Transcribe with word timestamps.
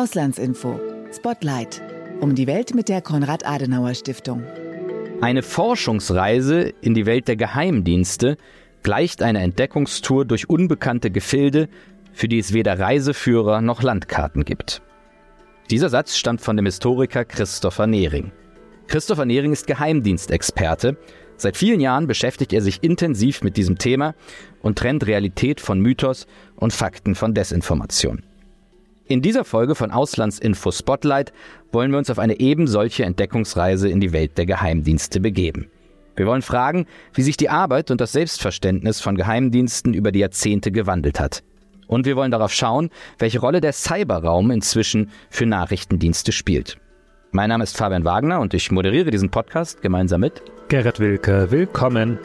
Auslandsinfo. 0.00 0.80
Spotlight. 1.12 1.82
Um 2.20 2.34
die 2.34 2.46
Welt 2.46 2.74
mit 2.74 2.88
der 2.88 3.02
Konrad-Adenauer-Stiftung. 3.02 4.42
Eine 5.20 5.42
Forschungsreise 5.42 6.72
in 6.80 6.94
die 6.94 7.04
Welt 7.04 7.28
der 7.28 7.36
Geheimdienste 7.36 8.38
gleicht 8.82 9.22
einer 9.22 9.42
Entdeckungstour 9.42 10.24
durch 10.24 10.48
unbekannte 10.48 11.10
Gefilde, 11.10 11.68
für 12.14 12.28
die 12.28 12.38
es 12.38 12.54
weder 12.54 12.78
Reiseführer 12.78 13.60
noch 13.60 13.82
Landkarten 13.82 14.46
gibt. 14.46 14.80
Dieser 15.68 15.90
Satz 15.90 16.16
stammt 16.16 16.40
von 16.40 16.56
dem 16.56 16.64
Historiker 16.64 17.26
Christopher 17.26 17.86
Nehring. 17.86 18.32
Christopher 18.86 19.26
Nehring 19.26 19.52
ist 19.52 19.66
Geheimdienstexperte. 19.66 20.96
Seit 21.36 21.58
vielen 21.58 21.80
Jahren 21.80 22.06
beschäftigt 22.06 22.54
er 22.54 22.62
sich 22.62 22.82
intensiv 22.82 23.42
mit 23.42 23.58
diesem 23.58 23.76
Thema 23.76 24.14
und 24.62 24.78
trennt 24.78 25.06
Realität 25.06 25.60
von 25.60 25.78
Mythos 25.78 26.26
und 26.56 26.72
Fakten 26.72 27.14
von 27.14 27.34
Desinformation. 27.34 28.22
In 29.10 29.22
dieser 29.22 29.44
Folge 29.44 29.74
von 29.74 29.90
Auslandsinfo 29.90 30.70
Spotlight 30.70 31.32
wollen 31.72 31.90
wir 31.90 31.98
uns 31.98 32.10
auf 32.10 32.20
eine 32.20 32.38
eben 32.38 32.68
solche 32.68 33.02
Entdeckungsreise 33.04 33.88
in 33.88 33.98
die 33.98 34.12
Welt 34.12 34.38
der 34.38 34.46
Geheimdienste 34.46 35.18
begeben. 35.18 35.68
Wir 36.14 36.28
wollen 36.28 36.42
fragen, 36.42 36.86
wie 37.14 37.22
sich 37.22 37.36
die 37.36 37.48
Arbeit 37.48 37.90
und 37.90 38.00
das 38.00 38.12
Selbstverständnis 38.12 39.00
von 39.00 39.16
Geheimdiensten 39.16 39.94
über 39.94 40.12
die 40.12 40.20
Jahrzehnte 40.20 40.70
gewandelt 40.70 41.18
hat. 41.18 41.42
Und 41.88 42.06
wir 42.06 42.14
wollen 42.14 42.30
darauf 42.30 42.52
schauen, 42.52 42.90
welche 43.18 43.40
Rolle 43.40 43.60
der 43.60 43.72
Cyberraum 43.72 44.52
inzwischen 44.52 45.10
für 45.28 45.44
Nachrichtendienste 45.44 46.30
spielt. 46.30 46.78
Mein 47.32 47.48
Name 47.48 47.64
ist 47.64 47.76
Fabian 47.76 48.04
Wagner 48.04 48.38
und 48.38 48.54
ich 48.54 48.70
moderiere 48.70 49.10
diesen 49.10 49.30
Podcast 49.30 49.82
gemeinsam 49.82 50.20
mit 50.20 50.40
Gerrit 50.68 51.00
Wilke. 51.00 51.50
Willkommen. 51.50 52.16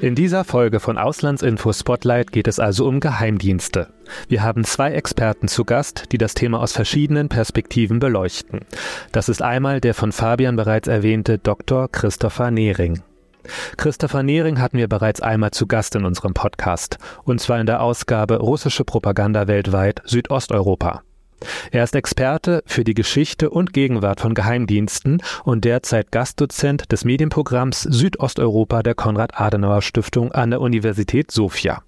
In 0.00 0.14
dieser 0.14 0.44
Folge 0.44 0.80
von 0.80 0.96
Auslandsinfo 0.96 1.74
Spotlight 1.74 2.32
geht 2.32 2.48
es 2.48 2.58
also 2.58 2.86
um 2.88 3.00
Geheimdienste. 3.00 3.88
Wir 4.28 4.42
haben 4.42 4.64
zwei 4.64 4.92
Experten 4.92 5.46
zu 5.46 5.66
Gast, 5.66 6.04
die 6.12 6.16
das 6.16 6.32
Thema 6.32 6.60
aus 6.60 6.72
verschiedenen 6.72 7.28
Perspektiven 7.28 7.98
beleuchten. 7.98 8.60
Das 9.12 9.28
ist 9.28 9.42
einmal 9.42 9.78
der 9.78 9.92
von 9.92 10.12
Fabian 10.12 10.56
bereits 10.56 10.88
erwähnte 10.88 11.36
Dr. 11.36 11.88
Christopher 11.88 12.50
Nehring. 12.50 13.02
Christopher 13.76 14.22
Nehring 14.22 14.58
hatten 14.58 14.78
wir 14.78 14.88
bereits 14.88 15.20
einmal 15.20 15.50
zu 15.50 15.66
Gast 15.66 15.94
in 15.94 16.06
unserem 16.06 16.32
Podcast, 16.32 16.96
und 17.24 17.38
zwar 17.42 17.60
in 17.60 17.66
der 17.66 17.82
Ausgabe 17.82 18.38
Russische 18.38 18.84
Propaganda 18.84 19.48
weltweit 19.48 20.00
Südosteuropa. 20.06 21.02
Er 21.70 21.84
ist 21.84 21.94
Experte 21.94 22.62
für 22.66 22.84
die 22.84 22.94
Geschichte 22.94 23.50
und 23.50 23.72
Gegenwart 23.72 24.20
von 24.20 24.34
Geheimdiensten 24.34 25.22
und 25.44 25.64
derzeit 25.64 26.12
Gastdozent 26.12 26.92
des 26.92 27.04
Medienprogramms 27.04 27.82
Südosteuropa 27.82 28.82
der 28.82 28.94
Konrad-Adenauer-Stiftung 28.94 30.32
an 30.32 30.50
der 30.50 30.60
Universität 30.60 31.30
Sofia. 31.30 31.82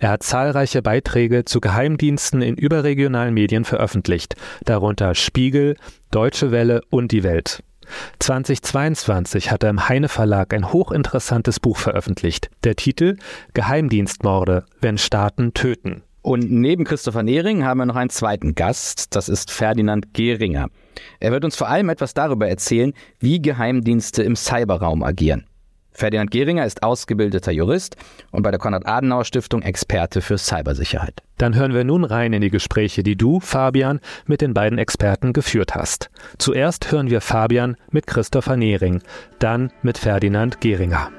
Er 0.00 0.10
hat 0.10 0.22
zahlreiche 0.22 0.82
Beiträge 0.82 1.44
zu 1.44 1.60
Geheimdiensten 1.60 2.42
in 2.42 2.56
überregionalen 2.56 3.32
Medien 3.32 3.64
veröffentlicht, 3.64 4.34
darunter 4.64 5.14
Spiegel, 5.14 5.76
Deutsche 6.10 6.50
Welle 6.50 6.82
und 6.90 7.12
Die 7.12 7.22
Welt. 7.22 7.62
2022 8.18 9.50
hat 9.50 9.62
er 9.62 9.70
im 9.70 9.88
Heine 9.88 10.08
Verlag 10.08 10.54
ein 10.54 10.72
hochinteressantes 10.72 11.60
Buch 11.60 11.78
veröffentlicht. 11.78 12.50
Der 12.64 12.76
Titel 12.76 13.16
Geheimdienstmorde, 13.54 14.64
wenn 14.80 14.98
Staaten 14.98 15.52
töten. 15.54 16.02
Und 16.22 16.50
neben 16.52 16.84
Christopher 16.84 17.24
Nehring 17.24 17.64
haben 17.64 17.78
wir 17.78 17.86
noch 17.86 17.96
einen 17.96 18.10
zweiten 18.10 18.54
Gast, 18.54 19.16
das 19.16 19.28
ist 19.28 19.50
Ferdinand 19.50 20.14
Gehringer. 20.14 20.68
Er 21.18 21.32
wird 21.32 21.44
uns 21.44 21.56
vor 21.56 21.68
allem 21.68 21.88
etwas 21.88 22.14
darüber 22.14 22.48
erzählen, 22.48 22.94
wie 23.18 23.42
Geheimdienste 23.42 24.22
im 24.22 24.36
Cyberraum 24.36 25.02
agieren. 25.02 25.46
Ferdinand 25.90 26.30
Gehringer 26.30 26.64
ist 26.64 26.82
ausgebildeter 26.82 27.52
Jurist 27.52 27.96
und 28.30 28.42
bei 28.42 28.50
der 28.50 28.60
Konrad-Adenauer-Stiftung 28.60 29.62
Experte 29.62 30.22
für 30.22 30.38
Cybersicherheit. 30.38 31.22
Dann 31.38 31.54
hören 31.54 31.74
wir 31.74 31.84
nun 31.84 32.04
rein 32.04 32.32
in 32.32 32.40
die 32.40 32.50
Gespräche, 32.50 33.02
die 33.02 33.16
du, 33.16 33.40
Fabian, 33.40 34.00
mit 34.26 34.40
den 34.40 34.54
beiden 34.54 34.78
Experten 34.78 35.32
geführt 35.32 35.74
hast. 35.74 36.08
Zuerst 36.38 36.90
hören 36.92 37.10
wir 37.10 37.20
Fabian 37.20 37.76
mit 37.90 38.06
Christopher 38.06 38.56
Nehring, 38.56 39.02
dann 39.38 39.70
mit 39.82 39.98
Ferdinand 39.98 40.60
Gehringer. 40.60 41.10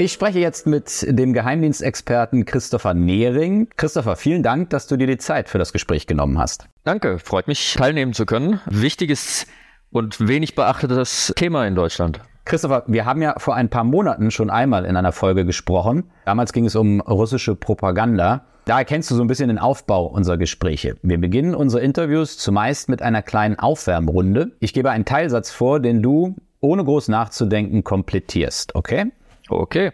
Ich 0.00 0.14
spreche 0.14 0.38
jetzt 0.38 0.66
mit 0.66 1.04
dem 1.06 1.34
Geheimdienstexperten 1.34 2.46
Christopher 2.46 2.94
Nehring. 2.94 3.68
Christopher, 3.76 4.16
vielen 4.16 4.42
Dank, 4.42 4.70
dass 4.70 4.86
du 4.86 4.96
dir 4.96 5.06
die 5.06 5.18
Zeit 5.18 5.50
für 5.50 5.58
das 5.58 5.74
Gespräch 5.74 6.06
genommen 6.06 6.38
hast. 6.38 6.64
Danke, 6.84 7.18
freut 7.18 7.48
mich 7.48 7.74
teilnehmen 7.74 8.14
zu 8.14 8.24
können. 8.24 8.60
Wichtiges 8.64 9.46
und 9.90 10.26
wenig 10.26 10.54
beachtetes 10.54 11.34
Thema 11.36 11.66
in 11.66 11.74
Deutschland. 11.74 12.22
Christopher, 12.46 12.84
wir 12.86 13.04
haben 13.04 13.20
ja 13.20 13.34
vor 13.36 13.56
ein 13.56 13.68
paar 13.68 13.84
Monaten 13.84 14.30
schon 14.30 14.48
einmal 14.48 14.86
in 14.86 14.96
einer 14.96 15.12
Folge 15.12 15.44
gesprochen. 15.44 16.04
Damals 16.24 16.54
ging 16.54 16.64
es 16.64 16.76
um 16.76 17.02
russische 17.02 17.54
Propaganda. 17.54 18.46
Da 18.64 18.78
erkennst 18.78 19.10
du 19.10 19.16
so 19.16 19.20
ein 19.22 19.28
bisschen 19.28 19.48
den 19.48 19.58
Aufbau 19.58 20.06
unserer 20.06 20.38
Gespräche. 20.38 20.96
Wir 21.02 21.20
beginnen 21.20 21.54
unsere 21.54 21.82
Interviews 21.82 22.38
zumeist 22.38 22.88
mit 22.88 23.02
einer 23.02 23.20
kleinen 23.20 23.58
Aufwärmrunde. 23.58 24.52
Ich 24.60 24.72
gebe 24.72 24.90
einen 24.90 25.04
Teilsatz 25.04 25.50
vor, 25.50 25.78
den 25.78 26.00
du 26.00 26.36
ohne 26.60 26.84
groß 26.84 27.08
nachzudenken 27.08 27.84
komplettierst, 27.84 28.74
okay? 28.74 29.12
Okay. 29.50 29.92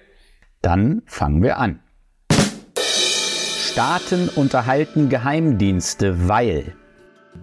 Dann 0.63 1.03
fangen 1.07 1.43
wir 1.43 1.59
an. 1.59 1.81
Staaten 3.77 4.29
unterhalten 4.29 5.09
Geheimdienste, 5.09 6.29
weil. 6.29 6.75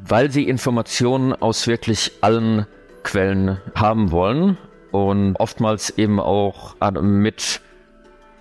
Weil 0.05 0.31
sie 0.31 0.47
Informationen 0.47 1.33
aus 1.33 1.67
wirklich 1.67 2.11
allen 2.21 2.65
Quellen 3.03 3.59
haben 3.75 4.11
wollen 4.11 4.57
und 4.91 5.35
oftmals 5.35 5.91
eben 5.91 6.19
auch 6.19 6.75
mit 7.01 7.61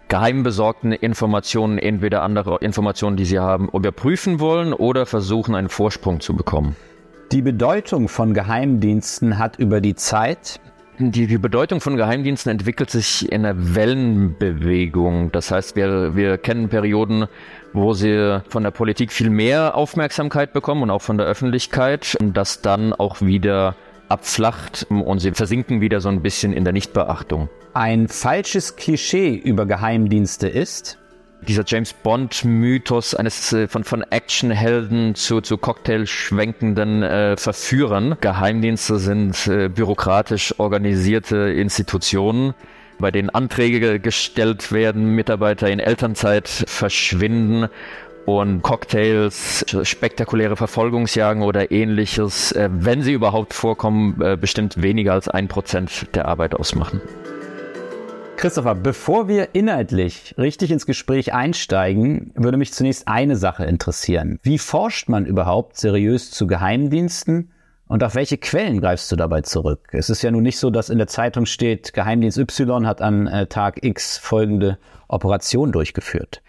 geheim 0.08 0.42
besorgten 0.42 0.92
Informationen 0.92 1.78
entweder 1.78 2.22
andere 2.22 2.58
Informationen, 2.58 3.16
die 3.16 3.24
sie 3.24 3.38
haben, 3.38 3.68
überprüfen 3.70 4.40
wollen 4.40 4.72
oder 4.72 5.06
versuchen, 5.06 5.54
einen 5.54 5.68
Vorsprung 5.68 6.20
zu 6.20 6.34
bekommen. 6.34 6.76
Die 7.32 7.40
Bedeutung 7.40 8.08
von 8.08 8.34
Geheimdiensten 8.34 9.38
hat 9.38 9.58
über 9.58 9.80
die 9.80 9.94
Zeit 9.94 10.60
die, 10.98 11.26
die 11.26 11.38
Bedeutung 11.38 11.80
von 11.80 11.96
Geheimdiensten 11.96 12.50
entwickelt 12.50 12.90
sich 12.90 13.30
in 13.30 13.44
einer 13.44 13.74
Wellenbewegung. 13.74 15.32
Das 15.32 15.50
heißt, 15.50 15.74
wir, 15.76 16.14
wir 16.14 16.38
kennen 16.38 16.68
Perioden, 16.68 17.26
wo 17.72 17.94
sie 17.94 18.42
von 18.48 18.62
der 18.62 18.70
Politik 18.70 19.12
viel 19.12 19.30
mehr 19.30 19.74
Aufmerksamkeit 19.74 20.52
bekommen 20.52 20.82
und 20.82 20.90
auch 20.90 21.02
von 21.02 21.18
der 21.18 21.26
Öffentlichkeit, 21.26 22.16
das 22.20 22.60
dann 22.60 22.92
auch 22.92 23.20
wieder 23.20 23.74
abflacht 24.08 24.86
und 24.90 25.20
sie 25.20 25.32
versinken 25.32 25.80
wieder 25.80 26.00
so 26.00 26.10
ein 26.10 26.20
bisschen 26.20 26.52
in 26.52 26.64
der 26.64 26.74
Nichtbeachtung. 26.74 27.48
Ein 27.72 28.08
falsches 28.08 28.76
Klischee 28.76 29.34
über 29.34 29.64
Geheimdienste 29.64 30.48
ist, 30.48 30.98
dieser 31.48 31.64
James 31.66 31.92
Bond-Mythos 31.92 33.14
eines 33.14 33.52
äh, 33.52 33.68
von, 33.68 33.84
von 33.84 34.02
Actionhelden 34.02 35.14
zu, 35.14 35.40
zu 35.40 35.58
Cocktail 35.58 36.06
schwenkenden 36.06 37.02
äh, 37.02 37.36
Verführern. 37.36 38.16
Geheimdienste 38.20 38.98
sind 38.98 39.46
äh, 39.46 39.68
bürokratisch 39.68 40.54
organisierte 40.58 41.36
Institutionen, 41.36 42.54
bei 42.98 43.10
denen 43.10 43.30
Anträge 43.30 44.00
gestellt 44.00 44.72
werden, 44.72 45.14
Mitarbeiter 45.14 45.68
in 45.68 45.80
Elternzeit 45.80 46.48
verschwinden 46.48 47.68
und 48.24 48.62
Cocktails, 48.62 49.64
spektakuläre 49.82 50.56
Verfolgungsjagen 50.56 51.42
oder 51.42 51.72
ähnliches, 51.72 52.52
äh, 52.52 52.68
wenn 52.72 53.02
sie 53.02 53.12
überhaupt 53.12 53.52
vorkommen, 53.54 54.20
äh, 54.22 54.36
bestimmt 54.36 54.80
weniger 54.80 55.12
als 55.12 55.28
ein 55.28 55.48
Prozent 55.48 56.14
der 56.14 56.26
Arbeit 56.26 56.54
ausmachen. 56.54 57.00
Christopher, 58.42 58.74
bevor 58.74 59.28
wir 59.28 59.54
inhaltlich 59.54 60.34
richtig 60.36 60.72
ins 60.72 60.84
Gespräch 60.84 61.32
einsteigen, 61.32 62.32
würde 62.34 62.56
mich 62.56 62.72
zunächst 62.72 63.06
eine 63.06 63.36
Sache 63.36 63.64
interessieren. 63.64 64.40
Wie 64.42 64.58
forscht 64.58 65.08
man 65.08 65.26
überhaupt 65.26 65.76
seriös 65.76 66.32
zu 66.32 66.48
Geheimdiensten 66.48 67.52
und 67.86 68.02
auf 68.02 68.16
welche 68.16 68.38
Quellen 68.38 68.80
greifst 68.80 69.12
du 69.12 69.14
dabei 69.14 69.42
zurück? 69.42 69.90
Es 69.92 70.10
ist 70.10 70.22
ja 70.22 70.32
nun 70.32 70.42
nicht 70.42 70.58
so, 70.58 70.70
dass 70.70 70.90
in 70.90 70.98
der 70.98 71.06
Zeitung 71.06 71.46
steht, 71.46 71.92
Geheimdienst 71.92 72.36
Y 72.36 72.84
hat 72.84 73.00
an 73.00 73.28
äh, 73.28 73.46
Tag 73.46 73.84
X 73.84 74.18
folgende 74.18 74.76
Operation 75.06 75.70
durchgeführt. 75.70 76.42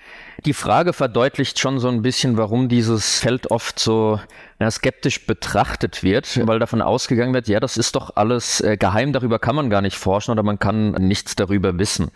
Die 0.45 0.53
Frage 0.53 0.91
verdeutlicht 0.91 1.57
schon 1.57 1.79
so 1.79 1.87
ein 1.87 2.01
bisschen, 2.01 2.35
warum 2.35 2.67
dieses 2.67 3.19
Feld 3.19 3.49
oft 3.49 3.79
so 3.79 4.19
ja, 4.59 4.69
skeptisch 4.69 5.25
betrachtet 5.25 6.03
wird, 6.03 6.45
weil 6.45 6.59
davon 6.59 6.81
ausgegangen 6.81 7.33
wird, 7.33 7.47
ja, 7.47 7.61
das 7.61 7.77
ist 7.77 7.95
doch 7.95 8.17
alles 8.17 8.59
äh, 8.59 8.75
geheim, 8.75 9.13
darüber 9.13 9.39
kann 9.39 9.55
man 9.55 9.69
gar 9.69 9.81
nicht 9.81 9.97
forschen 9.97 10.31
oder 10.31 10.43
man 10.43 10.59
kann 10.59 10.91
nichts 10.91 11.37
darüber 11.37 11.79
wissen. 11.79 12.11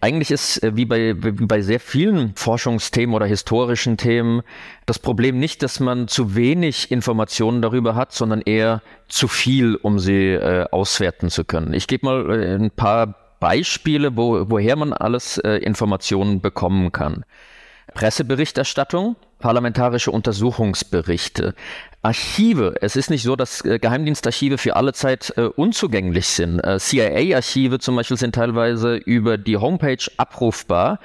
Eigentlich 0.00 0.30
ist, 0.30 0.62
äh, 0.62 0.76
wie 0.76 0.84
bei, 0.84 1.16
wie 1.16 1.46
bei 1.46 1.60
sehr 1.60 1.80
vielen 1.80 2.36
Forschungsthemen 2.36 3.16
oder 3.16 3.26
historischen 3.26 3.96
Themen, 3.96 4.42
das 4.84 5.00
Problem 5.00 5.40
nicht, 5.40 5.64
dass 5.64 5.80
man 5.80 6.06
zu 6.06 6.36
wenig 6.36 6.92
Informationen 6.92 7.62
darüber 7.62 7.96
hat, 7.96 8.12
sondern 8.12 8.42
eher 8.42 8.80
zu 9.08 9.26
viel, 9.26 9.74
um 9.74 9.98
sie 9.98 10.34
äh, 10.34 10.66
auswerten 10.70 11.30
zu 11.30 11.44
können. 11.44 11.74
Ich 11.74 11.88
gebe 11.88 12.06
mal 12.06 12.30
äh, 12.30 12.54
ein 12.54 12.70
paar 12.70 13.16
Beispiele, 13.40 14.16
wo, 14.16 14.48
woher 14.48 14.76
man 14.76 14.92
alles 14.92 15.38
äh, 15.38 15.56
Informationen 15.56 16.40
bekommen 16.40 16.92
kann. 16.92 17.24
Presseberichterstattung, 17.96 19.16
parlamentarische 19.38 20.10
Untersuchungsberichte, 20.10 21.54
Archive, 22.06 22.76
es 22.82 22.94
ist 22.94 23.10
nicht 23.10 23.24
so, 23.24 23.34
dass 23.34 23.64
äh, 23.64 23.80
Geheimdienstarchive 23.80 24.58
für 24.58 24.76
alle 24.76 24.92
Zeit 24.92 25.32
äh, 25.36 25.42
unzugänglich 25.42 26.28
sind. 26.28 26.60
Äh, 26.60 26.78
CIA-Archive 26.78 27.80
zum 27.80 27.96
Beispiel 27.96 28.16
sind 28.16 28.36
teilweise 28.36 28.94
über 28.94 29.36
die 29.38 29.56
Homepage 29.56 29.98
abrufbar, 30.16 31.00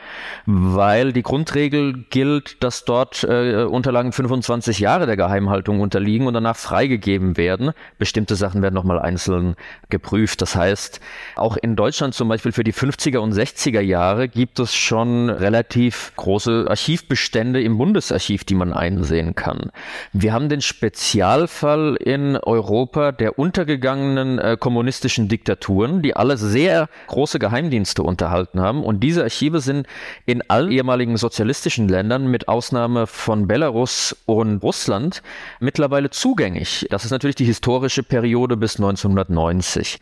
weil 0.45 1.11
die 1.11 1.23
Grundregel 1.23 2.05
gilt, 2.11 2.63
dass 2.63 2.85
dort 2.85 3.23
äh, 3.23 3.63
Unterlagen 3.63 4.11
25 4.11 4.77
Jahre 4.77 5.07
der 5.07 5.17
Geheimhaltung 5.17 5.79
unterliegen 5.79 6.27
und 6.27 6.35
danach 6.35 6.55
freigegeben 6.55 7.35
werden. 7.35 7.71
Bestimmte 7.97 8.35
Sachen 8.35 8.61
werden 8.61 8.75
nochmal 8.75 8.99
einzeln 8.99 9.55
geprüft. 9.89 10.43
Das 10.43 10.55
heißt, 10.55 10.99
auch 11.35 11.57
in 11.57 11.75
Deutschland 11.75 12.13
zum 12.13 12.27
Beispiel 12.27 12.51
für 12.51 12.63
die 12.63 12.73
50er 12.73 13.17
und 13.17 13.33
60er 13.33 13.81
Jahre 13.81 14.27
gibt 14.27 14.59
es 14.59 14.75
schon 14.75 15.31
relativ 15.31 16.13
große 16.15 16.67
Archivbestände 16.69 17.59
im 17.59 17.79
Bundesarchiv, 17.79 18.43
die 18.43 18.53
man 18.53 18.71
einsehen 18.71 19.33
kann. 19.33 19.71
Wir 20.13 20.33
haben 20.33 20.47
den 20.47 20.61
Spe 20.61 20.90
Spezialfall 20.91 21.95
in 21.95 22.35
Europa 22.35 23.13
der 23.13 23.39
untergegangenen 23.39 24.39
äh, 24.39 24.57
kommunistischen 24.59 25.29
Diktaturen, 25.29 26.01
die 26.01 26.17
alle 26.17 26.35
sehr 26.35 26.89
große 27.07 27.39
Geheimdienste 27.39 28.03
unterhalten 28.03 28.59
haben. 28.59 28.83
Und 28.83 28.99
diese 28.99 29.23
Archive 29.23 29.61
sind 29.61 29.87
in 30.25 30.43
allen 30.49 30.69
ehemaligen 30.69 31.15
sozialistischen 31.15 31.87
Ländern, 31.87 32.27
mit 32.27 32.49
Ausnahme 32.49 33.07
von 33.07 33.47
Belarus 33.47 34.17
und 34.25 34.61
Russland, 34.63 35.23
mittlerweile 35.61 36.09
zugänglich. 36.09 36.87
Das 36.89 37.05
ist 37.05 37.11
natürlich 37.11 37.37
die 37.37 37.45
historische 37.45 38.03
Periode 38.03 38.57
bis 38.57 38.75
1990. 38.75 39.97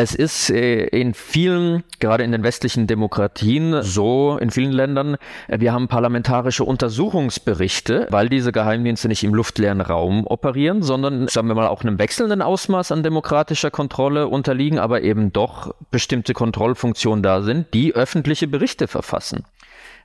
Es 0.00 0.14
ist 0.14 0.48
äh, 0.50 0.84
in 0.84 1.12
vielen, 1.12 1.82
gerade 1.98 2.22
in 2.22 2.30
den 2.30 2.44
westlichen 2.44 2.86
Demokratien, 2.86 3.82
so 3.82 4.38
in 4.40 4.52
vielen 4.52 4.70
Ländern, 4.70 5.16
äh, 5.48 5.58
wir 5.58 5.72
haben 5.72 5.88
parlamentarische 5.88 6.62
Untersuchungsberichte, 6.62 8.06
weil 8.08 8.28
diese 8.28 8.52
Geheimdienste 8.52 9.08
nicht 9.08 9.24
im 9.24 9.34
luftleeren 9.34 9.80
Raum 9.80 10.24
operieren, 10.24 10.84
sondern, 10.84 11.26
sagen 11.26 11.48
wir 11.48 11.56
mal, 11.56 11.66
auch 11.66 11.82
einem 11.82 11.98
wechselnden 11.98 12.42
Ausmaß 12.42 12.92
an 12.92 13.02
demokratischer 13.02 13.72
Kontrolle 13.72 14.28
unterliegen, 14.28 14.78
aber 14.78 15.02
eben 15.02 15.32
doch 15.32 15.74
bestimmte 15.90 16.32
Kontrollfunktionen 16.32 17.24
da 17.24 17.42
sind, 17.42 17.74
die 17.74 17.92
öffentliche 17.96 18.46
Berichte 18.46 18.86
verfassen. 18.86 19.46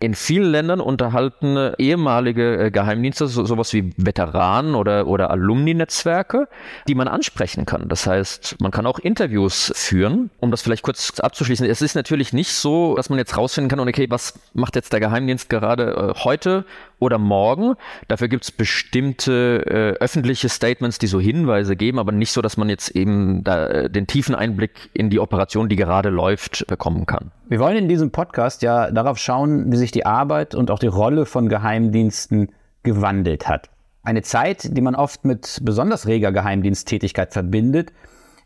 In 0.03 0.15
vielen 0.15 0.51
Ländern 0.51 0.81
unterhalten 0.81 1.75
ehemalige 1.77 2.57
äh, 2.57 2.71
Geheimdienste 2.71 3.25
so, 3.27 3.45
sowas 3.45 3.71
wie 3.71 3.94
Veteranen 3.95 4.75
oder, 4.75 5.07
oder 5.07 5.31
Alumni-Netzwerke, 5.31 6.50
die 6.89 6.94
man 6.94 7.07
ansprechen 7.07 7.65
kann. 7.65 7.88
Das 7.88 8.05
heißt, 8.05 8.57
man 8.59 8.71
kann 8.71 8.85
auch 8.85 9.00
Interviews 9.00 9.71
führen. 9.73 10.29
Um 10.41 10.51
das 10.51 10.61
vielleicht 10.61 10.83
kurz 10.83 11.21
abzuschließen, 11.21 11.65
es 11.65 11.81
ist 11.81 11.95
natürlich 11.95 12.33
nicht 12.33 12.51
so, 12.51 12.97
dass 12.97 13.09
man 13.09 13.17
jetzt 13.17 13.38
rausfinden 13.38 13.69
kann, 13.69 13.79
okay, 13.79 14.07
was 14.09 14.38
macht 14.53 14.75
jetzt 14.75 14.91
der 14.91 15.00
Geheimdienst 15.00 15.50
gerade 15.50 16.13
äh, 16.17 16.19
heute 16.25 16.65
oder 17.00 17.17
morgen. 17.17 17.75
Dafür 18.09 18.27
gibt 18.27 18.44
es 18.44 18.51
bestimmte 18.51 19.63
äh, 19.65 20.03
öffentliche 20.03 20.50
Statements, 20.50 21.00
die 21.00 21.07
so 21.07 21.21
Hinweise 21.21 21.77
geben, 21.77 22.00
aber 22.00 22.11
nicht 22.11 22.33
so, 22.33 22.41
dass 22.41 22.57
man 22.57 22.67
jetzt 22.67 22.89
eben 22.89 23.45
da, 23.45 23.67
äh, 23.67 23.89
den 23.89 24.07
tiefen 24.07 24.35
Einblick 24.35 24.89
in 24.94 25.09
die 25.09 25.21
Operation, 25.21 25.69
die 25.69 25.77
gerade 25.77 26.09
läuft, 26.09 26.65
bekommen 26.67 27.05
kann. 27.05 27.31
Wir 27.50 27.60
wollen 27.60 27.75
in 27.75 27.90
diesem 27.90 28.12
Podcast 28.12 28.62
ja 28.62 28.90
darauf 28.90 29.18
schauen, 29.18 29.69
wie 29.72 29.75
sich 29.75 29.92
die 29.92 30.06
Arbeit 30.06 30.56
und 30.56 30.72
auch 30.72 30.80
die 30.80 30.88
Rolle 30.88 31.25
von 31.25 31.50
Geheimdiensten 31.50 32.50
gewandelt 32.84 33.50
hat. 33.50 33.69
Eine 34.01 34.22
Zeit, 34.22 34.75
die 34.78 34.81
man 34.81 34.95
oft 34.95 35.25
mit 35.25 35.60
besonders 35.62 36.07
reger 36.07 36.31
Geheimdiensttätigkeit 36.31 37.34
verbindet, 37.34 37.92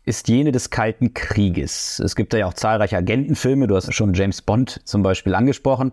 ist 0.04 0.28
jene 0.28 0.50
des 0.50 0.70
Kalten 0.70 1.14
Krieges. 1.14 2.00
Es 2.00 2.16
gibt 2.16 2.32
da 2.32 2.38
ja 2.38 2.46
auch 2.46 2.54
zahlreiche 2.54 2.96
Agentenfilme, 2.96 3.68
du 3.68 3.76
hast 3.76 3.92
schon 3.94 4.14
James 4.14 4.42
Bond 4.42 4.80
zum 4.84 5.02
Beispiel 5.02 5.34
angesprochen. 5.34 5.92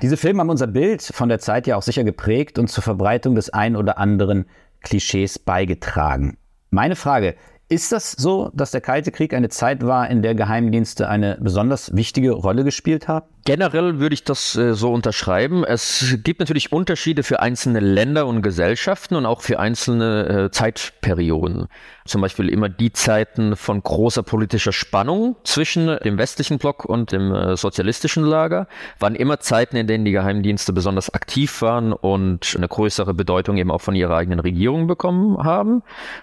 Diese 0.00 0.16
Filme 0.16 0.40
haben 0.40 0.50
unser 0.50 0.68
Bild 0.68 1.02
von 1.02 1.28
der 1.28 1.40
Zeit 1.40 1.66
ja 1.66 1.76
auch 1.76 1.82
sicher 1.82 2.04
geprägt 2.04 2.58
und 2.58 2.68
zur 2.68 2.82
Verbreitung 2.82 3.34
des 3.34 3.50
ein 3.50 3.76
oder 3.76 3.98
anderen 3.98 4.46
Klischees 4.82 5.38
beigetragen. 5.38 6.38
Meine 6.70 6.96
Frage, 6.96 7.34
ist 7.68 7.92
das 7.92 8.12
so, 8.12 8.50
dass 8.54 8.70
der 8.70 8.80
Kalte 8.80 9.10
Krieg 9.10 9.34
eine 9.34 9.50
Zeit 9.50 9.84
war, 9.84 10.08
in 10.08 10.22
der 10.22 10.34
Geheimdienste 10.34 11.08
eine 11.08 11.38
besonders 11.40 11.94
wichtige 11.94 12.32
Rolle 12.32 12.64
gespielt 12.64 13.08
haben? 13.08 13.26
Generell 13.48 13.98
würde 13.98 14.12
ich 14.12 14.24
das 14.24 14.56
äh, 14.56 14.74
so 14.74 14.92
unterschreiben. 14.92 15.64
Es 15.64 16.18
gibt 16.22 16.38
natürlich 16.38 16.70
Unterschiede 16.70 17.22
für 17.22 17.40
einzelne 17.40 17.80
Länder 17.80 18.26
und 18.26 18.42
Gesellschaften 18.42 19.14
und 19.14 19.24
auch 19.24 19.40
für 19.40 19.58
einzelne 19.58 20.48
äh, 20.48 20.50
Zeitperioden. 20.50 21.68
Zum 22.04 22.20
Beispiel 22.20 22.50
immer 22.50 22.68
die 22.68 22.92
Zeiten 22.92 23.56
von 23.56 23.82
großer 23.82 24.22
politischer 24.22 24.72
Spannung 24.72 25.36
zwischen 25.44 25.86
dem 26.04 26.18
westlichen 26.18 26.58
Block 26.58 26.84
und 26.84 27.10
dem 27.12 27.34
äh, 27.34 27.56
sozialistischen 27.56 28.22
Lager 28.22 28.68
waren 28.98 29.14
immer 29.14 29.40
Zeiten, 29.40 29.76
in 29.76 29.86
denen 29.86 30.04
die 30.04 30.12
Geheimdienste 30.12 30.74
besonders 30.74 31.14
aktiv 31.14 31.62
waren 31.62 31.94
und 31.94 32.52
eine 32.54 32.68
größere 32.68 33.14
Bedeutung 33.14 33.56
eben 33.56 33.70
auch 33.70 33.80
von 33.80 33.94
ihrer 33.94 34.14
eigenen 34.14 34.40
Regierung 34.40 34.86
bekommen 34.86 35.42
haben. 35.42 35.82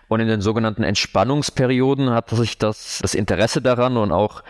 Und 0.10 0.20
in 0.20 0.28
den 0.28 0.42
sogenannten 0.42 0.84
Entspannungsperioden 0.84 2.12
hat 2.12 2.30
sich 2.30 2.60
das, 2.60 3.00
das 3.02 3.16
Interesse 3.16 3.64
daran 3.64 3.98
und 3.98 4.12
auch 4.12 4.44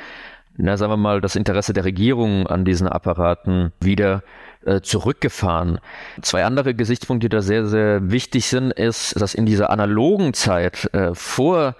na, 0.58 0.78
sagen 0.78 0.92
wir 0.92 0.98
mal, 0.98 1.22
das 1.22 1.36
Interesse 1.36 1.74
der 1.74 1.86
Regierung 1.86 2.48
an 2.48 2.66
diesen 2.66 2.88
Apparaten 2.88 3.74
wieder 3.82 4.24
äh, 4.66 4.82
zurückgefahren. 4.82 5.80
Zwei 6.22 6.46
andere 6.46 6.74
Gesichtspunkte, 6.74 7.30
die 7.30 7.36
da 7.36 7.42
sehr, 7.42 7.66
sehr 7.66 8.12
wichtig 8.12 8.48
sind, 8.48 8.72
ist, 8.72 9.20
dass 9.20 9.34
in 9.34 9.46
dieser 9.46 9.70
analogen 9.70 10.34
Zeit 10.34 10.90
äh, 10.94 11.14
vor 11.14 11.76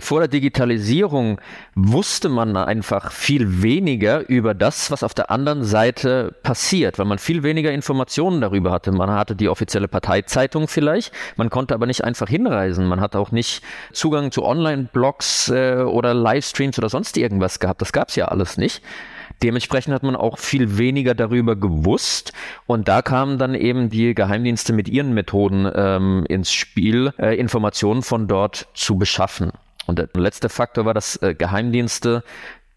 vor 0.00 0.20
der 0.20 0.28
Digitalisierung 0.28 1.40
wusste 1.74 2.28
man 2.28 2.56
einfach 2.56 3.12
viel 3.12 3.62
weniger 3.62 4.28
über 4.28 4.52
das, 4.52 4.90
was 4.90 5.02
auf 5.02 5.14
der 5.14 5.30
anderen 5.30 5.64
Seite 5.64 6.34
passiert, 6.42 6.98
weil 6.98 7.06
man 7.06 7.18
viel 7.18 7.42
weniger 7.42 7.72
Informationen 7.72 8.40
darüber 8.40 8.72
hatte. 8.72 8.90
Man 8.92 9.10
hatte 9.10 9.36
die 9.36 9.48
offizielle 9.48 9.88
Parteizeitung 9.88 10.66
vielleicht, 10.66 11.12
man 11.36 11.50
konnte 11.50 11.74
aber 11.74 11.86
nicht 11.86 12.04
einfach 12.04 12.28
hinreisen. 12.28 12.86
Man 12.86 13.00
hat 13.00 13.14
auch 13.14 13.30
nicht 13.30 13.62
Zugang 13.92 14.32
zu 14.32 14.44
Online-Blogs 14.44 15.50
äh, 15.50 15.82
oder 15.82 16.14
Livestreams 16.14 16.78
oder 16.78 16.88
sonst 16.88 17.16
irgendwas 17.16 17.60
gehabt. 17.60 17.80
Das 17.80 17.92
gab 17.92 18.08
es 18.08 18.16
ja 18.16 18.26
alles 18.26 18.56
nicht. 18.56 18.82
Dementsprechend 19.42 19.94
hat 19.94 20.02
man 20.02 20.16
auch 20.16 20.38
viel 20.38 20.76
weniger 20.76 21.14
darüber 21.14 21.56
gewusst 21.56 22.32
und 22.66 22.88
da 22.88 23.00
kamen 23.00 23.38
dann 23.38 23.54
eben 23.54 23.88
die 23.88 24.14
Geheimdienste 24.14 24.72
mit 24.72 24.88
ihren 24.88 25.14
Methoden 25.14 25.70
ähm, 25.74 26.26
ins 26.28 26.52
Spiel, 26.52 27.12
äh, 27.18 27.36
Informationen 27.36 28.02
von 28.02 28.28
dort 28.28 28.68
zu 28.74 28.98
beschaffen. 28.98 29.52
Und 29.86 29.98
der 29.98 30.08
letzte 30.14 30.48
Faktor 30.48 30.84
war, 30.84 30.94
dass 30.94 31.16
äh, 31.16 31.34
Geheimdienste 31.34 32.22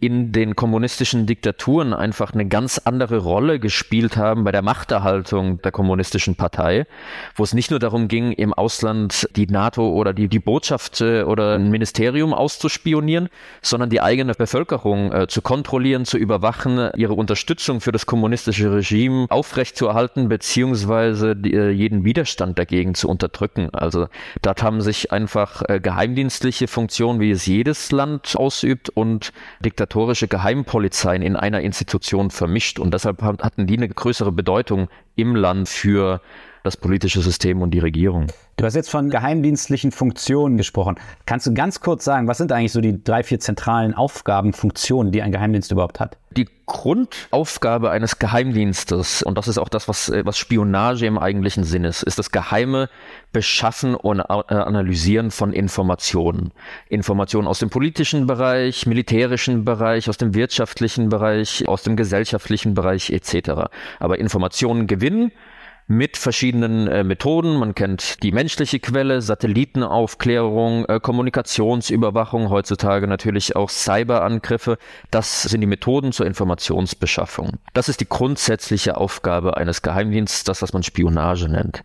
in 0.04 0.34
den 0.34 0.58
kommunistischen 0.58 1.28
Diktaturen 1.28 1.94
einfach 1.94 2.34
eine 2.34 2.46
ganz 2.46 2.78
andere 2.78 3.20
Rolle 3.20 3.58
gespielt 3.58 4.18
haben 4.18 4.44
bei 4.44 4.52
der 4.52 4.62
Machterhaltung 4.62 5.62
der 5.62 5.72
kommunistischen 5.72 6.36
Partei, 6.36 6.86
wo 7.36 7.44
es 7.44 7.54
nicht 7.54 7.72
nur 7.72 7.80
darum 7.80 8.10
ging, 8.10 8.34
im 8.34 8.54
Ausland 8.54 9.30
die 9.38 9.48
NATO 9.48 9.88
oder 9.88 10.12
die, 10.12 10.28
die 10.28 10.40
Botschaft 10.40 11.00
äh, 11.00 11.24
oder 11.24 11.56
ein 11.56 11.72
Ministerium 11.72 12.34
auszuspionieren, 12.34 13.30
sondern 13.62 13.90
die 13.90 14.02
eigene 14.02 14.34
Bevölkerung 14.34 15.14
äh, 15.14 15.28
zu 15.28 15.42
kontrollieren, 15.42 16.04
zu 16.04 16.18
überwachen, 16.18 16.90
ihre 16.98 17.14
Unterstützung 17.14 17.80
für 17.80 17.94
das 17.94 18.06
kommunistische 18.06 18.74
Regime 18.74 19.28
aufrechtzuerhalten, 19.30 20.28
beziehungsweise 20.28 21.34
die, 21.38 21.54
äh, 21.54 21.70
jeden 21.70 22.04
Widerstand 22.04 22.60
dagegen 22.60 22.94
zu 22.94 23.08
unterdrücken. 23.08 23.70
Also 23.72 24.08
dort 24.42 24.64
haben 24.64 24.82
sich 24.82 25.14
einfach 25.14 25.62
äh, 25.70 25.80
geheimdienstliche 25.80 26.68
Funktionen, 26.68 27.22
wie 27.22 27.32
es 27.32 27.46
jedes 27.46 27.94
Land 27.94 28.36
ausübt, 28.36 28.90
und 28.90 29.32
Diktaturen 29.62 29.93
organisatorische 29.94 30.28
Geheimpolizeien 30.28 31.22
in 31.22 31.36
einer 31.36 31.62
Institution 31.62 32.32
vermischt. 32.32 32.80
Und 32.80 32.94
deshalb 32.94 33.22
hatten 33.22 33.68
die 33.68 33.78
eine 33.78 33.88
größere 33.88 34.32
Bedeutung 34.32 34.90
im 35.16 35.36
Land 35.36 35.70
für 35.70 36.22
das 36.64 36.78
politische 36.78 37.22
System 37.22 37.62
und 37.62 37.72
die 37.72 37.80
Regierung. 37.80 38.28
Du 38.56 38.66
hast 38.66 38.76
jetzt 38.76 38.90
von 38.90 39.10
geheimdienstlichen 39.10 39.92
Funktionen 39.92 40.56
gesprochen. 40.58 40.96
Kannst 41.26 41.46
du 41.46 41.54
ganz 41.54 41.82
kurz 41.82 42.06
sagen, 42.06 42.28
was 42.28 42.38
sind 42.38 42.52
eigentlich 42.52 42.72
so 42.72 42.80
die 42.80 43.04
drei, 43.04 43.24
vier 43.24 43.40
zentralen 43.40 43.94
Aufgaben, 43.94 44.54
Funktionen, 44.54 45.12
die 45.12 45.22
ein 45.22 45.32
Geheimdienst 45.32 45.72
überhaupt 45.72 46.00
hat? 46.00 46.18
Die 46.32 46.48
Grundaufgabe 46.66 47.92
eines 47.92 48.18
Geheimdienstes, 48.20 49.22
und 49.22 49.38
das 49.38 49.50
ist 49.50 49.58
auch 49.58 49.70
das, 49.70 49.88
was, 49.90 50.12
was 50.24 50.38
Spionage 50.38 51.06
im 51.06 51.20
eigentlichen 51.20 51.66
Sinn 51.66 51.84
ist, 51.84 52.04
ist 52.04 52.18
das 52.18 52.32
geheime 52.32 52.90
Beschaffen 53.34 53.96
und 53.96 54.20
äh, 54.20 54.24
Analysieren 54.24 55.32
von 55.32 55.52
Informationen. 55.52 56.52
Informationen 56.88 57.48
aus 57.48 57.60
dem 57.60 57.70
politischen 57.70 58.26
Bereich, 58.26 58.86
militärischen 58.86 59.66
Bereich, 59.66 60.08
aus 60.08 60.18
dem 60.18 60.34
wirtschaftlichen 60.34 61.10
Bereich, 61.10 61.68
aus 61.68 61.84
dem 61.84 61.98
gesellschaftlichen 61.98 62.74
Bereich 62.74 63.10
etc. 63.10 63.70
Aber 64.00 64.18
Informationen 64.18 64.88
gewinnen, 64.88 65.32
mit 65.88 66.18
verschiedenen 66.18 66.88
äh, 66.88 67.04
Methoden. 67.04 67.58
Man 67.58 67.76
kennt 67.76 68.24
die 68.24 68.32
menschliche 68.32 68.80
Quelle, 68.80 69.22
Satellitenaufklärung, 69.22 70.86
äh, 70.86 71.00
Kommunikationsüberwachung, 71.00 72.50
heutzutage 72.50 73.08
natürlich 73.08 73.56
auch 73.56 73.70
Cyberangriffe. 73.70 74.78
Das 75.12 75.44
sind 75.44 75.62
die 75.62 75.68
Methoden 75.68 76.12
zur 76.12 76.26
Informationsbeschaffung. 76.26 77.58
Das 77.74 77.90
ist 77.90 78.02
die 78.02 78.10
grundsätzliche 78.10 78.98
Aufgabe 78.98 79.58
eines 79.58 79.82
Geheimdienstes, 79.82 80.44
das, 80.44 80.62
was 80.62 80.74
man 80.74 80.84
Spionage 80.84 81.50
nennt. 81.50 81.84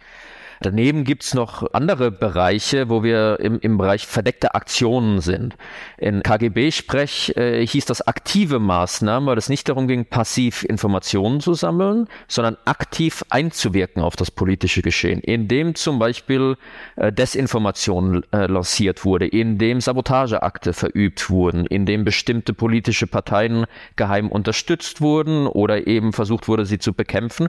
Daneben 0.61 1.05
gibt's 1.05 1.35
noch 1.35 1.73
andere 1.73 2.11
Bereiche, 2.11 2.89
wo 2.89 3.03
wir 3.03 3.39
im, 3.41 3.59
im 3.61 3.79
Bereich 3.79 4.07
verdeckte 4.07 4.55
Aktionen 4.55 5.21
sind. 5.21 5.57
In 5.99 6.23
KGB-Sprech 6.23 7.37
äh, 7.37 7.67
hieß 7.67 7.85
das 7.85 8.07
aktive 8.07 8.59
Maßnahmen, 8.59 9.29
weil 9.29 9.39
es 9.39 9.49
nicht 9.49 9.69
darum 9.69 9.87
ging, 9.87 10.05
passiv 10.05 10.65
Informationen 10.65 11.41
zu 11.41 11.55
sammeln, 11.55 12.09
sondern 12.27 12.57
aktiv 12.65 13.25
einzuwirken 13.31 14.03
auf 14.03 14.17
das 14.17 14.31
politische 14.31 14.83
Geschehen, 14.83 15.21
indem 15.21 15.75
zum 15.75 15.99
Beispiel 15.99 16.57
äh, 16.97 17.13
Desinformation 17.13 18.25
äh, 18.33 18.47
lanciert 18.47 19.05
wurde, 19.05 19.27
indem 19.27 19.81
Sabotageakte 19.81 20.73
verübt 20.73 21.31
wurden, 21.31 21.67
indem 21.67 22.05
bestimmte 22.05 22.53
politische 22.53 23.07
Parteien 23.07 23.67
geheim 23.97 24.29
unterstützt 24.29 25.01
wurden 25.01 25.47
oder 25.47 25.87
eben 25.87 26.13
versucht 26.13 26.49
wurde, 26.49 26.67
sie 26.67 26.79
zu 26.79 26.93
bekämpfen 26.93 27.49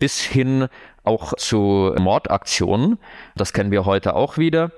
bis 0.00 0.20
hin 0.20 0.66
auch 1.04 1.34
zu 1.34 1.94
Mordaktionen. 1.96 2.98
Das 3.36 3.52
kennen 3.52 3.70
wir 3.70 3.84
heute 3.84 4.14
auch 4.14 4.36
wieder. 4.36 4.72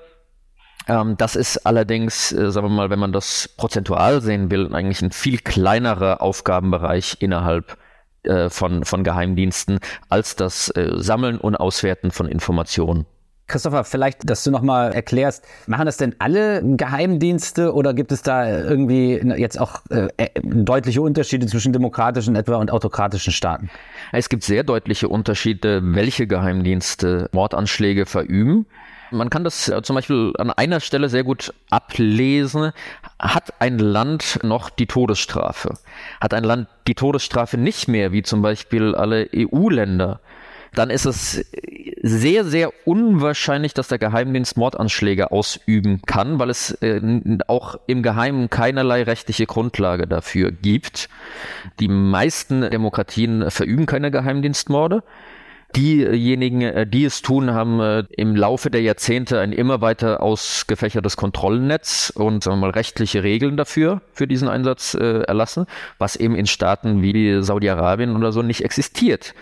Ähm, 0.88 1.16
das 1.16 1.36
ist 1.36 1.64
allerdings, 1.64 2.32
äh, 2.32 2.50
sagen 2.50 2.66
wir 2.66 2.74
mal, 2.74 2.90
wenn 2.90 2.98
man 2.98 3.12
das 3.12 3.48
prozentual 3.56 4.20
sehen 4.20 4.50
will, 4.50 4.74
eigentlich 4.74 5.00
ein 5.00 5.12
viel 5.12 5.38
kleinerer 5.38 6.20
Aufgabenbereich 6.20 7.16
innerhalb 7.20 7.78
äh, 8.24 8.50
von, 8.50 8.84
von 8.84 9.04
Geheimdiensten 9.04 9.80
als 10.08 10.36
das 10.36 10.68
äh, 10.70 10.90
Sammeln 10.96 11.38
und 11.38 11.56
Auswerten 11.56 12.10
von 12.10 12.28
Informationen. 12.28 13.06
Christopher, 13.48 13.84
vielleicht, 13.84 14.28
dass 14.30 14.44
du 14.44 14.50
nochmal 14.50 14.92
erklärst, 14.92 15.44
machen 15.66 15.86
das 15.86 15.96
denn 15.96 16.14
alle 16.18 16.62
Geheimdienste 16.76 17.74
oder 17.74 17.92
gibt 17.92 18.12
es 18.12 18.22
da 18.22 18.48
irgendwie 18.48 19.20
jetzt 19.36 19.60
auch 19.60 19.82
äh, 19.90 20.08
äh, 20.16 20.28
deutliche 20.42 21.02
Unterschiede 21.02 21.46
zwischen 21.46 21.72
demokratischen 21.72 22.36
etwa 22.36 22.56
und 22.56 22.70
autokratischen 22.70 23.32
Staaten? 23.32 23.68
Es 24.12 24.28
gibt 24.28 24.44
sehr 24.44 24.62
deutliche 24.62 25.08
Unterschiede, 25.08 25.80
welche 25.82 26.26
Geheimdienste 26.26 27.28
Mordanschläge 27.32 28.06
verüben. 28.06 28.66
Man 29.12 29.28
kann 29.28 29.44
das 29.44 29.68
äh, 29.68 29.82
zum 29.82 29.96
Beispiel 29.96 30.32
an 30.38 30.50
einer 30.50 30.80
Stelle 30.80 31.10
sehr 31.10 31.22
gut 31.22 31.52
ablesen. 31.68 32.72
Hat 33.18 33.52
ein 33.60 33.78
Land 33.78 34.38
noch 34.42 34.70
die 34.70 34.86
Todesstrafe? 34.86 35.74
Hat 36.20 36.32
ein 36.32 36.44
Land 36.44 36.68
die 36.86 36.94
Todesstrafe 36.94 37.58
nicht 37.58 37.88
mehr, 37.88 38.12
wie 38.12 38.22
zum 38.22 38.40
Beispiel 38.40 38.94
alle 38.94 39.28
EU-Länder? 39.34 40.20
Dann 40.74 40.90
ist 40.90 41.04
es 41.04 41.44
sehr, 42.02 42.44
sehr 42.44 42.72
unwahrscheinlich, 42.84 43.74
dass 43.74 43.88
der 43.88 43.98
Geheimdienst 43.98 44.56
Mordanschläge 44.56 45.30
ausüben 45.30 46.02
kann, 46.06 46.38
weil 46.38 46.50
es 46.50 46.72
äh, 46.82 47.00
auch 47.46 47.78
im 47.86 48.02
Geheimen 48.02 48.50
keinerlei 48.50 49.02
rechtliche 49.04 49.46
Grundlage 49.46 50.06
dafür 50.06 50.50
gibt. 50.50 51.08
Die 51.78 51.88
meisten 51.88 52.68
Demokratien 52.70 53.50
verüben 53.50 53.86
keine 53.86 54.10
Geheimdienstmorde. 54.10 55.02
Diejenigen, 55.76 56.60
äh, 56.60 56.86
die 56.86 57.04
es 57.04 57.22
tun, 57.22 57.52
haben 57.52 57.80
äh, 57.80 58.04
im 58.16 58.36
Laufe 58.36 58.70
der 58.70 58.82
Jahrzehnte 58.82 59.40
ein 59.40 59.52
immer 59.52 59.80
weiter 59.80 60.22
ausgefächertes 60.22 61.16
Kontrollnetz 61.16 62.12
und 62.14 62.44
sagen 62.44 62.58
wir 62.58 62.66
mal 62.66 62.70
rechtliche 62.70 63.22
Regeln 63.22 63.56
dafür, 63.56 64.02
für 64.12 64.26
diesen 64.26 64.48
Einsatz 64.48 64.94
äh, 64.94 65.22
erlassen, 65.22 65.66
was 65.98 66.16
eben 66.16 66.34
in 66.34 66.46
Staaten 66.46 67.00
wie 67.00 67.42
Saudi-Arabien 67.42 68.16
oder 68.16 68.32
so 68.32 68.42
nicht 68.42 68.64
existiert. 68.64 69.34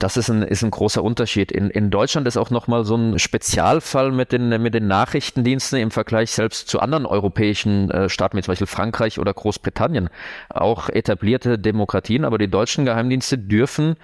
Das 0.00 0.16
ist 0.16 0.30
ein, 0.30 0.42
ist 0.42 0.62
ein 0.62 0.70
großer 0.70 1.04
Unterschied. 1.04 1.52
In, 1.52 1.68
in 1.68 1.90
Deutschland 1.90 2.26
ist 2.26 2.38
auch 2.38 2.48
nochmal 2.48 2.84
so 2.84 2.96
ein 2.96 3.18
Spezialfall 3.18 4.12
mit 4.12 4.32
den, 4.32 4.48
mit 4.62 4.72
den 4.72 4.86
Nachrichtendiensten 4.86 5.78
im 5.78 5.90
Vergleich 5.90 6.30
selbst 6.30 6.68
zu 6.68 6.80
anderen 6.80 7.04
europäischen 7.04 7.90
äh, 7.90 8.08
Staaten, 8.08 8.38
wie 8.38 8.42
zum 8.42 8.52
Beispiel 8.52 8.66
Frankreich 8.66 9.18
oder 9.18 9.34
Großbritannien. 9.34 10.08
Auch 10.48 10.88
etablierte 10.88 11.58
Demokratien, 11.58 12.24
aber 12.24 12.38
die 12.38 12.48
deutschen 12.48 12.86
Geheimdienste 12.86 13.36
dürfen 13.36 13.96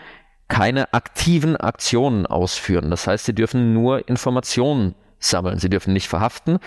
keine 0.48 0.92
aktiven 0.92 1.56
Aktionen 1.56 2.26
ausführen. 2.26 2.90
Das 2.90 3.06
heißt, 3.06 3.24
sie 3.24 3.34
dürfen 3.34 3.72
nur 3.72 4.06
Informationen 4.06 4.94
sammeln. 5.18 5.58
Sie 5.58 5.68
dürfen 5.68 5.92
nicht 5.92 6.08
verhaften, 6.08 6.58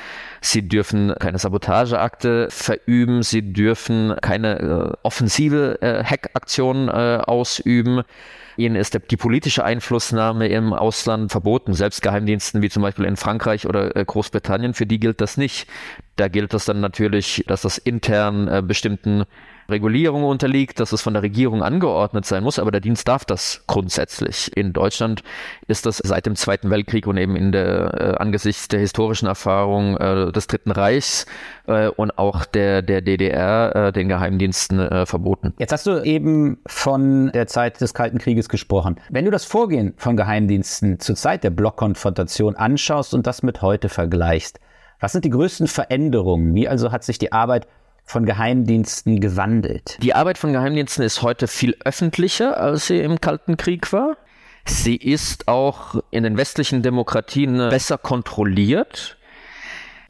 sie 0.41 0.67
dürfen 0.67 1.13
keine 1.19 1.37
Sabotageakte 1.37 2.47
verüben, 2.49 3.23
sie 3.23 3.53
dürfen 3.53 4.15
keine 4.21 4.59
äh, 4.59 4.97
offensive 5.03 5.81
äh, 5.81 6.03
Hackaktionen 6.03 6.89
äh, 6.89 7.21
ausüben. 7.23 8.03
Ihnen 8.57 8.75
ist 8.75 8.99
die 9.09 9.17
politische 9.17 9.63
Einflussnahme 9.63 10.49
im 10.49 10.73
Ausland 10.73 11.31
verboten. 11.31 11.73
Selbst 11.73 12.01
Geheimdiensten 12.01 12.61
wie 12.61 12.69
zum 12.69 12.83
Beispiel 12.83 13.05
in 13.05 13.15
Frankreich 13.15 13.65
oder 13.65 13.95
äh, 13.95 14.03
Großbritannien, 14.03 14.73
für 14.73 14.85
die 14.85 14.99
gilt 14.99 15.21
das 15.21 15.37
nicht. 15.37 15.67
Da 16.17 16.27
gilt 16.27 16.53
das 16.53 16.65
dann 16.65 16.81
natürlich, 16.81 17.45
dass 17.47 17.61
das 17.61 17.77
intern 17.77 18.49
äh, 18.49 18.61
bestimmten 18.61 19.23
Regulierung 19.69 20.23
unterliegt, 20.23 20.79
dass 20.79 20.91
es 20.91 21.01
von 21.01 21.13
der 21.13 21.23
Regierung 21.23 21.63
angeordnet 21.63 22.25
sein 22.25 22.43
muss, 22.43 22.59
aber 22.59 22.71
der 22.71 22.81
Dienst 22.81 23.07
darf 23.07 23.25
das 23.25 23.63
grundsätzlich. 23.67 24.55
In 24.55 24.73
Deutschland 24.73 25.23
ist 25.67 25.85
das 25.85 25.97
seit 25.97 26.25
dem 26.25 26.35
Zweiten 26.35 26.69
Weltkrieg 26.69 27.07
und 27.07 27.17
eben 27.17 27.35
in 27.35 27.51
der 27.51 27.93
äh, 27.93 28.15
angesichts 28.17 28.67
der 28.67 28.79
historischen 28.79 29.27
Erfahrung 29.27 29.97
äh, 29.97 30.31
des 30.31 30.47
Dritten 30.47 30.71
Reichs 30.71 31.25
äh, 31.67 31.87
und 31.87 32.17
auch 32.17 32.45
der 32.45 32.81
der 32.81 33.01
DDR 33.01 33.75
äh, 33.75 33.91
den 33.91 34.09
Geheimdiensten 34.09 34.79
äh, 34.79 35.05
verboten. 35.05 35.53
Jetzt 35.57 35.71
hast 35.71 35.85
du 35.85 36.03
eben 36.03 36.59
von 36.65 37.31
der 37.31 37.47
Zeit 37.47 37.81
des 37.81 37.93
Kalten 37.93 38.17
Krieges 38.17 38.49
gesprochen. 38.49 38.97
Wenn 39.09 39.25
du 39.25 39.31
das 39.31 39.45
Vorgehen 39.45 39.93
von 39.97 40.17
Geheimdiensten 40.17 40.99
zur 40.99 41.15
Zeit 41.15 41.43
der 41.43 41.49
Blockkonfrontation 41.49 42.55
anschaust 42.55 43.13
und 43.13 43.27
das 43.27 43.43
mit 43.43 43.61
heute 43.61 43.89
vergleichst, 43.89 44.59
was 44.99 45.13
sind 45.13 45.25
die 45.25 45.29
größten 45.29 45.67
Veränderungen? 45.67 46.53
Wie 46.55 46.67
also 46.67 46.91
hat 46.91 47.03
sich 47.03 47.17
die 47.17 47.31
Arbeit 47.31 47.67
von 48.09 48.25
Geheimdiensten 48.25 49.19
gewandelt? 49.19 49.99
Die 50.01 50.15
Arbeit 50.15 50.39
von 50.39 50.51
Geheimdiensten 50.51 51.03
ist 51.03 51.21
heute 51.21 51.47
viel 51.47 51.77
öffentlicher, 51.85 52.57
als 52.57 52.87
sie 52.87 52.97
im 52.97 53.21
Kalten 53.21 53.55
Krieg 53.55 53.93
war. 53.93 54.17
Sie 54.65 54.95
ist 54.95 55.47
auch 55.47 56.01
in 56.09 56.23
den 56.23 56.35
westlichen 56.35 56.81
Demokratien 56.81 57.57
besser 57.69 57.99
kontrolliert. 57.99 59.18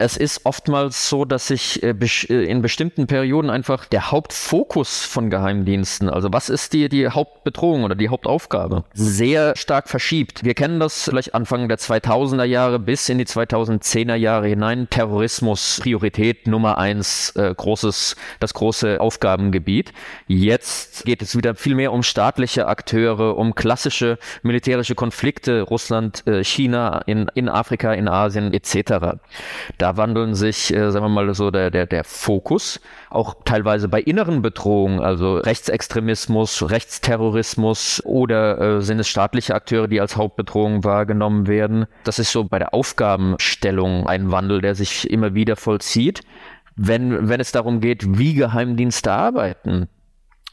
Es 0.02 0.16
ist 0.16 0.46
oftmals 0.46 1.10
so, 1.10 1.26
dass 1.26 1.48
sich 1.48 1.84
äh, 1.84 1.90
äh, 1.90 2.44
in 2.46 2.62
bestimmten 2.62 3.06
Perioden 3.06 3.50
einfach 3.50 3.86
der 3.86 4.12
Hauptfokus 4.12 5.04
von 5.04 5.30
Geheimdiensten, 5.30 6.10
also 6.10 6.32
was 6.32 6.48
ist 6.48 6.72
die, 6.72 6.88
die 6.88 7.10
Hauptbedrohung 7.10 7.84
oder 7.84 7.96
die 7.96 8.08
Hauptaufgabe, 8.08 8.86
sehr 8.94 9.58
stark 9.58 9.90
verschiebt. 9.90 10.46
Wir 10.46 10.54
kennen 10.54 10.80
das 10.80 11.04
vielleicht 11.04 11.36
Anfang 11.36 11.68
der 11.68 11.80
2000er 11.80 12.46
Jahre 12.46 12.80
bis 12.80 13.10
in 13.10 13.18
die 13.18 13.26
2010er 13.26 14.16
Jahre 14.16 14.48
hinein. 14.48 14.90
Terrorismus, 14.90 15.82
Priorität 15.82 16.48
Nummer 16.48 16.78
eins, 16.78 17.36
äh, 17.36 17.54
großes, 17.54 18.16
das 18.40 18.54
große 18.54 19.02
Aufgabengebiet. 19.02 19.92
Jetzt 20.28 21.04
geht 21.04 21.22
es 21.22 21.36
wieder 21.36 21.56
viel 21.56 21.76
mehr 21.76 21.92
um 21.92 22.04
staatliche 22.04 22.68
Akteure, 22.68 23.38
um 23.38 23.54
klassische 23.54 24.18
militärische 24.44 24.96
Konflikte, 24.96 25.62
Russland, 25.64 26.26
äh, 26.26 26.42
China, 26.42 27.02
in, 27.06 27.30
in 27.36 27.50
Afrika, 27.50 27.92
in 27.92 28.08
Asien 28.08 28.54
etc. 28.54 29.20
Da 29.78 29.89
da 29.90 29.98
wandeln 29.98 30.36
sich, 30.36 30.74
äh, 30.74 30.92
sagen 30.92 31.06
wir 31.06 31.10
mal 31.10 31.34
so, 31.34 31.50
der, 31.50 31.72
der, 31.72 31.88
der 31.88 32.04
Fokus, 32.04 32.80
auch 33.10 33.36
teilweise 33.44 33.88
bei 33.88 34.00
inneren 34.00 34.42
Bedrohungen, 34.44 35.00
also 35.00 35.38
Rechtsextremismus, 35.38 36.70
Rechtsterrorismus 36.70 38.02
oder 38.06 38.60
äh, 38.60 38.82
sind 38.82 39.00
es 39.00 39.08
staatliche 39.08 39.56
Akteure, 39.56 39.88
die 39.88 40.00
als 40.00 40.16
Hauptbedrohung 40.16 40.84
wahrgenommen 40.84 41.48
werden. 41.48 41.88
Das 42.04 42.20
ist 42.20 42.32
so 42.32 42.44
bei 42.44 42.60
der 42.60 42.74
Aufgabenstellung 42.74 44.06
ein 44.06 44.32
Wandel, 44.32 44.62
der 44.62 44.76
sich 44.76 45.10
immer 45.10 45.34
wieder 45.34 45.56
vollzieht. 45.56 46.22
Wenn, 46.76 47.28
wenn 47.28 47.40
es 47.40 47.52
darum 47.52 47.82
geht, 47.82 48.18
wie 48.20 48.36
Geheimdienste 48.36 49.12
arbeiten, 49.12 49.90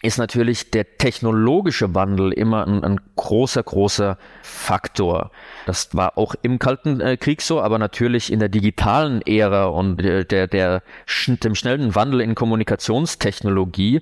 ist 0.07 0.19
natürlich 0.19 0.71
der 0.71 0.99
technologische 0.99 1.95
Wandel 1.95 2.33
immer 2.33 2.67
ein, 2.67 2.85
ein, 2.85 3.01
großer, 3.17 3.63
großer 3.63 4.19
Faktor. 4.43 5.33
Das 5.67 5.95
war 5.95 6.17
auch 6.17 6.35
im 6.43 6.61
Kalten 6.61 7.01
äh, 7.01 7.17
Krieg 7.17 7.43
so, 7.43 7.61
aber 7.61 7.79
natürlich 7.79 8.33
in 8.33 8.39
der 8.39 8.49
digitalen 8.49 9.21
Ära 9.27 9.67
und 9.67 9.97
der, 9.97 10.25
der, 10.25 10.47
der 10.47 10.83
dem 11.27 11.57
schnellen 11.57 11.95
Wandel 11.97 12.21
in 12.21 12.37
Kommunikationstechnologie 12.37 14.01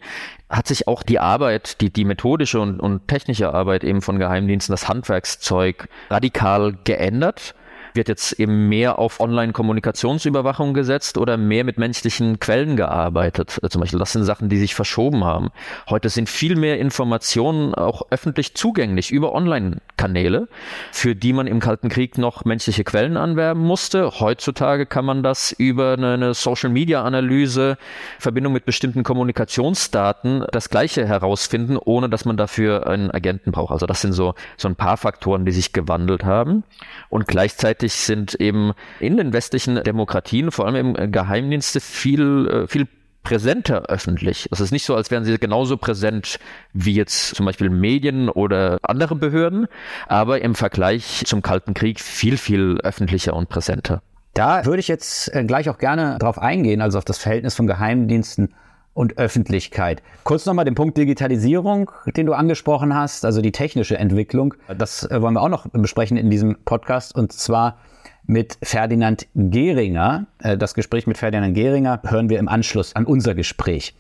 hat 0.50 0.68
sich 0.68 0.86
auch 0.86 1.02
die 1.02 1.18
Arbeit, 1.18 1.80
die, 1.80 1.90
die 1.90 2.04
methodische 2.04 2.60
und, 2.60 2.80
und 2.80 3.08
technische 3.08 3.54
Arbeit 3.54 3.82
eben 3.82 4.02
von 4.02 4.18
Geheimdiensten, 4.18 4.72
das 4.72 4.88
Handwerkszeug 4.88 5.88
radikal 6.10 6.76
geändert 6.84 7.54
wird 7.94 8.08
jetzt 8.08 8.32
eben 8.32 8.68
mehr 8.68 8.98
auf 8.98 9.20
Online-Kommunikationsüberwachung 9.20 10.74
gesetzt 10.74 11.16
oder 11.16 11.36
mehr 11.36 11.64
mit 11.64 11.78
menschlichen 11.78 12.40
Quellen 12.40 12.76
gearbeitet? 12.76 13.60
Äh, 13.62 13.68
zum 13.68 13.80
Beispiel, 13.80 13.98
das 13.98 14.12
sind 14.12 14.24
Sachen, 14.24 14.48
die 14.48 14.58
sich 14.58 14.74
verschoben 14.74 15.24
haben. 15.24 15.50
Heute 15.88 16.08
sind 16.08 16.28
viel 16.28 16.56
mehr 16.56 16.78
Informationen 16.78 17.74
auch 17.74 18.02
öffentlich 18.10 18.54
zugänglich 18.54 19.10
über 19.10 19.32
Online-Kanäle, 19.32 20.48
für 20.90 21.14
die 21.14 21.32
man 21.32 21.46
im 21.46 21.60
Kalten 21.60 21.88
Krieg 21.88 22.18
noch 22.18 22.44
menschliche 22.44 22.84
Quellen 22.84 23.16
anwerben 23.16 23.62
musste. 23.62 24.20
Heutzutage 24.20 24.86
kann 24.86 25.04
man 25.04 25.22
das 25.22 25.52
über 25.52 25.92
eine 25.92 26.34
Social-Media-Analyse, 26.34 27.78
Verbindung 28.18 28.52
mit 28.52 28.64
bestimmten 28.64 29.04
Kommunikationsdaten, 29.04 30.44
das 30.50 30.68
Gleiche 30.68 31.06
herausfinden, 31.06 31.78
ohne 31.78 32.08
dass 32.08 32.24
man 32.24 32.36
dafür 32.36 32.86
einen 32.86 33.10
Agenten 33.10 33.52
braucht. 33.52 33.72
Also 33.72 33.86
das 33.86 34.00
sind 34.00 34.12
so, 34.12 34.34
so 34.56 34.68
ein 34.68 34.76
paar 34.76 34.96
Faktoren, 34.96 35.44
die 35.44 35.52
sich 35.52 35.72
gewandelt 35.72 36.24
haben. 36.24 36.64
Und 37.08 37.28
gleichzeitig 37.28 37.83
gleichzeitig 37.84 37.92
sind 37.92 38.34
eben 38.40 38.72
in 39.00 39.16
den 39.16 39.32
westlichen 39.32 39.82
Demokratien, 39.82 40.50
vor 40.50 40.66
allem 40.66 40.94
im 40.96 41.12
Geheimdienste, 41.12 41.80
viel, 41.80 42.48
äh, 42.48 42.66
viel 42.66 42.86
präsenter 43.22 43.84
öffentlich. 43.88 44.48
Es 44.50 44.60
ist 44.60 44.70
nicht 44.70 44.84
so, 44.84 44.94
als 44.94 45.10
wären 45.10 45.24
sie 45.24 45.38
genauso 45.38 45.76
präsent 45.78 46.38
wie 46.74 46.94
jetzt 46.94 47.34
zum 47.34 47.46
Beispiel 47.46 47.70
Medien 47.70 48.28
oder 48.28 48.78
andere 48.82 49.16
Behörden, 49.16 49.66
aber 50.08 50.42
im 50.42 50.54
Vergleich 50.54 51.22
zum 51.26 51.40
Kalten 51.40 51.72
Krieg 51.72 52.00
viel, 52.00 52.36
viel 52.36 52.78
öffentlicher 52.82 53.34
und 53.34 53.48
präsenter. 53.48 54.02
Da 54.34 54.66
würde 54.66 54.80
ich 54.80 54.88
jetzt 54.88 55.32
äh, 55.34 55.44
gleich 55.44 55.70
auch 55.70 55.78
gerne 55.78 56.18
drauf 56.18 56.38
eingehen, 56.38 56.82
also 56.82 56.98
auf 56.98 57.04
das 57.04 57.18
Verhältnis 57.18 57.54
von 57.54 57.66
Geheimdiensten 57.66 58.54
und 58.94 59.18
Öffentlichkeit. 59.18 60.02
Kurz 60.22 60.46
nochmal 60.46 60.64
den 60.64 60.74
Punkt 60.74 60.96
Digitalisierung, 60.96 61.90
den 62.16 62.26
du 62.26 62.32
angesprochen 62.32 62.94
hast, 62.94 63.24
also 63.24 63.42
die 63.42 63.52
technische 63.52 63.98
Entwicklung. 63.98 64.54
Das 64.78 65.04
äh, 65.10 65.20
wollen 65.20 65.34
wir 65.34 65.42
auch 65.42 65.48
noch 65.48 65.68
besprechen 65.68 66.16
in 66.16 66.30
diesem 66.30 66.56
Podcast 66.64 67.14
und 67.14 67.32
zwar 67.32 67.78
mit 68.26 68.56
Ferdinand 68.62 69.26
Gehringer. 69.34 70.26
Äh, 70.38 70.56
das 70.56 70.74
Gespräch 70.74 71.06
mit 71.06 71.18
Ferdinand 71.18 71.54
Gehringer 71.54 72.00
hören 72.04 72.30
wir 72.30 72.38
im 72.38 72.48
Anschluss 72.48 72.96
an 72.96 73.04
unser 73.04 73.34
Gespräch. 73.34 73.94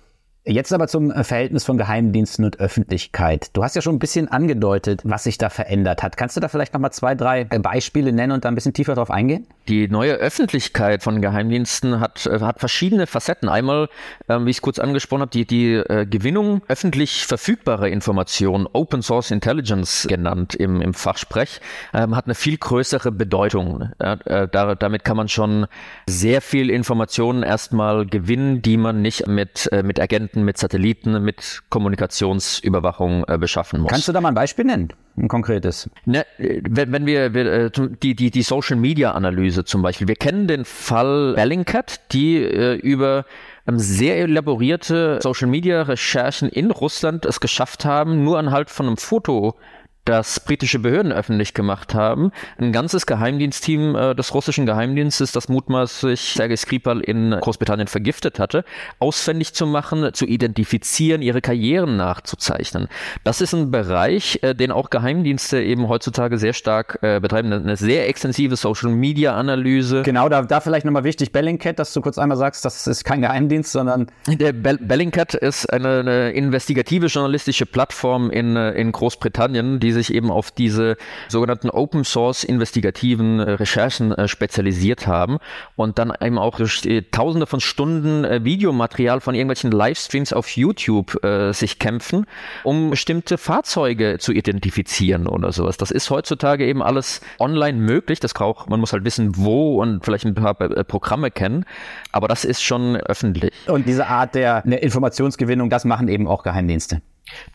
Jetzt 0.46 0.74
aber 0.74 0.88
zum 0.88 1.10
äh, 1.10 1.24
Verhältnis 1.24 1.64
von 1.64 1.78
Geheimdiensten 1.78 2.44
und 2.44 2.60
Öffentlichkeit. 2.60 3.48
Du 3.54 3.64
hast 3.64 3.76
ja 3.76 3.80
schon 3.80 3.94
ein 3.94 3.98
bisschen 3.98 4.28
angedeutet, 4.28 5.00
was 5.02 5.24
sich 5.24 5.38
da 5.38 5.48
verändert 5.48 6.02
hat. 6.02 6.18
Kannst 6.18 6.36
du 6.36 6.40
da 6.40 6.48
vielleicht 6.48 6.74
nochmal 6.74 6.92
zwei, 6.92 7.14
drei 7.14 7.46
äh, 7.48 7.58
Beispiele 7.58 8.12
nennen 8.12 8.32
und 8.32 8.44
da 8.44 8.50
ein 8.50 8.54
bisschen 8.54 8.74
tiefer 8.74 8.94
drauf 8.94 9.10
eingehen? 9.10 9.46
Die 9.68 9.88
neue 9.88 10.12
Öffentlichkeit 10.12 11.02
von 11.02 11.22
Geheimdiensten 11.22 11.98
hat, 11.98 12.26
äh, 12.26 12.40
hat 12.40 12.60
verschiedene 12.60 13.06
Facetten. 13.06 13.48
Einmal, 13.48 13.88
ähm, 14.28 14.44
wie 14.44 14.50
ich 14.50 14.58
es 14.58 14.62
kurz 14.62 14.78
angesprochen 14.78 15.22
habe, 15.22 15.30
die, 15.30 15.46
die 15.46 15.72
äh, 15.76 16.04
Gewinnung 16.04 16.60
öffentlich 16.68 17.24
verfügbarer 17.24 17.88
Informationen, 17.88 18.68
Open 18.70 19.00
Source 19.00 19.30
Intelligence 19.30 20.06
genannt 20.06 20.54
im, 20.54 20.82
im 20.82 20.92
Fachsprech, 20.92 21.62
ähm, 21.94 22.14
hat 22.14 22.26
eine 22.26 22.34
viel 22.34 22.58
größere 22.58 23.12
Bedeutung. 23.12 23.92
Äh, 23.98 24.48
da, 24.48 24.74
damit 24.74 25.04
kann 25.04 25.16
man 25.16 25.28
schon 25.28 25.66
sehr 26.06 26.42
viel 26.42 26.68
Informationen 26.68 27.42
erstmal 27.42 28.04
gewinnen, 28.04 28.60
die 28.60 28.76
man 28.76 29.00
nicht 29.00 29.26
mit, 29.26 29.72
äh, 29.72 29.82
mit 29.82 29.98
Agenten 29.98 30.33
Geräten, 30.34 30.44
mit 30.44 30.58
Satelliten, 30.58 31.22
mit 31.22 31.62
Kommunikationsüberwachung 31.70 33.24
äh, 33.28 33.38
beschaffen 33.38 33.80
muss. 33.80 33.90
Kannst 33.90 34.08
du 34.08 34.12
da 34.12 34.20
mal 34.20 34.28
ein 34.28 34.34
Beispiel 34.34 34.64
nennen? 34.64 34.88
Ein 35.16 35.28
konkretes. 35.28 35.88
Ne, 36.04 36.26
wenn, 36.38 36.92
wenn 36.92 37.06
wir, 37.06 37.34
wir 37.34 37.46
äh, 37.46 37.70
die, 38.02 38.14
die, 38.14 38.30
die 38.30 38.42
Social 38.42 38.76
Media 38.76 39.12
Analyse 39.12 39.64
zum 39.64 39.82
Beispiel, 39.82 40.08
wir 40.08 40.16
kennen 40.16 40.48
den 40.48 40.64
Fall 40.64 41.34
Bellingcat, 41.34 42.12
die 42.12 42.36
äh, 42.36 42.74
über 42.74 43.24
ähm, 43.66 43.78
sehr 43.78 44.16
elaborierte 44.18 45.20
Social 45.22 45.48
Media 45.48 45.82
Recherchen 45.82 46.48
in 46.48 46.70
Russland 46.70 47.24
es 47.24 47.40
geschafft 47.40 47.84
haben, 47.84 48.24
nur 48.24 48.38
anhalt 48.38 48.70
von 48.70 48.86
einem 48.86 48.96
Foto 48.96 49.56
das 50.04 50.40
britische 50.40 50.78
Behörden 50.78 51.12
öffentlich 51.12 51.54
gemacht 51.54 51.94
haben. 51.94 52.30
Ein 52.58 52.72
ganzes 52.72 53.06
Geheimdienstteam 53.06 53.96
äh, 53.96 54.14
des 54.14 54.34
russischen 54.34 54.66
Geheimdienstes, 54.66 55.32
das 55.32 55.48
mutmaßlich 55.48 56.34
Sergei 56.34 56.56
Skripal 56.56 57.00
in 57.00 57.30
Großbritannien 57.30 57.88
vergiftet 57.88 58.38
hatte, 58.38 58.64
ausfindig 58.98 59.54
zu 59.54 59.66
machen, 59.66 60.12
zu 60.12 60.26
identifizieren, 60.26 61.22
ihre 61.22 61.40
Karrieren 61.40 61.96
nachzuzeichnen. 61.96 62.88
Das 63.24 63.40
ist 63.40 63.54
ein 63.54 63.70
Bereich, 63.70 64.40
äh, 64.42 64.54
den 64.54 64.72
auch 64.72 64.90
Geheimdienste 64.90 65.62
eben 65.62 65.88
heutzutage 65.88 66.36
sehr 66.38 66.52
stark 66.52 66.98
äh, 67.02 67.20
betreiben. 67.20 67.52
Eine 67.52 67.76
sehr 67.76 68.08
extensive 68.08 68.56
Social-Media-Analyse. 68.56 70.02
Genau, 70.02 70.28
da, 70.28 70.42
da 70.42 70.60
vielleicht 70.60 70.84
nochmal 70.84 71.04
wichtig, 71.04 71.32
Bellingcat, 71.32 71.78
dass 71.78 71.94
du 71.94 72.02
kurz 72.02 72.18
einmal 72.18 72.36
sagst, 72.36 72.64
das 72.64 72.86
ist 72.86 73.04
kein 73.04 73.22
Geheimdienst, 73.22 73.72
sondern... 73.72 74.08
Der 74.26 74.52
Be 74.52 74.78
Bellingcat 74.80 75.34
ist 75.34 75.72
eine, 75.72 76.00
eine 76.00 76.30
investigative 76.32 77.06
journalistische 77.06 77.64
Plattform 77.64 78.30
in, 78.30 78.56
äh, 78.56 78.72
in 78.72 78.92
Großbritannien, 78.92 79.80
die 79.80 79.93
sich 79.94 80.12
eben 80.12 80.30
auf 80.30 80.50
diese 80.50 80.96
sogenannten 81.28 81.70
Open 81.70 82.04
Source 82.04 82.44
investigativen 82.44 83.40
äh, 83.40 83.52
Recherchen 83.52 84.12
äh, 84.12 84.28
spezialisiert 84.28 85.06
haben 85.06 85.38
und 85.76 85.98
dann 85.98 86.12
eben 86.20 86.38
auch 86.38 86.60
äh, 86.60 87.02
tausende 87.10 87.46
von 87.46 87.60
Stunden 87.60 88.44
Videomaterial 88.44 89.20
von 89.20 89.34
irgendwelchen 89.34 89.70
Livestreams 89.70 90.32
auf 90.32 90.48
YouTube 90.56 91.18
sich 91.52 91.78
kämpfen, 91.78 92.26
um 92.62 92.90
bestimmte 92.90 93.38
Fahrzeuge 93.38 94.18
zu 94.18 94.32
identifizieren 94.32 95.26
oder 95.26 95.52
sowas. 95.52 95.76
Das 95.76 95.90
ist 95.90 96.10
heutzutage 96.10 96.66
eben 96.66 96.82
alles 96.82 97.20
online 97.38 97.78
möglich. 97.78 98.20
Das 98.20 98.34
braucht, 98.34 98.68
man 98.68 98.80
muss 98.80 98.92
halt 98.92 99.04
wissen, 99.04 99.36
wo 99.36 99.80
und 99.80 100.04
vielleicht 100.04 100.24
ein 100.24 100.34
paar 100.34 100.54
Programme 100.54 101.30
kennen, 101.30 101.64
aber 102.12 102.28
das 102.28 102.44
ist 102.44 102.62
schon 102.62 102.96
öffentlich. 102.96 103.52
Und 103.66 103.86
diese 103.86 104.06
Art 104.06 104.34
der 104.34 104.64
Informationsgewinnung, 104.64 105.70
das 105.70 105.84
machen 105.84 106.08
eben 106.08 106.26
auch 106.26 106.42
Geheimdienste. 106.42 107.00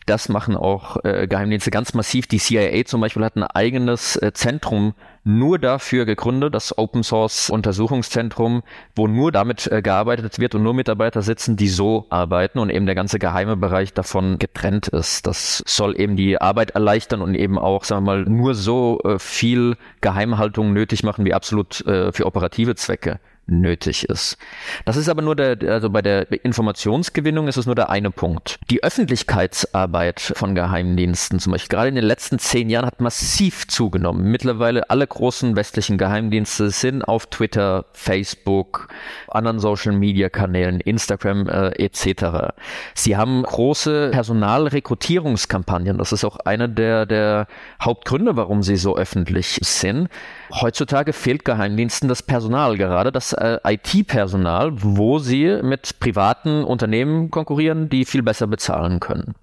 Das 0.06 0.28
machen 0.28 0.56
auch 0.56 0.96
äh, 1.04 1.28
Geheimdienste 1.28 1.70
ganz 1.70 1.94
massiv. 1.94 2.26
Die 2.26 2.38
CIA 2.38 2.84
zum 2.84 3.00
Beispiel 3.00 3.24
hat 3.24 3.36
ein 3.36 3.44
eigenes 3.44 4.16
äh, 4.16 4.32
Zentrum 4.32 4.94
nur 5.22 5.58
dafür 5.58 6.06
gegründet, 6.06 6.54
das 6.54 6.76
Open 6.76 7.02
Source 7.02 7.50
Untersuchungszentrum, 7.50 8.62
wo 8.96 9.06
nur 9.06 9.30
damit 9.32 9.66
äh, 9.66 9.82
gearbeitet 9.82 10.38
wird 10.38 10.54
und 10.54 10.62
nur 10.62 10.74
Mitarbeiter 10.74 11.22
sitzen, 11.22 11.56
die 11.56 11.68
so 11.68 12.06
arbeiten 12.08 12.58
und 12.58 12.70
eben 12.70 12.86
der 12.86 12.94
ganze 12.94 13.18
geheime 13.18 13.56
Bereich 13.56 13.92
davon 13.92 14.38
getrennt 14.38 14.88
ist. 14.88 15.26
Das 15.26 15.62
soll 15.66 16.00
eben 16.00 16.16
die 16.16 16.40
Arbeit 16.40 16.70
erleichtern 16.70 17.22
und 17.22 17.34
eben 17.34 17.58
auch, 17.58 17.84
sagen 17.84 18.04
wir 18.04 18.16
mal, 18.16 18.24
nur 18.24 18.54
so 18.54 18.98
äh, 19.04 19.18
viel 19.18 19.76
Geheimhaltung 20.00 20.72
nötig 20.72 21.04
machen 21.04 21.24
wie 21.24 21.34
absolut 21.34 21.86
äh, 21.86 22.12
für 22.12 22.26
operative 22.26 22.74
Zwecke 22.74 23.20
nötig 23.50 24.08
ist. 24.08 24.38
Das 24.84 24.96
ist 24.96 25.08
aber 25.08 25.22
nur 25.22 25.36
der, 25.36 25.58
also 25.70 25.90
bei 25.90 26.02
der 26.02 26.30
Informationsgewinnung 26.44 27.48
ist 27.48 27.56
es 27.56 27.66
nur 27.66 27.74
der 27.74 27.90
eine 27.90 28.10
Punkt. 28.10 28.58
Die 28.70 28.82
Öffentlichkeitsarbeit 28.82 30.20
von 30.20 30.54
Geheimdiensten 30.54 31.38
zum 31.38 31.52
Beispiel 31.52 31.68
gerade 31.76 31.88
in 31.88 31.94
den 31.94 32.04
letzten 32.04 32.38
zehn 32.38 32.70
Jahren 32.70 32.86
hat 32.86 33.00
massiv 33.00 33.66
zugenommen. 33.68 34.30
Mittlerweile 34.30 34.90
alle 34.90 35.06
großen 35.06 35.56
westlichen 35.56 35.98
Geheimdienste 35.98 36.70
sind 36.70 37.02
auf 37.02 37.26
Twitter, 37.26 37.86
Facebook, 37.92 38.88
anderen 39.28 39.58
Social 39.58 39.92
Media 39.92 40.28
Kanälen, 40.28 40.80
Instagram 40.80 41.48
äh, 41.48 41.70
etc. 41.84 42.54
Sie 42.94 43.16
haben 43.16 43.42
große 43.42 44.10
Personalrekrutierungskampagnen. 44.12 45.98
Das 45.98 46.12
ist 46.12 46.24
auch 46.24 46.38
einer 46.38 46.68
der, 46.68 47.06
der 47.06 47.46
Hauptgründe, 47.82 48.36
warum 48.36 48.62
sie 48.62 48.76
so 48.76 48.96
öffentlich 48.96 49.58
sind. 49.62 50.08
Heutzutage 50.52 51.12
fehlt 51.12 51.44
Geheimdiensten 51.44 52.08
das 52.08 52.22
Personal, 52.22 52.76
gerade 52.76 53.12
das 53.12 53.32
äh, 53.32 53.58
IT-Personal, 53.64 54.72
wo 54.82 55.18
sie 55.18 55.60
mit 55.62 56.00
privaten 56.00 56.64
Unternehmen 56.64 57.30
konkurrieren, 57.30 57.88
die 57.88 58.04
viel 58.04 58.22
besser 58.22 58.46
bezahlen 58.46 59.00
können. 59.00 59.34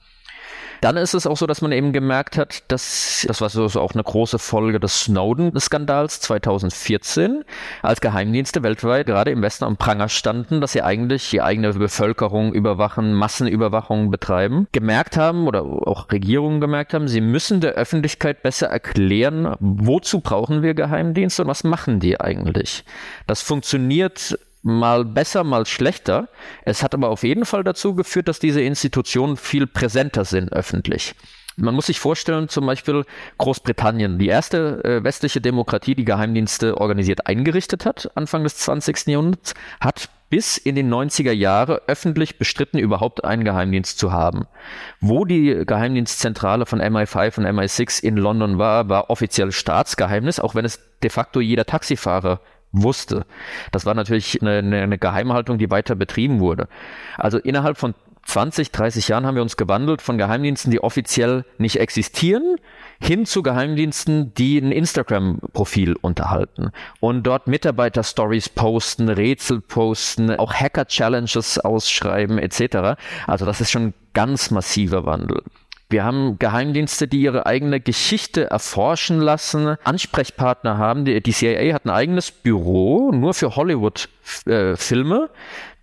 Dann 0.81 0.97
ist 0.97 1.13
es 1.13 1.27
auch 1.27 1.37
so, 1.37 1.47
dass 1.47 1.61
man 1.61 1.71
eben 1.71 1.93
gemerkt 1.93 2.37
hat, 2.37 2.63
dass 2.67 3.25
das 3.27 3.41
war 3.41 3.49
so, 3.49 3.67
auch 3.79 3.93
eine 3.93 4.03
große 4.03 4.39
Folge 4.39 4.79
des 4.79 5.01
Snowden-Skandals 5.01 6.21
2014, 6.21 7.43
als 7.81 8.01
Geheimdienste 8.01 8.63
weltweit 8.63 9.07
gerade 9.07 9.31
im 9.31 9.41
Westen 9.41 9.65
am 9.65 9.77
Pranger 9.77 10.09
standen, 10.09 10.61
dass 10.61 10.73
sie 10.73 10.81
eigentlich 10.81 11.29
die 11.29 11.41
eigene 11.41 11.73
Bevölkerung 11.73 12.53
überwachen, 12.53 13.13
Massenüberwachung 13.13 14.11
betreiben, 14.11 14.67
gemerkt 14.71 15.17
haben 15.17 15.47
oder 15.47 15.63
auch 15.63 16.11
Regierungen 16.11 16.61
gemerkt 16.61 16.93
haben, 16.93 17.07
sie 17.07 17.21
müssen 17.21 17.61
der 17.61 17.73
Öffentlichkeit 17.73 18.43
besser 18.43 18.67
erklären, 18.67 19.55
wozu 19.59 20.19
brauchen 20.19 20.61
wir 20.61 20.73
Geheimdienste 20.73 21.43
und 21.43 21.47
was 21.47 21.63
machen 21.63 21.99
die 21.99 22.19
eigentlich. 22.19 22.83
Das 23.25 23.41
funktioniert 23.41 24.37
mal 24.67 25.06
besser, 25.06 25.43
mal 25.43 25.65
schlechter. 25.65 26.27
Es 26.63 26.84
hat 26.84 26.93
aber 26.93 27.10
auf 27.10 27.23
jeden 27.23 27.45
Fall 27.45 27.63
dazu 27.63 27.95
geführt, 27.95 28.27
dass 28.27 28.39
diese 28.39 28.62
Institutionen 28.62 29.38
viel 29.38 29.65
präsenter 29.65 30.25
sind 30.25 30.51
öffentlich. 30.51 31.15
Man 31.60 31.73
muss 31.73 31.88
sich 31.88 31.99
vorstellen, 31.99 32.49
zum 32.49 32.67
Beispiel 32.67 33.03
Großbritannien, 33.39 34.19
die 34.19 34.27
erste 34.27 34.84
äh, 34.84 35.03
westliche 35.03 35.41
Demokratie, 35.41 35.95
die 35.95 36.06
Geheimdienste 36.06 36.77
organisiert 36.77 37.25
eingerichtet 37.25 37.84
hat, 37.84 38.12
Anfang 38.13 38.43
des 38.43 38.58
20. 38.58 39.08
Jahrhunderts, 39.08 39.56
hat 39.80 40.10
bis 40.30 40.58
in 40.58 40.75
den 40.75 40.93
90er 40.93 41.32
Jahre 41.32 41.82
öffentlich 41.88 42.38
bestritten, 42.38 42.77
überhaupt 42.77 43.23
einen 43.23 43.43
Geheimdienst 43.43 43.97
zu 43.97 44.12
haben. 44.12 44.45
Wo 44.99 45.25
die 45.25 45.63
Geheimdienstzentrale 45.65 46.67
von 46.67 46.80
MI5 46.80 47.39
und 47.39 47.45
MI6 47.47 48.03
in 48.03 48.17
London 48.17 48.60
war, 48.60 48.89
war 48.89 49.10
offiziell 49.10 49.51
Staatsgeheimnis, 49.51 50.39
auch 50.39 50.53
wenn 50.53 50.65
es 50.65 50.80
de 51.01 51.10
facto 51.10 51.39
jeder 51.39 51.65
Taxifahrer 51.65 52.41
wusste. 52.71 53.25
Das 53.71 53.86
war 53.86 53.93
natürlich 53.93 54.41
eine, 54.41 54.58
eine 54.58 54.97
Geheimhaltung, 54.97 55.58
die 55.58 55.69
weiter 55.69 55.95
betrieben 55.95 56.39
wurde. 56.39 56.67
Also 57.17 57.38
innerhalb 57.38 57.77
von 57.77 57.93
20, 58.27 58.71
30 58.71 59.08
Jahren 59.08 59.25
haben 59.25 59.36
wir 59.36 59.41
uns 59.41 59.56
gewandelt 59.56 60.01
von 60.01 60.17
Geheimdiensten, 60.17 60.69
die 60.69 60.84
offiziell 60.84 61.45
nicht 61.58 61.80
existieren, 61.80 62.58
hin 62.99 63.25
zu 63.25 63.41
Geheimdiensten, 63.41 64.34
die 64.34 64.58
ein 64.58 64.73
Instagram-Profil 64.73 65.95
unterhalten 65.95 66.71
und 66.99 67.23
dort 67.23 67.47
Mitarbeiter-Stories 67.47 68.49
posten, 68.49 69.08
Rätsel 69.08 69.62
posten, 69.62 70.32
auch 70.32 70.53
Hacker-Challenges 70.53 71.60
ausschreiben 71.60 72.38
etc. 72.38 72.99
Also 73.27 73.45
das 73.45 73.62
ist 73.62 73.71
schon 73.71 73.88
ein 73.88 73.93
ganz 74.13 74.51
massiver 74.51 75.06
Wandel. 75.06 75.41
Wir 75.89 76.04
haben 76.04 76.38
Geheimdienste, 76.38 77.08
die 77.08 77.21
ihre 77.21 77.45
eigene 77.45 77.80
Geschichte 77.80 78.50
erforschen 78.50 79.21
lassen, 79.21 79.78
Ansprechpartner 79.86 80.78
haben. 80.78 81.06
Die, 81.06 81.21
die 81.21 81.32
CIA 81.32 81.73
hat 81.73 81.86
ein 81.86 81.91
eigenes 81.91 82.32
Büro 82.32 83.12
nur 83.13 83.34
für 83.34 83.56
Hollywood-Filme. 83.56 85.30
Äh, 85.34 85.38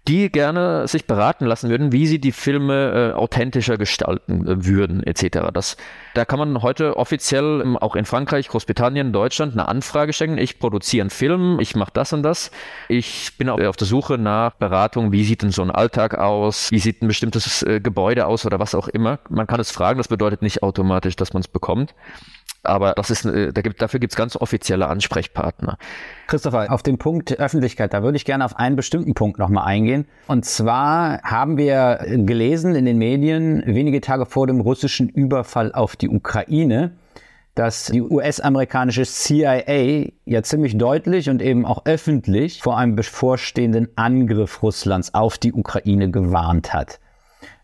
die 0.06 0.30
gerne 0.30 0.86
sich 0.86 1.06
beraten 1.06 1.46
lassen 1.46 1.70
würden, 1.70 1.90
wie 1.92 2.06
sie 2.06 2.18
die 2.18 2.32
Filme 2.32 3.12
äh, 3.12 3.14
authentischer 3.14 3.78
gestalten 3.78 4.46
äh, 4.46 4.66
würden, 4.66 5.02
etc. 5.02 5.48
Das, 5.52 5.78
da 6.12 6.26
kann 6.26 6.38
man 6.38 6.60
heute 6.60 6.96
offiziell 6.98 7.62
ähm, 7.62 7.78
auch 7.78 7.96
in 7.96 8.04
Frankreich, 8.04 8.48
Großbritannien, 8.48 9.12
Deutschland 9.12 9.54
eine 9.54 9.66
Anfrage 9.66 10.12
stellen. 10.12 10.36
Ich 10.36 10.58
produziere 10.58 11.04
einen 11.04 11.10
Film, 11.10 11.58
ich 11.58 11.74
mache 11.74 11.92
das 11.94 12.12
und 12.12 12.22
das. 12.22 12.50
Ich 12.88 13.38
bin 13.38 13.48
auch 13.48 13.60
auf 13.60 13.76
der 13.76 13.86
Suche 13.86 14.18
nach 14.18 14.52
Beratung, 14.54 15.10
wie 15.10 15.24
sieht 15.24 15.42
denn 15.42 15.50
so 15.50 15.62
ein 15.62 15.70
Alltag 15.70 16.18
aus, 16.18 16.70
wie 16.70 16.80
sieht 16.80 17.00
ein 17.00 17.08
bestimmtes 17.08 17.62
äh, 17.62 17.80
Gebäude 17.80 18.26
aus 18.26 18.44
oder 18.44 18.58
was 18.58 18.74
auch 18.74 18.88
immer. 18.88 19.20
Man 19.30 19.46
kann 19.46 19.60
es 19.60 19.70
fragen, 19.70 19.98
das 19.98 20.08
bedeutet 20.08 20.42
nicht 20.42 20.62
automatisch, 20.62 21.16
dass 21.16 21.32
man 21.32 21.40
es 21.40 21.48
bekommt. 21.48 21.94
Aber 22.66 22.92
das 22.92 23.10
ist, 23.10 23.24
äh, 23.24 23.52
da 23.52 23.62
gibt, 23.62 23.80
dafür 23.80 24.00
gibt 24.00 24.12
es 24.12 24.16
ganz 24.16 24.36
offizielle 24.36 24.88
Ansprechpartner. 24.88 25.78
Christopher, 26.26 26.72
auf 26.72 26.82
den 26.82 26.98
Punkt 26.98 27.38
Öffentlichkeit, 27.38 27.92
da 27.92 28.02
würde 28.02 28.16
ich 28.16 28.24
gerne 28.24 28.44
auf 28.44 28.56
einen 28.56 28.76
bestimmten 28.76 29.14
Punkt 29.14 29.38
nochmal 29.38 29.66
eingehen. 29.66 30.06
Und 30.26 30.44
zwar 30.44 31.22
haben 31.22 31.56
wir 31.56 32.00
gelesen 32.06 32.74
in 32.74 32.84
den 32.84 32.98
Medien 32.98 33.62
wenige 33.66 34.00
Tage 34.00 34.26
vor 34.26 34.46
dem 34.46 34.60
russischen 34.60 35.08
Überfall 35.08 35.72
auf 35.72 35.96
die 35.96 36.08
Ukraine, 36.08 36.92
dass 37.54 37.86
die 37.86 38.02
US-amerikanische 38.02 39.04
CIA 39.04 40.10
ja 40.24 40.42
ziemlich 40.42 40.76
deutlich 40.76 41.30
und 41.30 41.40
eben 41.40 41.64
auch 41.64 41.86
öffentlich 41.86 42.62
vor 42.62 42.78
einem 42.78 42.96
bevorstehenden 42.96 43.88
Angriff 43.96 44.62
Russlands 44.62 45.14
auf 45.14 45.38
die 45.38 45.52
Ukraine 45.52 46.10
gewarnt 46.10 46.72
hat. 46.72 46.98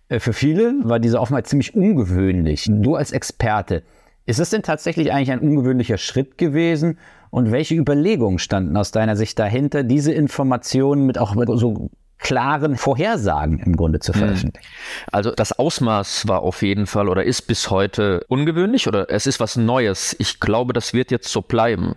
Äh, 0.09 0.21
für 0.21 0.33
viele 0.33 0.75
war 0.83 1.01
diese 1.01 1.21
Offenheit 1.21 1.47
ziemlich 1.47 1.75
ungewöhnlich. 1.75 2.67
Du 2.69 2.95
als 2.95 3.13
Experte, 3.13 3.83
ist 4.31 4.39
es 4.39 4.51
denn 4.51 4.63
tatsächlich 4.63 5.13
eigentlich 5.13 5.33
ein 5.33 5.41
ungewöhnlicher 5.41 5.99
Schritt 5.99 6.39
gewesen? 6.39 6.99
Und 7.31 7.53
welche 7.53 7.75
Überlegungen 7.75 8.39
standen 8.39 8.77
aus 8.77 8.93
deiner 8.93 9.17
Sicht 9.17 9.39
dahinter, 9.39 9.83
diese 9.83 10.13
Informationen 10.13 11.07
mit 11.07 11.19
auch 11.19 11.35
mit 11.35 11.49
so 11.53 11.91
klaren 12.19 12.77
Vorhersagen 12.77 13.59
im 13.61 13.77
Grunde 13.77 13.99
zu 13.99 14.13
hm. 14.13 14.21
veröffentlichen. 14.21 14.69
Also 15.11 15.31
das 15.31 15.59
Ausmaß 15.59 16.29
war 16.29 16.43
auf 16.43 16.63
jeden 16.63 16.87
Fall 16.87 17.09
oder 17.09 17.25
ist 17.25 17.43
bis 17.43 17.71
heute 17.71 18.25
ungewöhnlich 18.29 18.87
oder 18.89 19.11
es 19.11 19.27
ist 19.27 19.41
was 19.41 19.57
Neues. 19.57 20.15
Ich 20.19 20.39
glaube, 20.39 20.73
das 20.73 20.93
wird 20.93 21.11
jetzt 21.11 21.29
so 21.29 21.43
bleiben. 21.43 21.95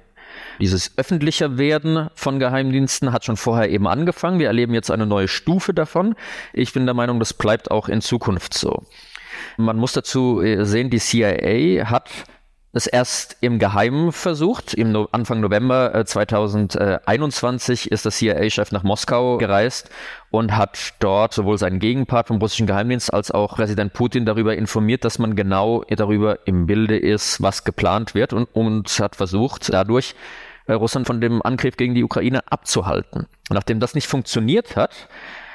Dieses 0.59 0.97
öffentlicher 0.97 1.57
Werden 1.57 2.07
von 2.15 2.39
Geheimdiensten 2.39 3.11
hat 3.11 3.25
schon 3.25 3.37
vorher 3.37 3.69
eben 3.69 3.87
angefangen. 3.87 4.39
Wir 4.39 4.47
erleben 4.47 4.73
jetzt 4.73 4.91
eine 4.91 5.05
neue 5.05 5.27
Stufe 5.27 5.73
davon. 5.73 6.15
Ich 6.53 6.73
bin 6.73 6.85
der 6.85 6.95
Meinung, 6.95 7.19
das 7.19 7.33
bleibt 7.33 7.69
auch 7.69 7.89
in 7.89 8.01
Zukunft 8.01 8.53
so. 8.53 8.83
Man 9.57 9.77
muss 9.77 9.93
dazu 9.93 10.41
äh, 10.41 10.65
sehen, 10.65 10.89
die 10.89 10.99
CIA 10.99 11.89
hat 11.89 12.09
es 12.75 12.87
erst 12.87 13.37
im 13.41 13.59
Geheimen 13.59 14.11
versucht. 14.11 14.73
Im 14.73 14.91
no 14.91 15.07
Anfang 15.11 15.39
November 15.41 16.03
2021 16.05 17.91
äh, 17.91 17.93
ist 17.93 18.05
der 18.05 18.11
CIA-Chef 18.11 18.71
nach 18.71 18.81
Moskau 18.81 19.37
gereist 19.37 19.89
und 20.31 20.57
hat 20.57 20.93
dort 20.99 21.33
sowohl 21.33 21.59
seinen 21.59 21.79
Gegenpart 21.79 22.27
vom 22.27 22.37
russischen 22.37 22.65
Geheimdienst 22.65 23.13
als 23.13 23.29
auch 23.29 23.55
Präsident 23.55 23.93
Putin 23.93 24.25
darüber 24.25 24.55
informiert, 24.55 25.05
dass 25.05 25.19
man 25.19 25.35
genau 25.35 25.83
darüber 25.87 26.39
im 26.47 26.65
Bilde 26.65 26.97
ist, 26.97 27.41
was 27.41 27.63
geplant 27.63 28.15
wird 28.15 28.33
und, 28.33 28.49
und 28.53 28.89
hat 28.99 29.15
versucht, 29.15 29.71
dadurch 29.71 30.15
äh, 30.65 30.73
Russland 30.73 31.05
von 31.05 31.21
dem 31.21 31.43
Angriff 31.43 31.77
gegen 31.77 31.93
die 31.93 32.03
Ukraine 32.03 32.41
abzuhalten. 32.51 33.27
Nachdem 33.51 33.79
das 33.79 33.93
nicht 33.93 34.07
funktioniert 34.07 34.75
hat, 34.75 35.07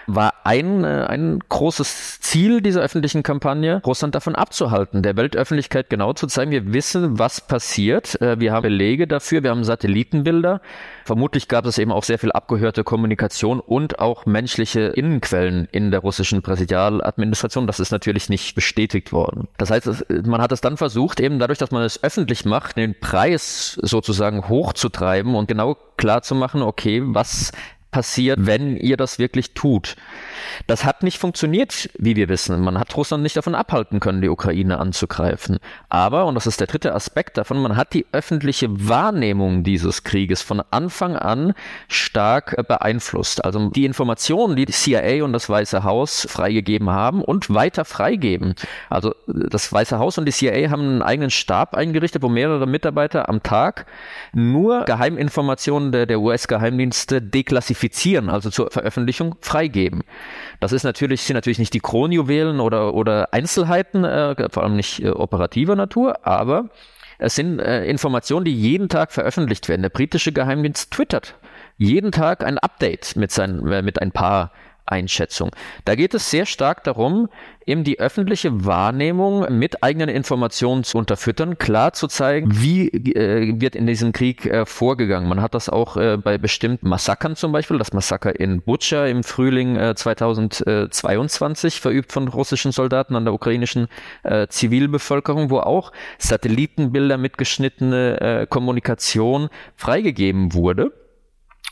war 0.08 0.34
ein, 0.44 0.84
äh, 0.84 1.06
ein 1.08 1.38
großes 1.48 2.20
Ziel 2.20 2.62
dieser 2.62 2.80
öffentlichen 2.80 3.22
Kampagne, 3.22 3.82
Russland 3.84 4.14
davon 4.14 4.34
abzuhalten, 4.34 5.02
der 5.02 5.16
Weltöffentlichkeit 5.16 5.90
genau 5.90 6.14
zu 6.14 6.26
zeigen, 6.26 6.50
wir 6.50 6.72
wissen, 6.72 7.18
was 7.18 7.40
passiert. 7.40 8.20
Äh, 8.20 8.40
wir 8.40 8.52
haben 8.52 8.62
Belege 8.62 9.06
dafür, 9.06 9.42
wir 9.42 9.50
haben 9.50 9.64
Satellitenbilder. 9.64 10.60
Vermutlich 11.04 11.48
gab 11.48 11.66
es 11.66 11.78
eben 11.78 11.92
auch 11.92 12.04
sehr 12.04 12.18
viel 12.18 12.32
abgehörte 12.32 12.84
Kommunikation 12.84 13.60
und 13.60 13.98
auch 13.98 14.26
menschliche 14.26 14.80
Innenquellen 14.80 15.68
in 15.70 15.90
der 15.90 16.00
russischen 16.00 16.42
Präsidialadministration. 16.42 17.66
Das 17.66 17.78
ist 17.78 17.92
natürlich 17.92 18.28
nicht 18.28 18.54
bestätigt 18.54 19.12
worden. 19.12 19.48
Das 19.58 19.70
heißt, 19.70 20.06
man 20.26 20.40
hat 20.40 20.52
es 20.52 20.60
dann 20.60 20.76
versucht, 20.76 21.20
eben 21.20 21.38
dadurch, 21.38 21.58
dass 21.58 21.70
man 21.70 21.82
es 21.82 22.02
öffentlich 22.02 22.44
macht, 22.44 22.76
den 22.76 22.98
Preis 22.98 23.78
sozusagen 23.82 24.48
hochzutreiben 24.48 25.34
und 25.34 25.48
genau 25.48 25.76
klar 25.96 26.22
zu 26.22 26.34
machen, 26.34 26.62
okay, 26.62 27.02
was 27.04 27.52
passiert, 27.90 28.38
wenn 28.42 28.76
ihr 28.76 28.96
das 28.96 29.18
wirklich 29.18 29.54
tut. 29.54 29.96
Das 30.66 30.84
hat 30.84 31.02
nicht 31.02 31.18
funktioniert, 31.18 31.88
wie 31.98 32.16
wir 32.16 32.28
wissen. 32.28 32.60
Man 32.60 32.78
hat 32.78 32.96
Russland 32.96 33.22
nicht 33.22 33.36
davon 33.36 33.54
abhalten 33.54 34.00
können, 34.00 34.20
die 34.20 34.28
Ukraine 34.28 34.78
anzugreifen. 34.78 35.58
Aber, 35.88 36.26
und 36.26 36.34
das 36.34 36.46
ist 36.46 36.60
der 36.60 36.66
dritte 36.66 36.94
Aspekt 36.94 37.38
davon, 37.38 37.58
man 37.58 37.76
hat 37.76 37.94
die 37.94 38.06
öffentliche 38.12 38.68
Wahrnehmung 38.88 39.64
dieses 39.64 40.04
Krieges 40.04 40.42
von 40.42 40.62
Anfang 40.70 41.16
an 41.16 41.54
stark 41.88 42.56
beeinflusst. 42.68 43.44
Also 43.44 43.70
die 43.70 43.84
Informationen, 43.84 44.56
die 44.56 44.66
die 44.66 44.72
CIA 44.72 45.24
und 45.24 45.32
das 45.32 45.48
Weiße 45.48 45.84
Haus 45.84 46.26
freigegeben 46.28 46.90
haben 46.90 47.22
und 47.22 47.52
weiter 47.52 47.84
freigeben. 47.84 48.54
Also 48.90 49.14
das 49.26 49.72
Weiße 49.72 49.98
Haus 49.98 50.18
und 50.18 50.26
die 50.26 50.32
CIA 50.32 50.70
haben 50.70 50.82
einen 50.82 51.02
eigenen 51.02 51.30
Stab 51.30 51.74
eingerichtet, 51.74 52.22
wo 52.22 52.28
mehrere 52.28 52.66
Mitarbeiter 52.66 53.28
am 53.28 53.42
Tag 53.42 53.86
nur 54.32 54.84
Geheiminformationen 54.84 55.92
der, 55.92 56.06
der 56.06 56.20
US-Geheimdienste 56.20 57.22
deklassifizieren, 57.22 57.77
also 58.28 58.50
zur 58.50 58.70
Veröffentlichung 58.70 59.36
freigeben. 59.40 60.02
Das 60.60 60.72
ist 60.72 60.84
natürlich, 60.84 61.22
sind 61.22 61.34
natürlich 61.34 61.58
nicht 61.58 61.74
die 61.74 61.80
Kronjuwelen 61.80 62.60
oder, 62.60 62.94
oder 62.94 63.32
Einzelheiten, 63.32 64.04
äh, 64.04 64.48
vor 64.50 64.62
allem 64.62 64.76
nicht 64.76 65.02
äh, 65.02 65.10
operativer 65.10 65.76
Natur, 65.76 66.26
aber 66.26 66.70
es 67.18 67.34
sind 67.34 67.58
äh, 67.58 67.84
Informationen, 67.86 68.44
die 68.44 68.54
jeden 68.54 68.88
Tag 68.88 69.12
veröffentlicht 69.12 69.68
werden. 69.68 69.82
Der 69.82 69.90
britische 69.90 70.32
Geheimdienst 70.32 70.92
twittert 70.92 71.34
jeden 71.76 72.12
Tag 72.12 72.44
ein 72.44 72.58
Update 72.58 73.16
mit, 73.16 73.30
seinen, 73.30 73.66
äh, 73.70 73.82
mit 73.82 74.02
ein 74.02 74.12
paar 74.12 74.52
Einschätzung. 74.90 75.50
Da 75.84 75.94
geht 75.94 76.14
es 76.14 76.30
sehr 76.30 76.46
stark 76.46 76.84
darum, 76.84 77.28
eben 77.68 77.84
die 77.84 78.00
öffentliche 78.00 78.64
Wahrnehmung 78.64 79.46
mit 79.58 79.82
eigenen 79.82 80.08
Informationen 80.08 80.84
zu 80.84 80.98
unterfüttern, 80.98 81.58
klar 81.58 81.92
zu 81.92 82.08
zeigen, 82.08 82.48
wie 82.52 82.88
äh, 82.88 83.60
wird 83.60 83.76
in 83.76 83.86
diesem 83.86 84.12
Krieg 84.12 84.46
äh, 84.46 84.64
vorgegangen. 84.64 85.28
Man 85.28 85.42
hat 85.42 85.54
das 85.54 85.68
auch 85.68 85.96
äh, 85.96 86.16
bei 86.16 86.38
bestimmten 86.38 86.88
Massakern 86.88 87.36
zum 87.36 87.52
Beispiel, 87.52 87.78
das 87.78 87.92
Massaker 87.92 88.38
in 88.38 88.62
Butscha 88.62 89.06
im 89.06 89.22
Frühling 89.22 89.76
2022 89.94 91.76
äh, 91.76 91.80
verübt 91.80 92.12
von 92.12 92.28
russischen 92.28 92.72
Soldaten 92.72 93.16
an 93.16 93.24
der 93.24 93.34
ukrainischen 93.34 93.88
äh, 94.22 94.46
Zivilbevölkerung, 94.48 95.50
wo 95.50 95.58
auch 95.58 95.92
Satellitenbilder 96.18 97.18
mitgeschnittene 97.18 98.20
äh, 98.20 98.46
Kommunikation 98.46 99.48
freigegeben 99.76 100.54
wurde 100.54 100.92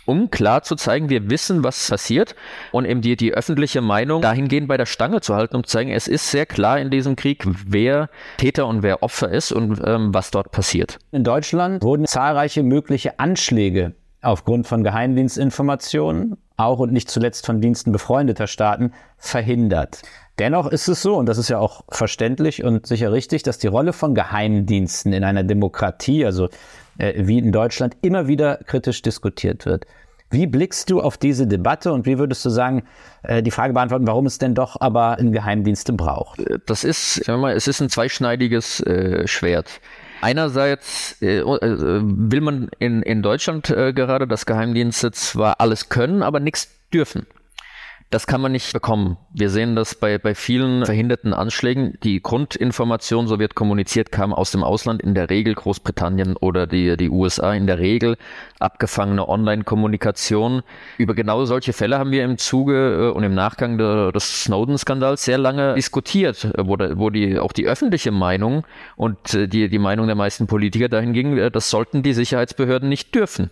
um 0.06 0.30
klar 0.30 0.62
zu 0.62 0.76
zeigen, 0.76 1.10
wir 1.10 1.28
wissen, 1.28 1.62
was 1.62 1.90
passiert 1.90 2.34
und 2.72 2.84
eben 2.86 3.02
die, 3.02 3.16
die 3.16 3.34
öffentliche 3.34 3.80
Meinung 3.80 4.22
dahingehend 4.22 4.68
bei 4.68 4.76
der 4.76 4.86
Stange 4.86 5.20
zu 5.20 5.34
halten, 5.34 5.56
um 5.56 5.64
zu 5.64 5.72
zeigen, 5.72 5.90
es 5.90 6.08
ist 6.08 6.30
sehr 6.30 6.46
klar 6.46 6.80
in 6.80 6.90
diesem 6.90 7.16
Krieg, 7.16 7.44
wer 7.66 8.08
Täter 8.38 8.66
und 8.66 8.82
wer 8.82 9.02
Opfer 9.02 9.30
ist 9.30 9.52
und 9.52 9.80
ähm, 9.84 10.14
was 10.14 10.30
dort 10.30 10.50
passiert. 10.52 10.98
In 11.12 11.24
Deutschland 11.24 11.82
wurden 11.82 12.06
zahlreiche 12.06 12.62
mögliche 12.62 13.18
Anschläge 13.18 13.94
aufgrund 14.22 14.66
von 14.66 14.82
Geheimdienstinformationen, 14.82 16.36
auch 16.56 16.78
und 16.78 16.92
nicht 16.92 17.10
zuletzt 17.10 17.46
von 17.46 17.60
Diensten 17.60 17.92
befreundeter 17.92 18.46
Staaten, 18.46 18.92
verhindert. 19.18 20.02
Dennoch 20.38 20.66
ist 20.66 20.88
es 20.88 21.00
so, 21.00 21.16
und 21.16 21.26
das 21.26 21.38
ist 21.38 21.48
ja 21.48 21.58
auch 21.58 21.84
verständlich 21.88 22.62
und 22.62 22.86
sicher 22.86 23.12
richtig, 23.12 23.42
dass 23.42 23.58
die 23.58 23.68
Rolle 23.68 23.92
von 23.92 24.14
Geheimdiensten 24.14 25.12
in 25.12 25.24
einer 25.24 25.44
Demokratie, 25.44 26.26
also 26.26 26.48
wie 26.98 27.38
in 27.38 27.52
Deutschland 27.52 27.96
immer 28.02 28.26
wieder 28.26 28.58
kritisch 28.66 29.02
diskutiert 29.02 29.66
wird. 29.66 29.86
Wie 30.30 30.46
blickst 30.46 30.90
du 30.90 31.00
auf 31.00 31.18
diese 31.18 31.46
Debatte 31.46 31.92
und 31.92 32.04
wie 32.04 32.18
würdest 32.18 32.44
du 32.44 32.50
sagen, 32.50 32.82
äh, 33.22 33.42
die 33.42 33.52
Frage 33.52 33.72
beantworten, 33.72 34.06
warum 34.08 34.26
es 34.26 34.38
denn 34.38 34.54
doch 34.54 34.80
aber 34.80 35.18
Geheimdienste 35.20 35.92
braucht? 35.92 36.40
Äh, 36.40 36.58
das 36.66 36.82
ist, 36.82 37.24
sagen 37.24 37.38
wir 37.38 37.42
mal, 37.42 37.54
es 37.54 37.68
ist 37.68 37.80
ein 37.80 37.88
zweischneidiges 37.88 38.80
äh, 38.80 39.26
Schwert. 39.28 39.80
Einerseits 40.22 41.20
äh, 41.22 41.42
will 41.44 42.40
man 42.40 42.70
in, 42.80 43.02
in 43.02 43.22
Deutschland 43.22 43.70
äh, 43.70 43.92
gerade, 43.92 44.26
dass 44.26 44.46
Geheimdienste 44.46 45.12
zwar 45.12 45.60
alles 45.60 45.90
können, 45.90 46.22
aber 46.22 46.40
nichts 46.40 46.70
dürfen. 46.92 47.26
Das 48.10 48.28
kann 48.28 48.40
man 48.40 48.52
nicht 48.52 48.72
bekommen. 48.72 49.16
Wir 49.32 49.50
sehen 49.50 49.74
das 49.74 49.96
bei, 49.96 50.16
bei 50.18 50.36
vielen 50.36 50.86
verhinderten 50.86 51.34
Anschlägen. 51.34 51.98
Die 52.04 52.22
Grundinformation, 52.22 53.26
so 53.26 53.40
wird 53.40 53.56
kommuniziert, 53.56 54.12
kam 54.12 54.32
aus 54.32 54.52
dem 54.52 54.62
Ausland, 54.62 55.02
in 55.02 55.14
der 55.16 55.28
Regel 55.28 55.56
Großbritannien 55.56 56.36
oder 56.36 56.68
die, 56.68 56.96
die 56.96 57.10
USA, 57.10 57.52
in 57.52 57.66
der 57.66 57.80
Regel 57.80 58.16
abgefangene 58.60 59.28
Online-Kommunikation. 59.28 60.62
Über 60.98 61.14
genau 61.14 61.44
solche 61.46 61.72
Fälle 61.72 61.98
haben 61.98 62.12
wir 62.12 62.24
im 62.24 62.38
Zuge 62.38 63.08
äh, 63.08 63.10
und 63.10 63.24
im 63.24 63.34
Nachgang 63.34 63.76
der, 63.76 64.12
des 64.12 64.44
Snowden-Skandals 64.44 65.24
sehr 65.24 65.38
lange 65.38 65.74
diskutiert, 65.74 66.44
äh, 66.44 66.64
wo, 66.64 66.76
da, 66.76 66.96
wo 66.96 67.10
die, 67.10 67.40
auch 67.40 67.52
die 67.52 67.66
öffentliche 67.66 68.12
Meinung 68.12 68.64
und 68.94 69.34
äh, 69.34 69.48
die, 69.48 69.68
die 69.68 69.78
Meinung 69.80 70.06
der 70.06 70.16
meisten 70.16 70.46
Politiker 70.46 70.88
dahin 70.88 71.12
ging, 71.12 71.50
das 71.50 71.70
sollten 71.70 72.04
die 72.04 72.12
Sicherheitsbehörden 72.12 72.88
nicht 72.88 73.12
dürfen. 73.16 73.50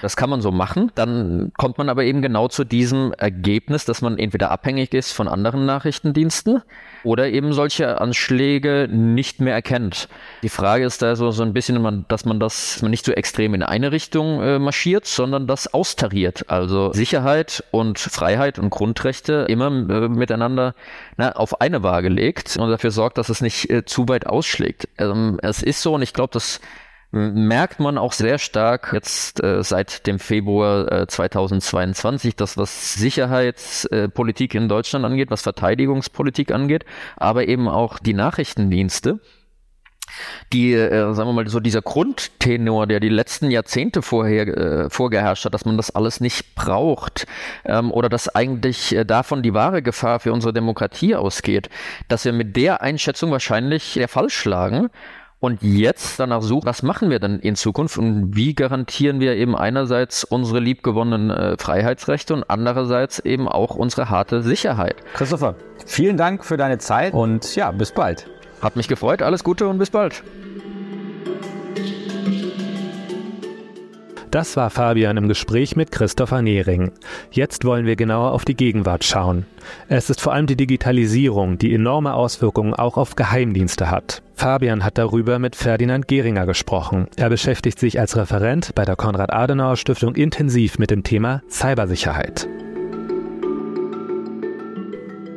Das 0.00 0.16
kann 0.16 0.30
man 0.30 0.40
so 0.40 0.50
machen. 0.50 0.90
Dann 0.94 1.52
kommt 1.56 1.78
man 1.78 1.88
aber 1.88 2.04
eben 2.04 2.22
genau 2.22 2.48
zu 2.48 2.64
diesem 2.64 3.12
Ergebnis, 3.12 3.84
dass 3.84 4.02
man 4.02 4.18
entweder 4.18 4.50
abhängig 4.50 4.94
ist 4.94 5.12
von 5.12 5.28
anderen 5.28 5.66
Nachrichtendiensten 5.66 6.62
oder 7.04 7.28
eben 7.28 7.52
solche 7.52 8.00
Anschläge 8.00 8.88
nicht 8.90 9.40
mehr 9.40 9.54
erkennt. 9.54 10.08
Die 10.42 10.48
Frage 10.48 10.84
ist 10.84 11.02
da 11.02 11.16
so, 11.16 11.30
so 11.30 11.42
ein 11.42 11.52
bisschen, 11.52 12.04
dass 12.08 12.24
man 12.24 12.40
das 12.40 12.52
dass 12.52 12.82
man 12.82 12.90
nicht 12.90 13.04
so 13.04 13.12
extrem 13.12 13.54
in 13.54 13.62
eine 13.62 13.92
Richtung 13.92 14.40
äh, 14.42 14.58
marschiert, 14.58 15.06
sondern 15.06 15.46
das 15.46 15.72
austariert. 15.72 16.48
Also 16.48 16.92
Sicherheit 16.92 17.64
und 17.70 17.98
Freiheit 17.98 18.58
und 18.58 18.70
Grundrechte 18.70 19.46
immer 19.48 19.66
äh, 19.66 20.08
miteinander 20.08 20.74
na, 21.16 21.32
auf 21.32 21.60
eine 21.60 21.82
Waage 21.82 22.08
legt 22.08 22.56
und 22.56 22.70
dafür 22.70 22.90
sorgt, 22.90 23.18
dass 23.18 23.28
es 23.28 23.40
nicht 23.40 23.70
äh, 23.70 23.84
zu 23.84 24.08
weit 24.08 24.26
ausschlägt. 24.26 24.88
Ähm, 24.98 25.38
es 25.42 25.62
ist 25.62 25.82
so 25.82 25.94
und 25.94 26.02
ich 26.02 26.12
glaube, 26.12 26.30
das 26.32 26.60
merkt 27.12 27.78
man 27.78 27.98
auch 27.98 28.12
sehr 28.12 28.38
stark 28.38 28.90
jetzt 28.92 29.42
äh, 29.42 29.62
seit 29.62 30.06
dem 30.06 30.18
Februar 30.18 30.90
äh, 30.90 31.06
2022, 31.06 32.36
dass 32.36 32.56
was 32.56 32.94
Sicherheitspolitik 32.94 34.54
in 34.54 34.68
Deutschland 34.68 35.04
angeht, 35.04 35.30
was 35.30 35.42
Verteidigungspolitik 35.42 36.50
angeht, 36.52 36.84
aber 37.16 37.46
eben 37.46 37.68
auch 37.68 37.98
die 37.98 38.14
Nachrichtendienste 38.14 39.20
die, 40.52 40.74
äh, 40.74 41.14
sagen 41.14 41.28
wir 41.28 41.32
mal, 41.32 41.48
so 41.48 41.60
dieser 41.60 41.82
Grundtenor, 41.82 42.86
der 42.86 43.00
die 43.00 43.08
letzten 43.08 43.50
Jahrzehnte 43.50 44.02
vorher 44.02 44.46
äh, 44.46 44.90
vorgeherrscht 44.90 45.44
hat, 45.44 45.54
dass 45.54 45.64
man 45.64 45.76
das 45.76 45.94
alles 45.94 46.20
nicht 46.20 46.54
braucht 46.54 47.26
ähm, 47.64 47.90
oder 47.90 48.08
dass 48.08 48.28
eigentlich 48.28 48.94
äh, 48.94 49.04
davon 49.04 49.42
die 49.42 49.54
wahre 49.54 49.82
Gefahr 49.82 50.20
für 50.20 50.32
unsere 50.32 50.52
Demokratie 50.52 51.14
ausgeht, 51.14 51.70
dass 52.08 52.24
wir 52.24 52.32
mit 52.32 52.56
der 52.56 52.82
Einschätzung 52.82 53.30
wahrscheinlich 53.30 53.94
der 53.94 54.08
falsch 54.08 54.34
schlagen 54.34 54.90
und 55.42 55.60
jetzt 55.62 56.20
danach 56.20 56.40
suchen, 56.40 56.66
was 56.66 56.84
machen 56.84 57.10
wir 57.10 57.18
denn 57.18 57.40
in 57.40 57.56
Zukunft 57.56 57.98
und 57.98 58.36
wie 58.36 58.54
garantieren 58.54 59.18
wir 59.18 59.34
eben 59.34 59.56
einerseits 59.56 60.22
unsere 60.22 60.60
liebgewonnenen 60.60 61.30
äh, 61.30 61.56
Freiheitsrechte 61.58 62.32
und 62.32 62.44
andererseits 62.48 63.18
eben 63.18 63.48
auch 63.48 63.74
unsere 63.74 64.08
harte 64.08 64.42
Sicherheit. 64.42 64.94
Christopher, 65.14 65.56
vielen 65.84 66.16
Dank 66.16 66.44
für 66.44 66.56
deine 66.56 66.78
Zeit 66.78 67.12
und 67.12 67.56
ja, 67.56 67.72
bis 67.72 67.90
bald. 67.90 68.30
Hat 68.60 68.76
mich 68.76 68.86
gefreut, 68.86 69.20
alles 69.20 69.42
Gute 69.42 69.66
und 69.66 69.78
bis 69.78 69.90
bald. 69.90 70.22
Das 74.32 74.56
war 74.56 74.70
Fabian 74.70 75.18
im 75.18 75.28
Gespräch 75.28 75.76
mit 75.76 75.92
Christopher 75.92 76.40
Nehring. 76.40 76.92
Jetzt 77.32 77.66
wollen 77.66 77.84
wir 77.84 77.96
genauer 77.96 78.32
auf 78.32 78.46
die 78.46 78.56
Gegenwart 78.56 79.04
schauen. 79.04 79.44
Es 79.88 80.08
ist 80.08 80.22
vor 80.22 80.32
allem 80.32 80.46
die 80.46 80.56
Digitalisierung, 80.56 81.58
die 81.58 81.74
enorme 81.74 82.14
Auswirkungen 82.14 82.72
auch 82.72 82.96
auf 82.96 83.14
Geheimdienste 83.14 83.90
hat. 83.90 84.22
Fabian 84.34 84.84
hat 84.84 84.96
darüber 84.96 85.38
mit 85.38 85.54
Ferdinand 85.54 86.08
Geringer 86.08 86.46
gesprochen. 86.46 87.08
Er 87.16 87.28
beschäftigt 87.28 87.78
sich 87.78 88.00
als 88.00 88.16
Referent 88.16 88.74
bei 88.74 88.86
der 88.86 88.96
Konrad-Adenauer-Stiftung 88.96 90.14
intensiv 90.14 90.78
mit 90.78 90.90
dem 90.90 91.02
Thema 91.02 91.42
Cybersicherheit. 91.50 92.48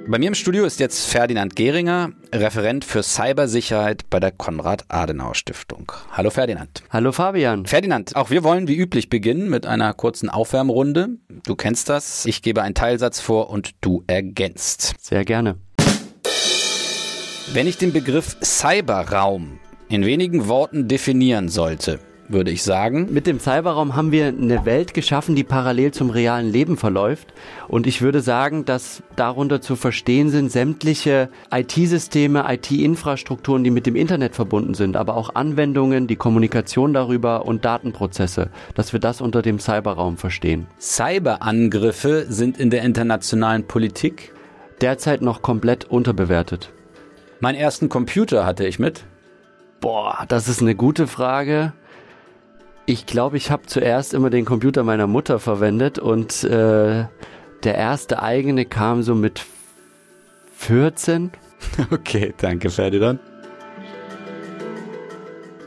Bei 0.07 0.19
mir 0.19 0.27
im 0.27 0.35
Studio 0.35 0.65
ist 0.65 0.79
jetzt 0.79 1.07
Ferdinand 1.07 1.55
Geringer, 1.55 2.11
Referent 2.31 2.85
für 2.85 3.01
Cybersicherheit 3.01 4.07
bei 4.11 4.19
der 4.19 4.31
Konrad-Adenauer-Stiftung. 4.31 5.91
Hallo 6.11 6.29
Ferdinand. 6.29 6.83
Hallo 6.91 7.11
Fabian. 7.11 7.65
Ferdinand, 7.65 8.15
auch 8.15 8.29
wir 8.29 8.43
wollen 8.43 8.67
wie 8.67 8.75
üblich 8.75 9.09
beginnen 9.09 9.49
mit 9.49 9.65
einer 9.65 9.91
kurzen 9.95 10.29
Aufwärmrunde. 10.29 11.09
Du 11.47 11.55
kennst 11.55 11.89
das. 11.89 12.27
Ich 12.27 12.43
gebe 12.43 12.61
einen 12.61 12.75
Teilsatz 12.75 13.19
vor 13.19 13.49
und 13.49 13.71
du 13.81 14.03
ergänzt. 14.05 14.93
Sehr 14.99 15.25
gerne. 15.25 15.57
Wenn 17.51 17.65
ich 17.65 17.79
den 17.79 17.91
Begriff 17.91 18.37
Cyberraum 18.43 19.59
in 19.89 20.05
wenigen 20.05 20.47
Worten 20.47 20.87
definieren 20.87 21.49
sollte, 21.49 21.99
würde 22.27 22.51
ich 22.51 22.63
sagen. 22.63 23.07
Mit 23.11 23.27
dem 23.27 23.39
Cyberraum 23.39 23.95
haben 23.95 24.11
wir 24.11 24.27
eine 24.27 24.65
Welt 24.65 24.93
geschaffen, 24.93 25.35
die 25.35 25.43
parallel 25.43 25.91
zum 25.91 26.09
realen 26.09 26.51
Leben 26.51 26.77
verläuft. 26.77 27.33
Und 27.67 27.87
ich 27.87 28.01
würde 28.01 28.21
sagen, 28.21 28.65
dass 28.65 29.03
darunter 29.15 29.61
zu 29.61 29.75
verstehen 29.75 30.29
sind 30.29 30.51
sämtliche 30.51 31.29
IT-Systeme, 31.51 32.45
IT-Infrastrukturen, 32.47 33.63
die 33.63 33.71
mit 33.71 33.85
dem 33.85 33.95
Internet 33.95 34.35
verbunden 34.35 34.73
sind, 34.73 34.97
aber 34.97 35.15
auch 35.15 35.35
Anwendungen, 35.35 36.07
die 36.07 36.15
Kommunikation 36.15 36.93
darüber 36.93 37.45
und 37.45 37.65
Datenprozesse, 37.65 38.49
dass 38.73 38.93
wir 38.93 38.99
das 38.99 39.21
unter 39.21 39.41
dem 39.41 39.59
Cyberraum 39.59 40.17
verstehen. 40.17 40.67
Cyberangriffe 40.79 42.25
sind 42.29 42.57
in 42.57 42.69
der 42.69 42.83
internationalen 42.83 43.65
Politik 43.67 44.33
derzeit 44.81 45.21
noch 45.21 45.41
komplett 45.41 45.85
unterbewertet. 45.85 46.71
Meinen 47.39 47.55
ersten 47.55 47.89
Computer 47.89 48.45
hatte 48.45 48.65
ich 48.65 48.79
mit. 48.79 49.03
Boah, 49.81 50.25
das 50.27 50.47
ist 50.47 50.61
eine 50.61 50.75
gute 50.75 51.05
Frage. 51.05 51.73
Ich 52.87 53.07
glaube, 53.07 53.37
ich 53.37 53.49
habe 53.49 53.65
zuerst 53.65 54.13
immer 54.13 54.29
den 54.29 54.45
Computer 54.45 54.83
meiner 54.83 55.07
Mutter 55.07 55.39
verwendet 55.39 55.97
und 55.97 56.43
äh, 56.43 57.05
der 57.63 57.75
erste 57.75 58.21
eigene 58.21 58.65
kam 58.65 59.01
so 59.01 59.15
mit 59.15 59.43
14. 60.57 61.31
Okay, 61.89 62.31
danke 62.37 62.69
Ferdinand. 62.69 63.19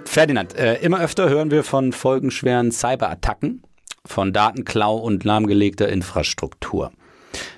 Ferdinand, 0.05 0.55
äh, 0.55 0.77
immer 0.77 1.01
öfter 1.01 1.29
hören 1.29 1.51
wir 1.51 1.65
von 1.65 1.93
folgenschweren 1.93 2.71
Cyberattacken, 2.71 3.63
von 4.05 4.33
Datenklau 4.33 4.97
und 4.97 5.25
lahmgelegter 5.25 5.89
Infrastruktur. 5.89 6.93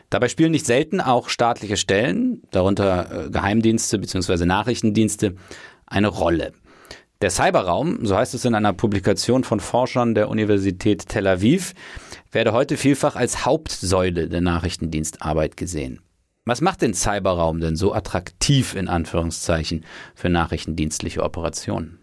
Dabei 0.08 0.28
spielen 0.28 0.52
nicht 0.52 0.64
selten 0.64 1.02
auch 1.02 1.28
staatliche 1.28 1.76
Stellen, 1.76 2.42
darunter 2.50 3.26
äh, 3.26 3.30
Geheimdienste 3.30 3.98
bzw. 3.98 4.46
Nachrichtendienste, 4.46 5.34
eine 5.86 6.08
Rolle. 6.08 6.52
Der 7.22 7.28
Cyberraum, 7.28 8.06
so 8.06 8.16
heißt 8.16 8.32
es 8.32 8.46
in 8.46 8.54
einer 8.54 8.72
Publikation 8.72 9.44
von 9.44 9.60
Forschern 9.60 10.14
der 10.14 10.30
Universität 10.30 11.06
Tel 11.06 11.26
Aviv, 11.26 11.74
werde 12.32 12.54
heute 12.54 12.78
vielfach 12.78 13.14
als 13.14 13.44
Hauptsäule 13.44 14.26
der 14.26 14.40
Nachrichtendienstarbeit 14.40 15.58
gesehen. 15.58 16.00
Was 16.46 16.62
macht 16.62 16.80
den 16.80 16.94
Cyberraum 16.94 17.60
denn 17.60 17.76
so 17.76 17.92
attraktiv 17.92 18.74
in 18.74 18.88
Anführungszeichen 18.88 19.84
für 20.14 20.30
nachrichtendienstliche 20.30 21.22
Operationen? 21.22 21.98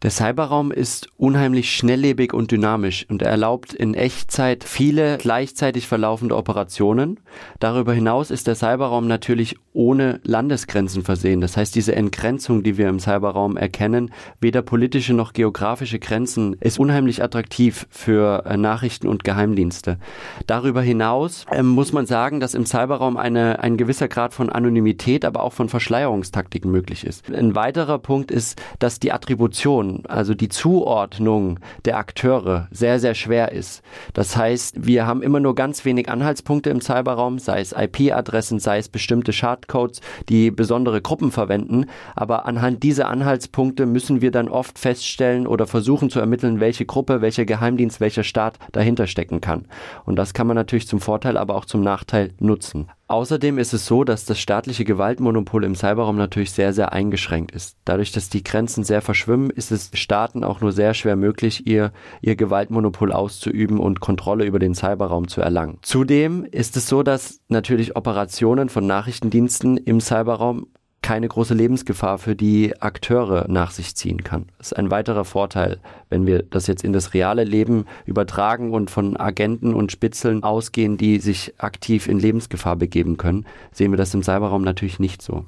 Der 0.00 0.10
Cyberraum 0.10 0.72
ist 0.72 1.08
unheimlich 1.16 1.76
schnelllebig 1.76 2.32
und 2.32 2.50
dynamisch 2.50 3.06
und 3.08 3.22
er 3.22 3.30
erlaubt 3.30 3.72
in 3.72 3.94
Echtzeit 3.94 4.64
viele 4.64 5.18
gleichzeitig 5.18 5.86
verlaufende 5.86 6.34
Operationen. 6.34 7.20
Darüber 7.60 7.92
hinaus 7.92 8.30
ist 8.30 8.46
der 8.48 8.56
Cyberraum 8.56 9.06
natürlich 9.06 9.56
ohne 9.72 10.20
Landesgrenzen 10.24 11.02
versehen. 11.02 11.40
Das 11.40 11.56
heißt, 11.56 11.74
diese 11.74 11.94
Entgrenzung, 11.94 12.62
die 12.62 12.76
wir 12.76 12.88
im 12.88 13.00
Cyberraum 13.00 13.56
erkennen, 13.56 14.12
weder 14.40 14.62
politische 14.62 15.14
noch 15.14 15.32
geografische 15.32 15.98
Grenzen, 15.98 16.56
ist 16.60 16.78
unheimlich 16.78 17.22
attraktiv 17.22 17.86
für 17.90 18.44
äh, 18.46 18.56
Nachrichten 18.56 19.08
und 19.08 19.24
Geheimdienste. 19.24 19.98
Darüber 20.46 20.82
hinaus 20.82 21.46
äh, 21.50 21.62
muss 21.62 21.92
man 21.92 22.06
sagen, 22.06 22.40
dass 22.40 22.54
im 22.54 22.66
Cyberraum 22.66 23.16
eine, 23.16 23.60
ein 23.60 23.76
gewisser 23.76 24.08
Grad 24.08 24.34
von 24.34 24.50
Anonymität, 24.50 25.24
aber 25.24 25.42
auch 25.42 25.52
von 25.52 25.68
Verschleierungstaktiken 25.68 26.70
möglich 26.70 27.04
ist. 27.06 27.32
Ein 27.32 27.54
weiterer 27.54 27.98
Punkt 27.98 28.30
ist, 28.30 28.60
dass 28.78 29.00
die 29.00 29.12
Attribution 29.12 30.02
also 30.06 30.34
die 30.34 30.48
Zuordnung 30.48 31.58
der 31.84 31.96
Akteure, 31.96 32.68
sehr, 32.70 32.98
sehr 32.98 33.14
schwer 33.14 33.52
ist. 33.52 33.82
Das 34.12 34.36
heißt, 34.36 34.86
wir 34.86 35.06
haben 35.06 35.22
immer 35.22 35.40
nur 35.40 35.54
ganz 35.54 35.84
wenig 35.84 36.08
Anhaltspunkte 36.08 36.70
im 36.70 36.80
Cyberraum, 36.80 37.38
sei 37.38 37.60
es 37.60 37.72
IP-Adressen, 37.72 38.58
sei 38.58 38.78
es 38.78 38.88
bestimmte 38.88 39.32
Schadcodes, 39.62 40.00
die 40.28 40.50
besondere 40.50 41.00
Gruppen 41.00 41.30
verwenden. 41.30 41.86
Aber 42.14 42.46
anhand 42.46 42.82
dieser 42.82 43.08
Anhaltspunkte 43.08 43.86
müssen 43.86 44.20
wir 44.20 44.30
dann 44.30 44.48
oft 44.48 44.78
feststellen 44.78 45.46
oder 45.46 45.66
versuchen 45.66 46.10
zu 46.10 46.20
ermitteln, 46.20 46.60
welche 46.60 46.84
Gruppe, 46.84 47.20
welcher 47.20 47.44
Geheimdienst, 47.44 48.00
welcher 48.00 48.24
Staat 48.24 48.58
dahinter 48.72 49.06
stecken 49.06 49.40
kann. 49.40 49.66
Und 50.04 50.16
das 50.16 50.34
kann 50.34 50.46
man 50.46 50.56
natürlich 50.56 50.86
zum 50.86 51.00
Vorteil, 51.00 51.36
aber 51.36 51.54
auch 51.54 51.64
zum 51.64 51.82
Nachteil 51.82 52.32
nutzen. 52.38 52.88
Außerdem 53.08 53.58
ist 53.58 53.74
es 53.74 53.84
so, 53.84 54.04
dass 54.04 54.24
das 54.24 54.38
staatliche 54.38 54.84
Gewaltmonopol 54.84 55.64
im 55.64 55.74
Cyberraum 55.74 56.16
natürlich 56.16 56.52
sehr, 56.52 56.72
sehr 56.72 56.92
eingeschränkt 56.92 57.52
ist. 57.52 57.76
Dadurch, 57.84 58.12
dass 58.12 58.30
die 58.30 58.42
Grenzen 58.42 58.84
sehr 58.84 59.02
verschwimmen, 59.02 59.50
ist 59.50 59.70
es 59.70 59.90
Staaten 59.92 60.44
auch 60.44 60.60
nur 60.60 60.72
sehr 60.72 60.94
schwer 60.94 61.16
möglich, 61.16 61.66
ihr, 61.66 61.92
ihr 62.22 62.36
Gewaltmonopol 62.36 63.12
auszuüben 63.12 63.78
und 63.78 64.00
Kontrolle 64.00 64.44
über 64.44 64.58
den 64.58 64.74
Cyberraum 64.74 65.28
zu 65.28 65.40
erlangen. 65.40 65.78
Zudem 65.82 66.44
ist 66.44 66.76
es 66.76 66.88
so, 66.88 67.02
dass 67.02 67.40
natürlich 67.48 67.96
Operationen 67.96 68.68
von 68.68 68.86
Nachrichtendiensten 68.86 69.76
im 69.76 70.00
Cyberraum 70.00 70.68
keine 71.02 71.28
große 71.28 71.54
Lebensgefahr 71.54 72.18
für 72.18 72.34
die 72.34 72.80
Akteure 72.80 73.46
nach 73.48 73.72
sich 73.72 73.94
ziehen 73.96 74.22
kann. 74.24 74.46
Das 74.58 74.68
ist 74.68 74.78
ein 74.78 74.90
weiterer 74.90 75.24
Vorteil, 75.24 75.78
wenn 76.08 76.26
wir 76.26 76.42
das 76.42 76.66
jetzt 76.68 76.84
in 76.84 76.92
das 76.92 77.12
reale 77.12 77.44
Leben 77.44 77.86
übertragen 78.06 78.72
und 78.72 78.90
von 78.90 79.16
Agenten 79.16 79.74
und 79.74 79.92
Spitzeln 79.92 80.42
ausgehen, 80.42 80.96
die 80.96 81.18
sich 81.18 81.54
aktiv 81.58 82.08
in 82.08 82.18
Lebensgefahr 82.18 82.76
begeben 82.76 83.16
können, 83.16 83.46
sehen 83.72 83.90
wir 83.90 83.98
das 83.98 84.14
im 84.14 84.22
Cyberraum 84.22 84.62
natürlich 84.62 84.98
nicht 84.98 85.22
so. 85.22 85.44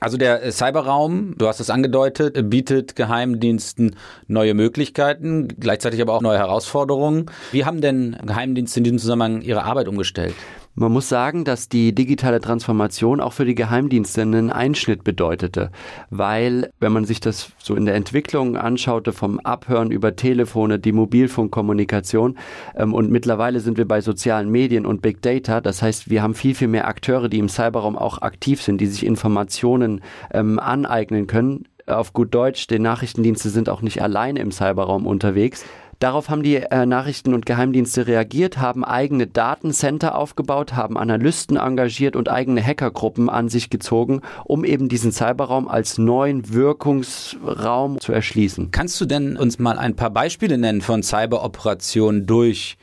Also 0.00 0.16
der 0.16 0.52
Cyberraum, 0.52 1.34
du 1.38 1.46
hast 1.48 1.60
es 1.60 1.70
angedeutet, 1.70 2.50
bietet 2.50 2.96
Geheimdiensten 2.96 3.96
neue 4.26 4.54
Möglichkeiten, 4.54 5.48
gleichzeitig 5.48 6.00
aber 6.00 6.14
auch 6.14 6.20
neue 6.20 6.38
Herausforderungen. 6.38 7.26
Wie 7.52 7.64
haben 7.64 7.80
denn 7.80 8.16
Geheimdienste 8.24 8.80
in 8.80 8.84
diesem 8.84 8.98
Zusammenhang 8.98 9.42
ihre 9.42 9.64
Arbeit 9.64 9.88
umgestellt? 9.88 10.34
Man 10.80 10.92
muss 10.92 11.08
sagen, 11.08 11.42
dass 11.42 11.68
die 11.68 11.92
digitale 11.92 12.40
Transformation 12.40 13.20
auch 13.20 13.32
für 13.32 13.44
die 13.44 13.56
Geheimdienste 13.56 14.22
einen 14.22 14.52
Einschnitt 14.52 15.02
bedeutete, 15.02 15.72
weil 16.08 16.70
wenn 16.78 16.92
man 16.92 17.04
sich 17.04 17.18
das 17.18 17.50
so 17.58 17.74
in 17.74 17.84
der 17.84 17.96
Entwicklung 17.96 18.56
anschaute, 18.56 19.12
vom 19.12 19.40
Abhören 19.40 19.90
über 19.90 20.14
Telefone, 20.14 20.78
die 20.78 20.92
Mobilfunkkommunikation 20.92 22.38
ähm, 22.76 22.94
und 22.94 23.10
mittlerweile 23.10 23.58
sind 23.58 23.76
wir 23.76 23.88
bei 23.88 24.00
sozialen 24.00 24.50
Medien 24.50 24.86
und 24.86 25.02
Big 25.02 25.20
Data, 25.20 25.60
das 25.60 25.82
heißt, 25.82 26.10
wir 26.10 26.22
haben 26.22 26.34
viel, 26.34 26.54
viel 26.54 26.68
mehr 26.68 26.86
Akteure, 26.86 27.28
die 27.28 27.40
im 27.40 27.48
Cyberraum 27.48 27.98
auch 27.98 28.22
aktiv 28.22 28.62
sind, 28.62 28.80
die 28.80 28.86
sich 28.86 29.04
Informationen 29.04 30.00
ähm, 30.32 30.60
aneignen 30.60 31.26
können. 31.26 31.64
Auf 31.88 32.12
gut 32.12 32.32
Deutsch, 32.32 32.68
die 32.68 32.78
Nachrichtendienste 32.78 33.48
sind 33.48 33.68
auch 33.68 33.82
nicht 33.82 34.00
alleine 34.00 34.38
im 34.38 34.52
Cyberraum 34.52 35.08
unterwegs. 35.08 35.64
Darauf 35.98 36.28
haben 36.28 36.44
die 36.44 36.56
äh, 36.56 36.86
Nachrichten- 36.86 37.34
und 37.34 37.44
Geheimdienste 37.44 38.06
reagiert, 38.06 38.58
haben 38.58 38.84
eigene 38.84 39.26
Datencenter 39.26 40.14
aufgebaut, 40.14 40.74
haben 40.74 40.96
Analysten 40.96 41.56
engagiert 41.56 42.14
und 42.14 42.28
eigene 42.28 42.64
Hackergruppen 42.64 43.28
an 43.28 43.48
sich 43.48 43.68
gezogen, 43.68 44.22
um 44.44 44.64
eben 44.64 44.88
diesen 44.88 45.10
Cyberraum 45.10 45.66
als 45.66 45.98
neuen 45.98 46.52
Wirkungsraum 46.52 47.98
zu 47.98 48.12
erschließen. 48.12 48.70
Kannst 48.70 49.00
du 49.00 49.06
denn 49.06 49.36
uns 49.36 49.58
mal 49.58 49.76
ein 49.76 49.96
paar 49.96 50.10
Beispiele 50.10 50.56
nennen 50.56 50.82
von 50.82 51.02
Cyberoperationen 51.02 52.26
durch 52.26 52.77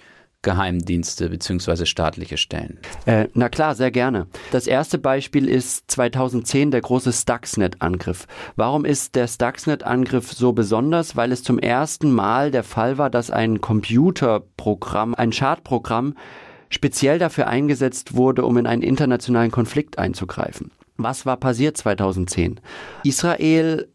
Geheimdienste 0.45 1.29
bzw. 1.29 1.85
staatliche 1.85 2.37
Stellen? 2.37 2.79
Äh, 3.05 3.27
na 3.33 3.49
klar, 3.49 3.75
sehr 3.75 3.91
gerne. 3.91 4.27
Das 4.51 4.67
erste 4.67 4.97
Beispiel 4.97 5.49
ist 5.49 5.91
2010 5.91 6.71
der 6.71 6.79
große 6.79 7.11
Stuxnet-Angriff. 7.11 8.27
Warum 8.55 8.85
ist 8.85 9.15
der 9.15 9.27
Stuxnet-Angriff 9.27 10.31
so 10.31 10.53
besonders? 10.53 11.17
Weil 11.17 11.33
es 11.33 11.43
zum 11.43 11.59
ersten 11.59 12.13
Mal 12.13 12.51
der 12.51 12.63
Fall 12.63 12.97
war, 12.97 13.09
dass 13.09 13.31
ein 13.31 13.59
Computerprogramm, 13.59 15.15
ein 15.15 15.33
Schadprogramm, 15.33 16.15
speziell 16.69 17.19
dafür 17.19 17.47
eingesetzt 17.47 18.15
wurde, 18.15 18.45
um 18.45 18.57
in 18.57 18.67
einen 18.67 18.83
internationalen 18.83 19.51
Konflikt 19.51 19.97
einzugreifen. 19.97 20.71
Was 20.97 21.25
war 21.25 21.37
passiert 21.37 21.75
2010? 21.75 22.61
Israel 23.03 23.89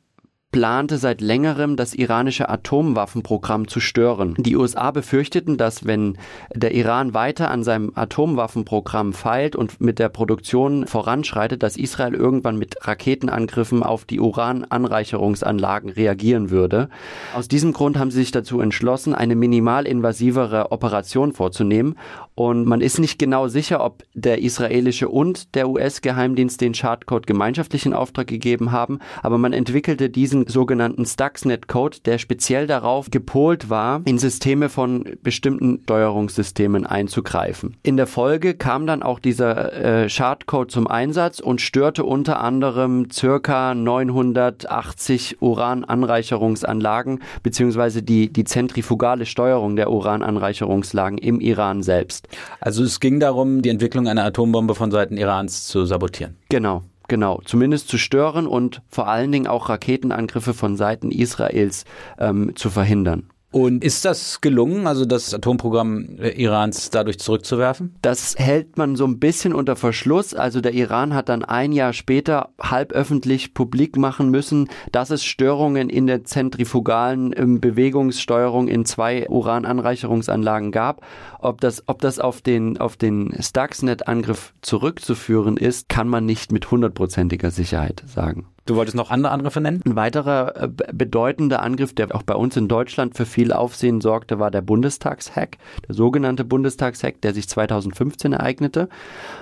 plante 0.52 0.98
seit 0.98 1.20
längerem, 1.20 1.76
das 1.76 1.94
iranische 1.94 2.48
Atomwaffenprogramm 2.48 3.68
zu 3.68 3.80
stören. 3.80 4.34
Die 4.38 4.56
USA 4.56 4.90
befürchteten, 4.90 5.56
dass 5.56 5.86
wenn 5.86 6.18
der 6.54 6.74
Iran 6.74 7.14
weiter 7.14 7.50
an 7.50 7.62
seinem 7.62 7.92
Atomwaffenprogramm 7.94 9.12
feilt 9.12 9.54
und 9.54 9.80
mit 9.80 9.98
der 9.98 10.08
Produktion 10.08 10.86
voranschreitet, 10.86 11.62
dass 11.62 11.76
Israel 11.76 12.14
irgendwann 12.14 12.56
mit 12.56 12.86
Raketenangriffen 12.86 13.82
auf 13.82 14.04
die 14.04 14.20
Urananreicherungsanlagen 14.20 15.90
reagieren 15.90 16.50
würde. 16.50 16.88
Aus 17.34 17.48
diesem 17.48 17.72
Grund 17.72 17.98
haben 17.98 18.10
sie 18.10 18.18
sich 18.18 18.32
dazu 18.32 18.60
entschlossen, 18.60 19.14
eine 19.14 19.36
minimal 19.36 19.86
invasivere 19.86 20.72
Operation 20.72 21.32
vorzunehmen 21.32 21.96
und 22.34 22.66
man 22.66 22.80
ist 22.80 22.98
nicht 22.98 23.18
genau 23.18 23.48
sicher, 23.48 23.84
ob 23.84 24.02
der 24.14 24.40
israelische 24.42 25.08
und 25.08 25.54
der 25.54 25.68
US-Geheimdienst 25.68 26.60
den 26.60 26.74
Schadcode 26.74 27.26
gemeinschaftlich 27.26 27.86
in 27.86 27.92
Auftrag 27.92 28.26
gegeben 28.26 28.72
haben, 28.72 28.98
aber 29.22 29.38
man 29.38 29.52
entwickelte 29.52 30.10
diesen 30.10 30.39
sogenannten 30.46 31.04
Stuxnet-Code, 31.04 31.98
der 32.04 32.18
speziell 32.18 32.66
darauf 32.66 33.10
gepolt 33.10 33.70
war, 33.70 34.02
in 34.04 34.18
Systeme 34.18 34.68
von 34.68 35.04
bestimmten 35.22 35.80
Steuerungssystemen 35.84 36.86
einzugreifen. 36.86 37.76
In 37.82 37.96
der 37.96 38.06
Folge 38.06 38.54
kam 38.54 38.86
dann 38.86 39.02
auch 39.02 39.18
dieser 39.18 39.72
äh, 39.72 40.08
Schadcode 40.08 40.70
zum 40.70 40.86
Einsatz 40.86 41.40
und 41.40 41.60
störte 41.60 42.04
unter 42.04 42.40
anderem 42.40 43.10
circa 43.10 43.74
980 43.74 45.40
Urananreicherungsanlagen 45.40 47.20
beziehungsweise 47.42 48.02
die, 48.02 48.32
die 48.32 48.44
zentrifugale 48.44 49.26
Steuerung 49.26 49.76
der 49.76 49.90
Urananreicherungslagen 49.90 51.18
im 51.18 51.40
Iran 51.40 51.82
selbst. 51.82 52.28
Also 52.60 52.84
es 52.84 53.00
ging 53.00 53.20
darum, 53.20 53.62
die 53.62 53.68
Entwicklung 53.68 54.08
einer 54.08 54.24
Atombombe 54.24 54.74
von 54.74 54.90
Seiten 54.90 55.16
Irans 55.16 55.66
zu 55.66 55.84
sabotieren. 55.84 56.36
Genau. 56.48 56.82
Genau, 57.10 57.40
zumindest 57.44 57.88
zu 57.88 57.98
stören 57.98 58.46
und 58.46 58.82
vor 58.88 59.08
allen 59.08 59.32
Dingen 59.32 59.48
auch 59.48 59.68
Raketenangriffe 59.68 60.54
von 60.54 60.76
Seiten 60.76 61.10
Israels 61.10 61.84
ähm, 62.20 62.52
zu 62.54 62.70
verhindern. 62.70 63.30
Und 63.52 63.82
ist 63.82 64.04
das 64.04 64.40
gelungen, 64.40 64.86
also 64.86 65.04
das 65.04 65.34
Atomprogramm 65.34 66.18
Irans 66.20 66.90
dadurch 66.90 67.18
zurückzuwerfen? 67.18 67.96
Das 68.00 68.36
hält 68.38 68.78
man 68.78 68.94
so 68.94 69.04
ein 69.04 69.18
bisschen 69.18 69.54
unter 69.54 69.74
Verschluss. 69.74 70.34
Also 70.34 70.60
der 70.60 70.72
Iran 70.72 71.14
hat 71.14 71.28
dann 71.28 71.44
ein 71.44 71.72
Jahr 71.72 71.92
später 71.92 72.50
halb 72.60 72.92
öffentlich 72.92 73.52
publik 73.52 73.96
machen 73.96 74.30
müssen, 74.30 74.68
dass 74.92 75.10
es 75.10 75.24
Störungen 75.24 75.90
in 75.90 76.06
der 76.06 76.22
zentrifugalen 76.22 77.34
ähm, 77.36 77.60
Bewegungssteuerung 77.60 78.68
in 78.68 78.84
zwei 78.84 79.28
Urananreicherungsanlagen 79.28 80.70
gab. 80.70 81.04
Ob 81.40 81.60
das, 81.60 81.82
ob 81.88 82.00
das 82.00 82.20
auf 82.20 82.42
den, 82.42 82.78
auf 82.78 82.96
den 82.96 83.34
Stuxnet-Angriff 83.40 84.54
zurückzuführen 84.62 85.56
ist, 85.56 85.88
kann 85.88 86.06
man 86.06 86.24
nicht 86.24 86.52
mit 86.52 86.70
hundertprozentiger 86.70 87.50
Sicherheit 87.50 88.04
sagen. 88.06 88.46
Du 88.70 88.76
wolltest 88.76 88.96
noch 88.96 89.10
andere 89.10 89.32
Angriffe 89.32 89.60
nennen? 89.60 89.82
Ein 89.84 89.96
weiterer 89.96 90.54
äh, 90.62 90.68
bedeutender 90.92 91.60
Angriff, 91.60 91.92
der 91.92 92.14
auch 92.14 92.22
bei 92.22 92.36
uns 92.36 92.56
in 92.56 92.68
Deutschland 92.68 93.16
für 93.16 93.26
viel 93.26 93.52
Aufsehen 93.52 94.00
sorgte, 94.00 94.38
war 94.38 94.52
der 94.52 94.60
Bundestagshack, 94.60 95.58
der 95.88 95.96
sogenannte 95.96 96.44
Bundestagshack, 96.44 97.20
der 97.20 97.34
sich 97.34 97.48
2015 97.48 98.32
ereignete. 98.32 98.88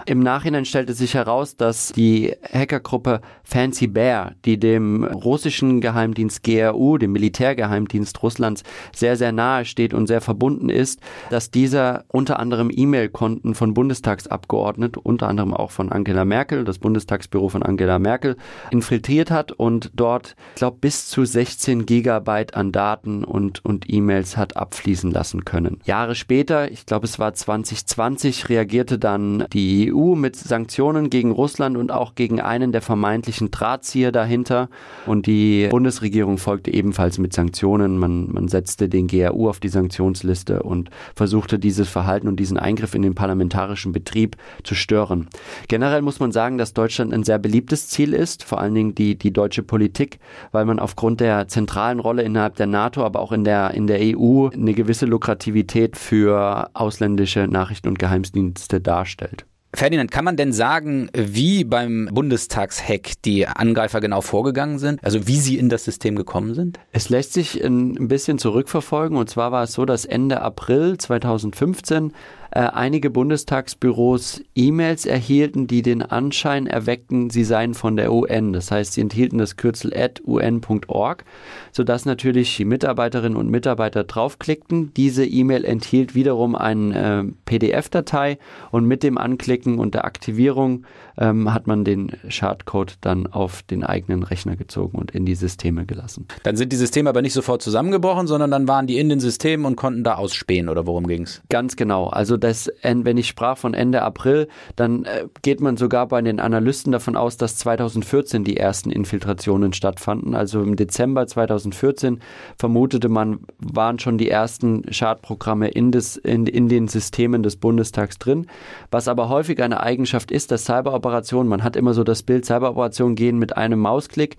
Im 0.07 0.21
Nachhinein 0.21 0.65
stellte 0.65 0.95
sich 0.95 1.13
heraus, 1.13 1.57
dass 1.59 1.93
die 1.93 2.33
Hackergruppe 2.51 3.21
Fancy 3.45 3.89
Bear, 3.89 4.33
die 4.47 4.59
dem 4.59 5.05
russischen 5.05 5.83
Geheimdienst 5.83 6.43
GRU, 6.43 6.97
dem 6.97 7.13
Militärgeheimdienst 7.13 8.23
Russlands, 8.23 8.63
sehr, 8.95 9.19
sehr 9.19 9.33
nahe 9.33 9.67
steht 9.67 9.93
und 9.93 10.07
sehr 10.07 10.23
verbunden 10.23 10.71
ist, 10.71 11.01
dass 11.29 11.51
dieser 11.51 12.07
unter 12.09 12.39
anderem 12.39 12.71
E-Mail-Konten 12.75 13.55
von 13.55 13.75
Bundestagsabgeordneten, 13.75 15.03
unter 15.03 15.29
anderem 15.29 15.53
auch 15.53 15.71
von 15.71 15.93
Angela 15.93 16.25
Merkel, 16.25 16.65
das 16.65 16.79
Bundestagsbüro 16.79 17.51
von 17.51 17.63
Angela 17.63 17.99
Merkel, 17.99 18.39
infiltriert 18.71 19.18
recherchiert 19.19 19.31
hat 19.31 19.53
und 19.53 19.91
dort, 19.95 20.37
ich 20.55 20.59
glaube, 20.59 20.79
bis 20.81 21.09
zu 21.09 21.25
16 21.25 21.87
Gigabyte 21.87 22.55
an 22.55 22.73
Daten 22.73 23.25
und, 23.25 23.65
und 23.65 23.93
E-Mails 23.93 24.37
hat 24.37 24.57
abfließen 24.57 25.11
lassen 25.11 25.45
können. 25.45 25.81
Jahre 25.85 26.15
später, 26.15 26.71
ich 26.71 26.87
glaube, 26.87 27.07
es 27.07 27.19
war 27.19 27.35
2020, 27.35 28.49
reagierte 28.49 28.99
dann 28.99 29.45
die 29.53 29.93
EU 29.93 30.15
mit 30.15 30.37
Sanktionen 30.37 31.11
gegen 31.11 31.31
Russland 31.31 31.77
und 31.77 31.91
auch 31.91 32.15
gegen 32.15 32.41
einen 32.41 32.73
der 32.73 32.83
vermeintlichen 32.83 33.51
Drahtzieher 33.51 34.13
dahinter. 34.13 34.69
Und 35.07 35.27
die 35.27 35.69
Bundesregierung 35.71 36.39
folgte 36.39 36.73
ebenfalls 36.73 37.19
mit 37.19 37.33
Sanktionen. 37.33 37.99
Man, 37.99 38.31
man 38.33 38.49
setzte 38.49 38.89
den 38.89 39.07
GRU 39.09 39.49
auf 39.49 39.61
die 39.61 39.69
Sanktionsliste 39.69 40.63
und 40.63 40.91
versuchte 41.15 41.59
dieses 41.59 41.89
Verhalten 41.89 42.29
und 42.29 42.37
diesen 42.37 42.59
Eingriff 42.59 42.95
in 42.95 43.03
den 43.03 43.15
parlamentarischen 43.15 43.93
Betrieb 43.93 44.37
zu 44.63 44.75
stören. 44.75 45.29
Generell 45.69 46.03
muss 46.03 46.21
man 46.21 46.33
sagen, 46.33 46.59
dass 46.59 46.73
Deutschland 46.73 47.13
ein 47.13 47.25
sehr 47.25 47.39
beliebtes 47.39 47.89
Ziel 47.89 48.13
ist, 48.13 48.45
vor 48.45 48.61
allen 48.61 48.75
Dingen 48.75 48.95
die, 48.99 49.17
die 49.17 49.33
deutsche 49.33 49.63
Politik, 49.63 50.19
weil 50.53 50.65
man 50.65 50.79
aufgrund 50.79 51.21
der 51.21 51.49
zentralen 51.49 52.01
Rolle 52.01 52.23
innerhalb 52.23 52.57
der 52.57 52.67
NATO, 52.67 53.05
aber 53.05 53.21
auch 53.21 53.33
in 53.33 53.45
der, 53.45 53.73
in 53.75 53.87
der 53.87 54.01
EU 54.01 54.49
eine 54.49 54.75
gewisse 54.75 55.07
Lukrativität 55.07 55.97
für 55.97 56.71
ausländische 56.75 57.47
Nachrichten- 57.47 57.89
und 57.89 57.99
Geheimdienste 57.99 58.81
darstellt. 58.81 59.47
Ferdinand, 59.75 60.11
kann 60.11 60.25
man 60.25 60.37
denn 60.37 60.55
sagen, 60.55 61.11
wie 61.13 61.63
beim 61.63 62.09
Bundestagshack 62.11 63.13
die 63.27 63.47
Angreifer 63.47 64.01
genau 64.01 64.23
vorgegangen 64.23 64.79
sind? 64.79 65.05
Also 65.05 65.27
wie 65.27 65.37
sie 65.37 65.59
in 65.59 65.69
das 65.69 65.85
System 65.85 66.17
gekommen 66.17 66.55
sind? 66.55 66.81
Es 66.93 67.11
lässt 67.11 67.35
sich 67.35 67.63
ein 67.63 68.09
bisschen 68.09 68.39
zurückverfolgen. 68.39 69.19
Und 69.19 69.29
zwar 69.29 69.53
war 69.53 69.65
es 69.65 69.75
so, 69.75 69.85
dass 69.85 70.07
Ende 70.07 70.41
April 70.41 70.97
2015 70.97 72.15
äh, 72.51 72.61
einige 72.61 73.11
Bundestagsbüros 73.11 74.43
E-Mails 74.55 75.07
erhielten, 75.07 75.67
die 75.67 75.83
den 75.83 76.03
Anschein 76.03 76.67
erweckten, 76.67 77.31
sie 77.31 77.45
seien 77.45 77.75
von 77.75 77.97
der 77.97 78.13
UN. 78.13 78.53
Das 78.53 78.71
heißt, 78.71 78.95
sie 78.95 79.01
enthielten 79.01 79.39
das 79.39 79.57
Kürzel 79.57 79.93
at 79.95 80.23
un.org, 80.27 81.25
sodass 81.73 82.07
natürlich 82.07 82.57
die 82.57 82.65
Mitarbeiterinnen 82.65 83.37
und 83.37 83.51
Mitarbeiter 83.51 84.05
draufklickten. 84.05 84.95
Diese 84.95 85.27
E-Mail 85.27 85.65
enthielt 85.65 86.15
wiederum 86.15 86.55
eine 86.55 87.25
äh, 87.29 87.33
PDF-Datei 87.45 88.39
und 88.71 88.87
mit 88.87 89.03
dem 89.03 89.19
Anklicken 89.19 89.79
und 89.79 89.95
der 89.95 90.05
Aktivierung 90.05 90.87
ähm, 91.19 91.53
hat 91.53 91.67
man 91.67 91.85
den 91.85 92.13
Schadcode 92.29 92.97
dann 93.03 93.27
auf 93.27 93.63
den 93.63 93.85
eigenen 93.85 94.23
Rechner 94.23 94.57
gezogen 94.57 94.99
und 94.99 95.11
in 95.11 95.27
die 95.27 95.35
Systeme 95.35 95.85
gelassen. 95.85 96.27
Dann 96.45 96.57
sind 96.57 96.73
die 96.73 96.77
Systeme 96.77 97.11
aber 97.11 97.23
nicht 97.23 97.35
sofort 97.35 97.61
zusammengebrochen, 97.61 98.27
sondern 98.27 98.51
dann 98.51 98.69
waren 98.69 98.87
die 98.87 98.99
in 98.99 99.09
den 99.09 99.21
Systemen 99.21 99.67
und 99.67 99.77
konnten 99.77 100.05
da 100.05 100.15
ausspähen 100.15 100.69
oder 100.69 100.87
worum 100.87 101.07
ging 101.07 101.25
es? 101.25 101.43
Ganz 101.51 101.77
genau. 101.77 102.07
Also 102.07 102.38
das, 102.39 102.71
wenn 102.83 103.17
ich 103.17 103.29
sprach 103.29 103.59
von 103.59 103.75
Ende 103.75 104.03
April, 104.03 104.49
dann 104.77 105.05
äh, 105.05 105.27
geht 105.43 105.61
man 105.61 105.77
sogar 105.77 106.07
bei 106.09 106.21
den 106.23 106.41
Analysten 106.41 106.93
davon 106.93 107.17
aus, 107.17 107.37
dass 107.37 107.57
2014 107.57 108.45
die 108.45 108.57
ersten 108.57 108.91
Infiltrationen 108.91 109.73
stattfanden. 109.73 110.35
Also 110.35 110.63
im 110.63 110.77
Dezember 110.77 111.27
2014 111.27 112.21
vermutete 112.57 113.09
man, 113.09 113.41
waren 113.59 113.99
schon 113.99 114.19
die 114.19 114.31
ersten 114.31 114.93
Schadprogramme 114.93 115.69
in, 115.69 115.93
des, 115.93 116.17
in, 116.17 116.47
in 116.47 116.69
den 116.69 116.89
Systemen 116.89 117.43
des 117.43 117.57
Bundestags 117.57 118.19
drin. 118.19 118.47
Was 118.91 119.09
aber 119.09 119.29
häufig 119.29 119.63
eine 119.63 119.81
Eigenschaft 119.81 120.31
ist, 120.31 120.51
dass 120.51 120.65
Cyberoperationen, 120.65 121.49
man 121.49 121.65
hat 121.65 121.77
immer 121.77 121.95
so 121.95 122.05
das 122.05 122.23
Bild, 122.23 122.45
Cyberoperationen 122.45 123.17
gehen 123.17 123.39
mit 123.39 123.57
einem 123.57 123.81
Mausklick. 123.81 124.37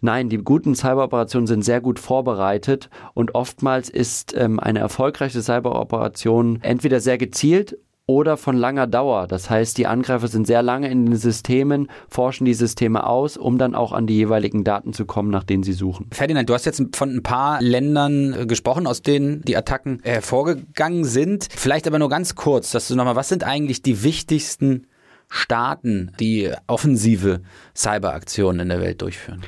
Nein, 0.00 0.28
die 0.28 0.38
guten 0.38 0.74
Cyberoperationen 0.74 1.46
sind 1.46 1.64
sehr 1.64 1.80
gut 1.80 1.98
vorbereitet 1.98 2.88
und 3.14 3.34
oftmals 3.34 3.90
ist 3.90 4.34
ähm, 4.36 4.60
eine 4.60 4.78
erfolgreiche 4.78 5.42
Cyberoperation 5.42 6.60
entweder 6.62 7.00
sehr 7.00 7.18
gezielt 7.18 7.76
oder 8.08 8.38
von 8.38 8.56
langer 8.56 8.86
Dauer. 8.86 9.26
Das 9.26 9.50
heißt, 9.50 9.76
die 9.76 9.86
Angreifer 9.86 10.28
sind 10.28 10.46
sehr 10.46 10.62
lange 10.62 10.90
in 10.90 11.04
den 11.04 11.16
Systemen, 11.16 11.88
forschen 12.08 12.46
die 12.46 12.54
Systeme 12.54 13.06
aus, 13.06 13.36
um 13.36 13.58
dann 13.58 13.74
auch 13.74 13.92
an 13.92 14.06
die 14.06 14.14
jeweiligen 14.14 14.64
Daten 14.64 14.94
zu 14.94 15.04
kommen, 15.04 15.30
nach 15.30 15.44
denen 15.44 15.62
sie 15.62 15.74
suchen. 15.74 16.06
Ferdinand, 16.10 16.48
du 16.48 16.54
hast 16.54 16.64
jetzt 16.64 16.82
von 16.96 17.14
ein 17.14 17.22
paar 17.22 17.60
Ländern 17.60 18.32
äh, 18.32 18.46
gesprochen, 18.46 18.86
aus 18.86 19.02
denen 19.02 19.42
die 19.42 19.56
Attacken 19.56 20.00
hervorgegangen 20.02 21.04
sind. 21.04 21.48
Vielleicht 21.50 21.86
aber 21.86 21.98
nur 21.98 22.08
ganz 22.08 22.34
kurz, 22.34 22.70
dass 22.70 22.88
du 22.88 22.96
nochmal, 22.96 23.14
was 23.14 23.28
sind 23.28 23.44
eigentlich 23.44 23.82
die 23.82 24.02
wichtigsten 24.02 24.86
Staaten, 25.28 26.12
die 26.18 26.50
offensive 26.66 27.42
Cyberaktionen 27.76 28.60
in 28.60 28.68
der 28.70 28.80
Welt 28.80 29.02
durchführen? 29.02 29.42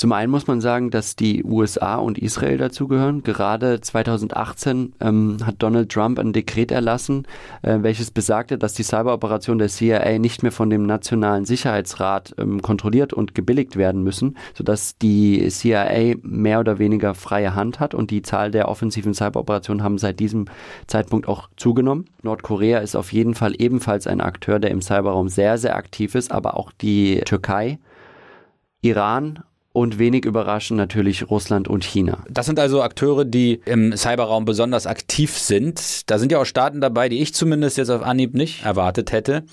Zum 0.00 0.12
einen 0.12 0.30
muss 0.30 0.46
man 0.46 0.62
sagen, 0.62 0.88
dass 0.90 1.14
die 1.14 1.44
USA 1.44 1.96
und 1.96 2.16
Israel 2.16 2.56
dazugehören. 2.56 3.22
Gerade 3.22 3.82
2018 3.82 4.94
ähm, 4.98 5.36
hat 5.44 5.56
Donald 5.58 5.92
Trump 5.92 6.18
ein 6.18 6.32
Dekret 6.32 6.70
erlassen, 6.72 7.26
äh, 7.60 7.76
welches 7.82 8.10
besagte, 8.10 8.56
dass 8.56 8.72
die 8.72 8.82
Cyberoperationen 8.82 9.58
der 9.58 9.68
CIA 9.68 10.18
nicht 10.18 10.42
mehr 10.42 10.52
von 10.52 10.70
dem 10.70 10.86
Nationalen 10.86 11.44
Sicherheitsrat 11.44 12.34
ähm, 12.38 12.62
kontrolliert 12.62 13.12
und 13.12 13.34
gebilligt 13.34 13.76
werden 13.76 14.02
müssen, 14.02 14.38
sodass 14.54 14.96
die 14.96 15.46
CIA 15.50 16.14
mehr 16.22 16.60
oder 16.60 16.78
weniger 16.78 17.12
freie 17.12 17.54
Hand 17.54 17.78
hat 17.78 17.92
und 17.92 18.10
die 18.10 18.22
Zahl 18.22 18.50
der 18.50 18.68
offensiven 18.70 19.12
Cyberoperationen 19.12 19.84
haben 19.84 19.98
seit 19.98 20.18
diesem 20.18 20.46
Zeitpunkt 20.86 21.28
auch 21.28 21.50
zugenommen. 21.58 22.06
Nordkorea 22.22 22.78
ist 22.78 22.96
auf 22.96 23.12
jeden 23.12 23.34
Fall 23.34 23.52
ebenfalls 23.58 24.06
ein 24.06 24.22
Akteur, 24.22 24.60
der 24.60 24.70
im 24.70 24.80
Cyberraum 24.80 25.28
sehr, 25.28 25.58
sehr 25.58 25.76
aktiv 25.76 26.14
ist, 26.14 26.32
aber 26.32 26.56
auch 26.56 26.72
die 26.72 27.20
Türkei. 27.26 27.78
Iran 28.80 29.40
und 29.72 30.00
wenig 30.00 30.24
überraschend 30.24 30.78
natürlich 30.78 31.30
Russland 31.30 31.68
und 31.68 31.84
China. 31.84 32.24
Das 32.28 32.46
sind 32.46 32.58
also 32.58 32.82
Akteure, 32.82 33.24
die 33.24 33.60
im 33.66 33.96
Cyberraum 33.96 34.44
besonders 34.44 34.86
aktiv 34.86 35.38
sind. 35.38 36.10
Da 36.10 36.18
sind 36.18 36.32
ja 36.32 36.40
auch 36.40 36.44
Staaten 36.44 36.80
dabei, 36.80 37.08
die 37.08 37.22
ich 37.22 37.34
zumindest 37.34 37.78
jetzt 37.78 37.90
auf 37.90 38.02
Anhieb 38.02 38.34
nicht 38.34 38.64
erwartet 38.64 39.12
hätte, 39.12 39.44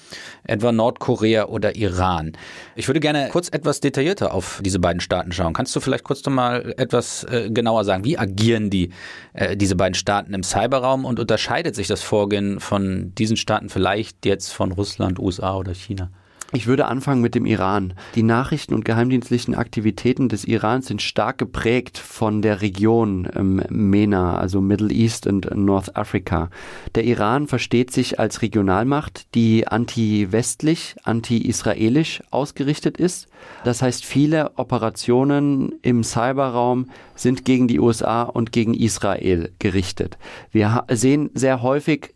etwa 0.43 0.71
Nordkorea 0.71 1.45
oder 1.45 1.75
Iran. 1.75 2.31
Ich 2.75 2.87
würde 2.87 2.99
gerne 2.99 3.29
kurz 3.31 3.49
etwas 3.49 3.79
detaillierter 3.79 4.33
auf 4.33 4.59
diese 4.65 4.79
beiden 4.79 5.01
Staaten 5.01 5.31
schauen. 5.31 5.53
Kannst 5.53 5.75
du 5.75 5.79
vielleicht 5.79 6.03
kurz 6.03 6.25
noch 6.25 6.33
mal 6.33 6.73
etwas 6.77 7.23
äh, 7.25 7.51
genauer 7.51 7.83
sagen? 7.83 8.03
Wie 8.03 8.17
agieren 8.17 8.71
die 8.71 8.89
äh, 9.33 9.55
diese 9.55 9.75
beiden 9.75 9.93
Staaten 9.93 10.33
im 10.33 10.41
Cyberraum 10.41 11.05
und 11.05 11.19
unterscheidet 11.19 11.75
sich 11.75 11.87
das 11.87 12.01
Vorgehen 12.01 12.59
von 12.59 13.13
diesen 13.13 13.37
Staaten 13.37 13.69
vielleicht 13.69 14.25
jetzt 14.25 14.51
von 14.51 14.71
Russland, 14.71 15.19
USA 15.19 15.57
oder 15.57 15.75
China? 15.75 16.09
Ich 16.57 16.65
würde 16.65 16.87
anfangen 16.87 17.21
mit 17.21 17.35
dem 17.35 17.45
Iran. 17.45 17.93
Die 18.15 18.23
Nachrichten- 18.23 18.73
und 18.73 18.83
geheimdienstlichen 18.83 19.53
Aktivitäten 19.53 20.27
des 20.27 20.43
Irans 20.43 20.87
sind 20.87 21.03
stark 21.03 21.37
geprägt 21.37 21.99
von 21.99 22.41
der 22.41 22.63
Region 22.63 23.29
ähm, 23.35 23.61
MENA, 23.69 24.39
also 24.39 24.59
Middle 24.59 24.91
East 24.91 25.27
und 25.27 25.55
North 25.55 25.95
Africa. 25.95 26.49
Der 26.95 27.03
Iran 27.03 27.45
versteht 27.45 27.91
sich 27.91 28.19
als 28.19 28.41
Regionalmacht, 28.41 29.35
die 29.35 29.67
anti-westlich, 29.67 30.95
anti-israelisch 31.03 32.23
ausgerichtet 32.31 32.97
ist. 32.97 33.27
Das 33.63 33.83
heißt, 33.83 34.03
viele 34.03 34.57
Operationen 34.57 35.75
im 35.83 36.03
Cyberraum 36.03 36.87
sind 37.13 37.45
gegen 37.45 37.67
die 37.67 37.79
USA 37.79 38.23
und 38.23 38.51
gegen 38.51 38.73
Israel 38.73 39.51
gerichtet. 39.59 40.17
Wir 40.51 40.85
sehen 40.89 41.29
sehr 41.35 41.61
häufig 41.61 42.15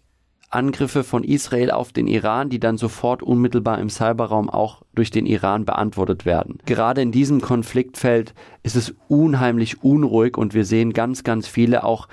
Angriffe 0.52 1.04
von 1.04 1.24
Israel 1.24 1.72
auf 1.72 1.92
den 1.94 2.06
Iran, 2.08 2.50
die 2.50 2.60
dann 2.60 2.78
sofort 2.78 3.24
unmittelbar 3.24 3.80
im 3.80 3.90
Cyberraum 3.90 4.48
auch 4.50 4.84
durch 4.94 5.10
den 5.10 5.26
Iran 5.26 5.66
beantwortet 5.66 6.26
werden. 6.26 6.60
Gerade 6.66 7.02
in 7.02 7.12
diesem 7.12 7.42
Konfliktfeld 7.42 8.36
ist 8.64 8.76
es 8.76 8.94
unheimlich 9.08 9.84
unruhig 9.84 10.38
und 10.38 10.54
wir 10.54 10.66
sehen 10.66 10.94
ganz, 10.94 11.24
ganz 11.24 11.48
viele 11.48 11.84
auch 11.84 12.08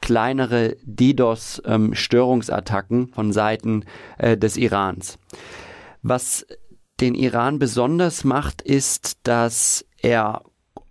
kleinere 0.00 0.76
DDoS-Störungsattacken 0.84 3.00
ähm, 3.00 3.08
von 3.08 3.32
Seiten 3.32 3.84
äh, 4.18 4.36
des 4.36 4.56
Irans. 4.56 5.18
Was 6.02 6.46
den 7.00 7.14
Iran 7.14 7.58
besonders 7.58 8.24
macht, 8.24 8.60
ist, 8.62 9.18
dass 9.22 9.86
er 9.98 10.42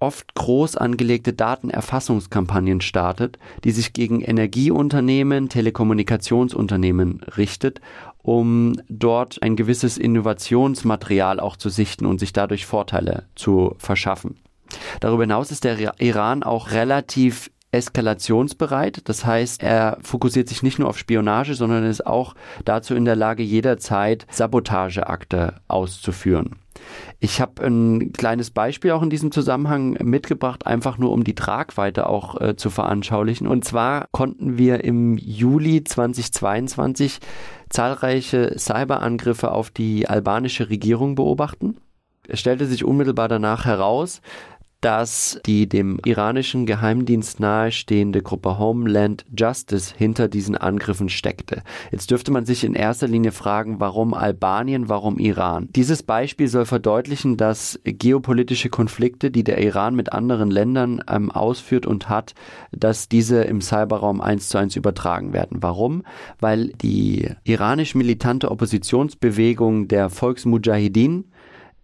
oft 0.02 0.34
groß 0.36 0.76
angelegte 0.78 1.34
Datenerfassungskampagnen 1.34 2.82
startet, 2.82 3.38
die 3.64 3.72
sich 3.72 3.94
gegen 3.94 4.22
Energieunternehmen, 4.22 5.48
Telekommunikationsunternehmen 5.48 7.22
richtet, 7.38 7.82
um 8.24 8.74
dort 8.90 9.42
ein 9.42 9.56
gewisses 9.56 9.98
Innovationsmaterial 9.98 11.40
auch 11.40 11.56
zu 11.56 11.70
sichten 11.70 12.06
und 12.06 12.20
sich 12.20 12.34
dadurch 12.34 12.66
Vorteile 12.66 13.26
zu 13.36 13.76
verschaffen. 13.78 14.38
Darüber 15.00 15.24
hinaus 15.24 15.52
ist 15.52 15.64
der 15.64 16.00
Iran 16.00 16.44
auch 16.44 16.72
relativ 16.72 17.52
eskalationsbereit. 17.72 19.08
Das 19.10 19.26
heißt, 19.26 19.64
er 19.64 19.98
fokussiert 20.02 20.50
sich 20.50 20.64
nicht 20.64 20.80
nur 20.80 20.90
auf 20.90 20.98
Spionage, 20.98 21.56
sondern 21.56 21.86
ist 21.86 22.06
auch 22.06 22.36
dazu 22.66 22.96
in 22.96 23.06
der 23.06 23.16
Lage, 23.16 23.44
jederzeit 23.44 24.26
Sabotageakte 24.30 25.56
auszuführen. 25.68 26.58
Ich 27.20 27.40
habe 27.40 27.64
ein 27.64 28.14
kleines 28.14 28.52
Beispiel 28.52 28.92
auch 28.92 29.04
in 29.04 29.10
diesem 29.10 29.32
Zusammenhang 29.32 29.98
mitgebracht, 30.04 30.66
einfach 30.66 30.98
nur 30.98 31.12
um 31.12 31.24
die 31.24 31.36
Tragweite 31.36 32.08
auch 32.08 32.40
äh, 32.40 32.56
zu 32.56 32.70
veranschaulichen. 32.70 33.48
Und 33.48 33.66
zwar 33.66 34.08
konnten 34.12 34.58
wir 34.58 34.84
im 34.84 35.18
Juli 35.18 35.84
2022 35.84 37.20
zahlreiche 37.70 38.58
Cyberangriffe 38.58 39.52
auf 39.52 39.70
die 39.70 40.08
albanische 40.08 40.70
Regierung 40.70 41.16
beobachten. 41.16 41.78
Es 42.28 42.40
stellte 42.40 42.66
sich 42.66 42.86
unmittelbar 42.86 43.28
danach 43.28 43.66
heraus, 43.66 44.22
dass 44.82 45.40
die 45.46 45.70
dem 45.70 46.00
iranischen 46.06 46.66
Geheimdienst 46.66 47.40
nahestehende 47.40 48.24
Gruppe 48.24 48.58
Homeland 48.58 49.26
Justice 49.36 49.94
hinter 49.96 50.28
diesen 50.28 50.58
Angriffen 50.58 51.08
steckte. 51.08 51.62
Jetzt 51.92 52.10
dürfte 52.10 52.32
man 52.32 52.46
sich 52.46 52.64
in 52.64 52.74
erster 52.74 53.08
Linie 53.08 53.32
fragen, 53.32 53.80
warum 53.80 54.16
Albanien, 54.16 54.90
warum 54.90 55.20
Iran? 55.20 55.70
Dieses 55.76 56.02
Beispiel 56.02 56.48
soll 56.48 56.66
verdeutlichen, 56.66 57.38
dass 57.38 57.80
geopolitische 57.84 58.70
Konflikte, 58.70 59.30
die 59.30 59.44
der 59.44 59.64
Iran 59.64 59.96
mit 59.96 60.12
anderen 60.12 60.50
Ländern 60.50 61.04
ähm, 61.08 61.32
ausführt 61.32 61.86
und 61.86 62.10
hat, 62.10 62.34
dass 62.72 63.08
diese 63.08 63.44
im 63.44 63.62
Cyberraum 63.62 64.20
eins 64.20 64.50
zu 64.50 64.58
eins 64.58 64.76
übertragen 64.76 65.32
werden. 65.32 65.58
Warum? 65.62 66.04
Weil 66.40 66.70
die 66.82 67.30
iranisch 67.44 67.94
militante 67.94 68.50
Oppositionsbewegung 68.50 69.88
der 69.88 70.10
Volksmujahideen 70.10 71.32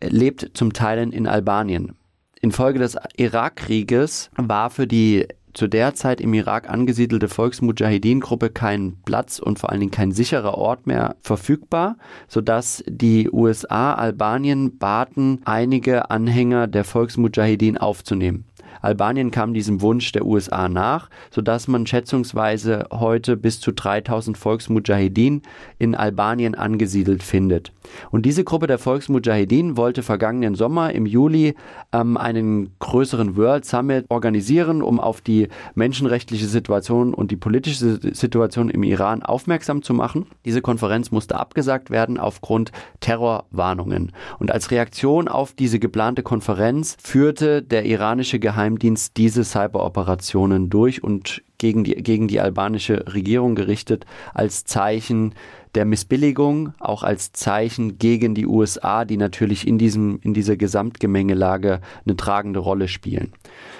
lebt 0.02 0.52
zum 0.54 0.74
Teil 0.74 1.14
in 1.14 1.28
Albanien. 1.28 1.94
Infolge 2.42 2.80
des 2.80 2.98
Irakkrieges 3.16 4.30
war 4.38 4.70
für 4.70 4.88
die 4.88 5.28
zu 5.58 5.68
der 5.68 5.96
Zeit 5.96 6.22
im 6.22 6.36
Irak 6.36 6.70
angesiedelte 6.70 7.30
Volksmujahideen-Gruppe 7.30 8.52
kein 8.52 8.98
Platz 9.06 9.40
und 9.40 9.58
vor 9.58 9.72
allen 9.72 9.80
Dingen 9.80 9.92
kein 9.92 10.12
sicherer 10.12 10.56
Ort 10.56 10.86
mehr 10.86 11.16
verfügbar, 11.22 11.98
sodass 12.28 12.84
die 12.88 13.28
USA 13.32 13.96
Albanien 13.96 14.78
baten, 14.78 15.42
einige 15.46 16.12
Anhänger 16.12 16.68
der 16.68 16.84
Volksmujahideen 16.84 17.80
aufzunehmen. 17.80 18.46
Albanien 18.88 19.32
kam 19.32 19.54
diesem 19.54 19.82
Wunsch 19.82 20.14
der 20.14 20.26
USA 20.26 20.70
nach, 20.70 21.10
sodass 21.30 21.68
man 21.68 21.86
schätzungsweise 21.86 22.86
heute 22.90 23.36
bis 23.36 23.60
zu 23.60 23.74
3000 23.74 24.38
Volksmujahideen 24.38 25.42
in 25.78 25.94
Albanien 25.94 26.56
angesiedelt 26.56 27.22
findet. 27.22 27.74
Und 28.12 28.26
diese 28.26 28.46
Gruppe 28.46 28.66
der 28.66 28.78
Volksmujahideen 28.78 29.76
wollte 29.76 30.04
vergangenen 30.04 30.56
Sommer 30.56 30.94
im 30.94 31.06
Juli 31.06 31.56
ähm, 31.92 32.16
einen 32.16 32.80
größeren 32.80 33.36
World 33.36 33.66
Summit 33.66 34.06
organisieren, 34.08 34.82
um 34.82 35.02
auf 35.02 35.20
die 35.20 35.50
menschenrechtliche 35.76 36.46
Situation 36.46 37.14
und 37.14 37.30
die 37.32 37.36
politische 37.36 38.00
Situation 38.16 38.70
im 38.70 38.84
Iran 38.84 39.22
aufmerksam 39.22 39.82
zu 39.82 39.94
machen. 39.94 40.28
Diese 40.46 40.62
Konferenz 40.62 41.12
musste 41.12 41.38
abgesagt 41.38 41.90
werden 41.90 42.18
aufgrund 42.18 42.72
Terrorwarnungen. 43.02 44.14
Und 44.40 44.50
als 44.50 44.72
Reaktion 44.72 45.28
auf 45.28 45.52
diese 45.52 45.78
geplante 45.78 46.24
Konferenz 46.24 46.96
führte 47.04 47.62
der 47.62 47.86
iranische 47.86 48.40
Geheimdienst 48.40 48.77
diese 49.14 49.44
Cyberoperationen 49.44 50.70
durch 50.70 51.04
und 51.04 51.44
gegen 51.58 51.84
die, 51.84 51.96
gegen 51.96 52.28
die 52.28 52.40
albanische 52.40 53.14
Regierung 53.14 53.56
gerichtet 53.56 54.06
als 54.34 54.64
Zeichen 54.66 55.34
der 55.76 55.86
Missbilligung, 55.86 56.74
auch 56.80 57.04
als 57.04 57.32
Zeichen 57.34 57.98
gegen 57.98 58.36
die 58.36 58.48
USA, 58.48 59.06
die 59.06 59.18
natürlich 59.18 59.68
in, 59.68 59.78
diesem, 59.78 60.20
in 60.22 60.34
dieser 60.34 60.58
Gesamtgemengelage 60.58 61.82
eine 62.06 62.18
tragende 62.18 62.60
Rolle 62.60 62.88
spielen. 62.88 63.34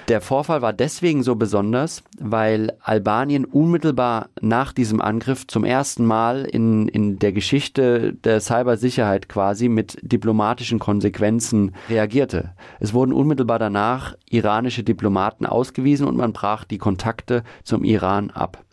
Der 0.08 0.20
Vorfall 0.20 0.62
war 0.62 0.72
deswegen 0.72 1.22
so 1.22 1.34
besonders, 1.34 2.02
weil 2.18 2.72
Albanien 2.80 3.44
unmittelbar 3.44 4.30
nach 4.40 4.72
diesem 4.72 5.00
Angriff 5.00 5.46
zum 5.46 5.64
ersten 5.64 6.06
Mal 6.06 6.44
in, 6.44 6.88
in 6.88 7.18
der 7.18 7.32
Geschichte 7.32 8.14
der 8.14 8.40
Cybersicherheit 8.40 9.28
quasi 9.28 9.68
mit 9.68 9.98
diplomatischen 10.02 10.78
Konsequenzen 10.78 11.74
reagierte. 11.88 12.54
Es 12.80 12.94
wurden 12.94 13.12
unmittelbar 13.12 13.58
danach 13.58 14.16
iranische 14.30 14.82
Diplomaten 14.82 15.46
ausgewiesen 15.46 16.06
und 16.06 16.16
man 16.16 16.32
brach 16.32 16.64
die 16.64 16.78
Kontakte 16.78 17.42
zum 17.62 17.84
Iran 17.84 18.30
ab. 18.30 18.64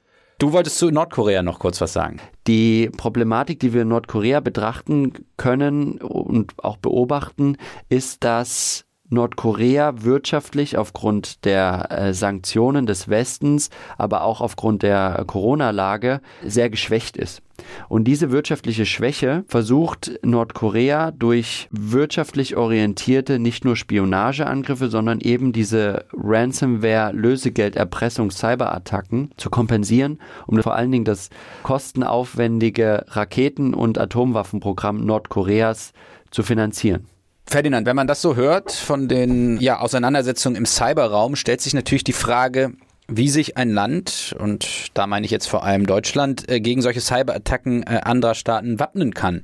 Du 0.45 0.53
wolltest 0.53 0.77
zu 0.77 0.91
Nordkorea 0.91 1.41
noch 1.41 1.57
kurz 1.57 1.81
was 1.81 1.93
sagen. 1.93 2.21
Die 2.45 2.91
Problematik, 2.95 3.59
die 3.59 3.73
wir 3.73 3.81
in 3.81 3.87
Nordkorea 3.87 4.41
betrachten 4.41 5.11
können 5.37 5.97
und 5.97 6.63
auch 6.63 6.77
beobachten, 6.77 7.57
ist, 7.89 8.23
dass 8.23 8.85
Nordkorea 9.09 10.03
wirtschaftlich 10.03 10.77
aufgrund 10.77 11.45
der 11.45 11.87
äh, 11.89 12.13
Sanktionen 12.13 12.85
des 12.85 13.09
Westens, 13.09 13.71
aber 13.97 14.21
auch 14.21 14.39
aufgrund 14.39 14.83
der 14.83 15.23
Corona-Lage 15.25 16.21
sehr 16.45 16.69
geschwächt 16.69 17.17
ist. 17.17 17.41
Und 17.89 18.05
diese 18.05 18.32
wirtschaftliche 18.32 18.86
Schwäche 18.86 19.43
versucht 19.47 20.11
Nordkorea 20.24 21.11
durch 21.11 21.68
wirtschaftlich 21.72 22.55
orientierte 22.55 23.39
nicht 23.39 23.66
nur 23.66 23.76
Spionageangriffe, 23.76 24.89
sondern 24.89 25.20
eben 25.22 25.53
diese 25.53 26.05
Ransomware, 26.13 27.11
Lösegeld, 27.13 27.76
Erpressung, 27.76 28.32
Cyberattacken 28.32 29.32
zu 29.38 29.49
kompensieren, 29.49 30.20
um 30.47 30.61
vor 30.61 30.76
allen 30.76 30.91
Dingen 30.91 31.05
das 31.05 31.30
kostenaufwendige 31.63 33.05
Raketen- 33.09 33.74
und 33.74 33.97
Atomwaffenprogramm 33.97 35.05
Nordkoreas 35.05 35.93
zu 36.32 36.43
finanzieren. 36.43 37.07
Ferdinand, 37.47 37.86
wenn 37.86 37.95
man 37.95 38.07
das 38.07 38.22
so 38.22 38.36
hört 38.36 38.72
von 38.72 39.07
den 39.07 39.59
ja, 39.59 39.80
Auseinandersetzungen 39.80 40.55
im 40.55 40.66
Cyberraum, 40.66 41.36
stellt 41.36 41.61
sich 41.61 41.76
natürlich 41.76 42.03
die 42.03 42.13
Frage, 42.13 42.74
wie 43.07 43.29
sich 43.29 43.55
ein 43.55 43.69
Land, 43.69 44.35
und 44.39 44.87
da 44.95 45.05
meine 45.05 45.25
ich 45.25 45.31
jetzt 45.31 45.47
vor 45.47 45.63
allem 45.63 45.85
Deutschland, 45.85 46.49
äh, 46.49 46.59
gegen 46.59 46.81
solche 46.81 47.01
Cyberattacken 47.01 47.83
äh, 47.83 48.01
anderer 48.03 48.33
Staaten 48.33 48.79
wappnen 48.79 49.13
kann. 49.13 49.43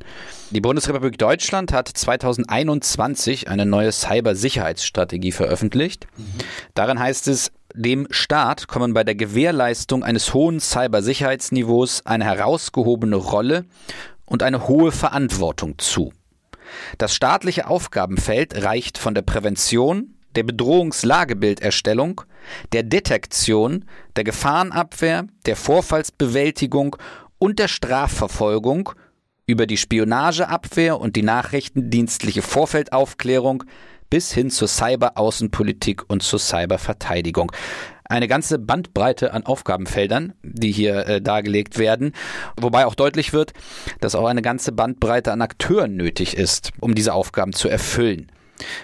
Die 0.49 0.61
Bundesrepublik 0.61 1.17
Deutschland 1.17 1.71
hat 1.71 1.87
2021 1.87 3.49
eine 3.49 3.65
neue 3.65 3.91
Cybersicherheitsstrategie 3.91 5.31
veröffentlicht. 5.31 6.07
Mhm. 6.17 6.23
Darin 6.73 6.99
heißt 6.99 7.27
es, 7.27 7.51
dem 7.73 8.07
Staat 8.09 8.67
kommen 8.67 8.93
bei 8.93 9.03
der 9.03 9.15
Gewährleistung 9.15 10.03
eines 10.03 10.33
hohen 10.33 10.59
Cybersicherheitsniveaus 10.59 12.05
eine 12.05 12.25
herausgehobene 12.25 13.15
Rolle 13.15 13.65
und 14.25 14.43
eine 14.43 14.67
hohe 14.67 14.91
Verantwortung 14.91 15.77
zu. 15.77 16.11
Das 16.97 17.13
staatliche 17.13 17.67
Aufgabenfeld 17.67 18.63
reicht 18.63 18.97
von 18.97 19.13
der 19.13 19.21
Prävention, 19.21 20.15
der 20.35 20.43
Bedrohungslagebilderstellung, 20.43 22.21
der 22.73 22.83
Detektion, 22.83 23.85
der 24.15 24.23
Gefahrenabwehr, 24.23 25.27
der 25.45 25.55
Vorfallsbewältigung 25.55 26.95
und 27.37 27.59
der 27.59 27.67
Strafverfolgung 27.67 28.91
über 29.45 29.67
die 29.67 29.77
Spionageabwehr 29.77 30.99
und 30.99 31.15
die 31.15 31.23
nachrichtendienstliche 31.23 32.41
Vorfeldaufklärung 32.41 33.63
bis 34.09 34.31
hin 34.31 34.49
zur 34.49 34.67
Cyberaußenpolitik 34.67 36.03
und 36.09 36.21
zur 36.21 36.39
Cyberverteidigung. 36.39 37.51
Eine 38.03 38.27
ganze 38.27 38.59
Bandbreite 38.59 39.33
an 39.33 39.45
Aufgabenfeldern, 39.45 40.33
die 40.43 40.71
hier 40.71 41.07
äh, 41.07 41.21
dargelegt 41.21 41.79
werden, 41.79 42.11
wobei 42.57 42.85
auch 42.85 42.95
deutlich 42.95 43.31
wird, 43.31 43.53
dass 44.01 44.15
auch 44.15 44.27
eine 44.27 44.41
ganze 44.41 44.73
Bandbreite 44.73 45.31
an 45.31 45.41
Akteuren 45.41 45.95
nötig 45.95 46.35
ist, 46.35 46.71
um 46.81 46.93
diese 46.93 47.13
Aufgaben 47.13 47.53
zu 47.53 47.69
erfüllen. 47.69 48.29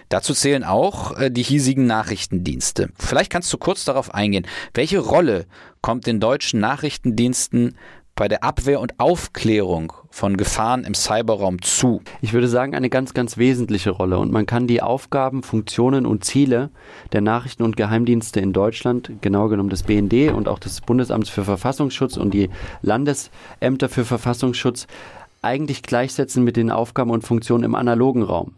Dazu 0.10 0.34
zählen 0.34 0.64
auch 0.64 1.18
äh, 1.18 1.32
die 1.32 1.44
hiesigen 1.44 1.86
Nachrichtendienste. 1.86 2.90
Vielleicht 2.98 3.32
kannst 3.32 3.52
du 3.54 3.58
kurz 3.58 3.86
darauf 3.86 4.14
eingehen. 4.14 4.48
Welche 4.74 5.00
Rolle 5.00 5.46
kommt 5.82 6.08
den 6.08 6.20
deutschen 6.20 6.60
Nachrichtendiensten 6.60 7.76
bei 8.16 8.28
der 8.28 8.44
Abwehr 8.44 8.82
und 8.82 9.00
Aufklärung 9.00 9.94
von 10.10 10.38
Gefahren 10.38 10.84
im 10.84 10.96
Cyberraum 10.96 11.62
zu? 11.62 12.02
Ich 12.22 12.34
würde 12.34 12.48
sagen, 12.48 12.76
eine 12.76 12.90
ganz, 12.90 13.14
ganz 13.14 13.38
wesentliche 13.38 13.92
Rolle. 13.92 14.18
Und 14.18 14.32
man 14.32 14.46
kann 14.46 14.68
die 14.68 14.82
Aufgaben, 14.82 15.44
Funktionen 15.44 16.06
und 16.06 16.26
Ziele 16.26 16.72
der 17.14 17.22
Nachrichten- 17.22 17.64
und 17.64 17.78
Geheimdienste 17.78 18.40
in 18.40 18.54
Deutschland, 18.54 19.12
genau 19.22 19.48
genommen 19.48 19.70
des 19.70 19.84
BND 19.84 20.34
und 20.34 20.48
auch 20.48 20.60
des 20.60 20.82
Bundesamts 20.82 21.30
für 21.30 21.44
Verfassungsschutz 21.44 22.18
und 22.18 22.34
die 22.34 22.50
Landesämter 22.82 23.88
für 23.88 24.04
Verfassungsschutz, 24.04 24.88
eigentlich 25.42 25.84
gleichsetzen 25.84 26.44
mit 26.44 26.58
den 26.58 26.72
Aufgaben 26.72 27.12
und 27.12 27.22
Funktionen 27.22 27.64
im 27.64 27.76
analogen 27.76 28.24
Raum. 28.24 28.54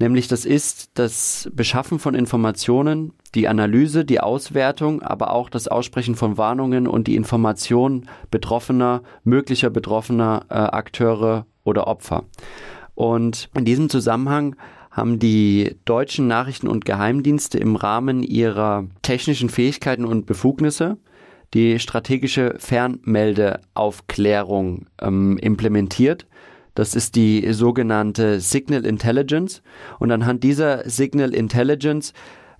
Nämlich 0.00 0.28
das 0.28 0.46
ist 0.46 0.92
das 0.94 1.50
Beschaffen 1.52 1.98
von 1.98 2.14
Informationen, 2.14 3.12
die 3.34 3.48
Analyse, 3.48 4.06
die 4.06 4.20
Auswertung, 4.20 5.02
aber 5.02 5.30
auch 5.30 5.50
das 5.50 5.68
Aussprechen 5.68 6.14
von 6.14 6.38
Warnungen 6.38 6.86
und 6.86 7.06
die 7.06 7.16
Information 7.16 8.08
betroffener, 8.30 9.02
möglicher 9.24 9.68
betroffener 9.68 10.46
äh, 10.48 10.54
Akteure 10.54 11.44
oder 11.64 11.86
Opfer. 11.86 12.24
Und 12.94 13.50
in 13.54 13.66
diesem 13.66 13.90
Zusammenhang 13.90 14.56
haben 14.90 15.18
die 15.18 15.76
deutschen 15.84 16.26
Nachrichten- 16.26 16.68
und 16.68 16.86
Geheimdienste 16.86 17.58
im 17.58 17.76
Rahmen 17.76 18.22
ihrer 18.22 18.86
technischen 19.02 19.50
Fähigkeiten 19.50 20.06
und 20.06 20.24
Befugnisse 20.24 20.96
die 21.52 21.78
strategische 21.78 22.54
Fernmeldeaufklärung 22.58 24.86
ähm, 25.02 25.36
implementiert 25.36 26.26
das 26.74 26.94
ist 26.94 27.16
die 27.16 27.52
sogenannte 27.52 28.40
Signal 28.40 28.86
Intelligence. 28.86 29.62
Und 29.98 30.12
anhand 30.12 30.44
dieser 30.44 30.88
Signal 30.88 31.34
Intelligence 31.34 32.12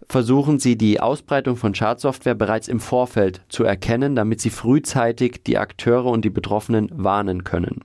versuchen 0.08 0.58
sie 0.58 0.76
die 0.76 1.00
Ausbreitung 1.00 1.56
von 1.56 1.74
Schadsoftware 1.74 2.34
bereits 2.34 2.68
im 2.68 2.80
Vorfeld 2.80 3.42
zu 3.48 3.64
erkennen, 3.64 4.16
damit 4.16 4.40
sie 4.40 4.50
frühzeitig 4.50 5.42
die 5.46 5.58
Akteure 5.58 6.06
und 6.06 6.24
die 6.24 6.30
Betroffenen 6.30 6.88
warnen 6.92 7.44
können. 7.44 7.82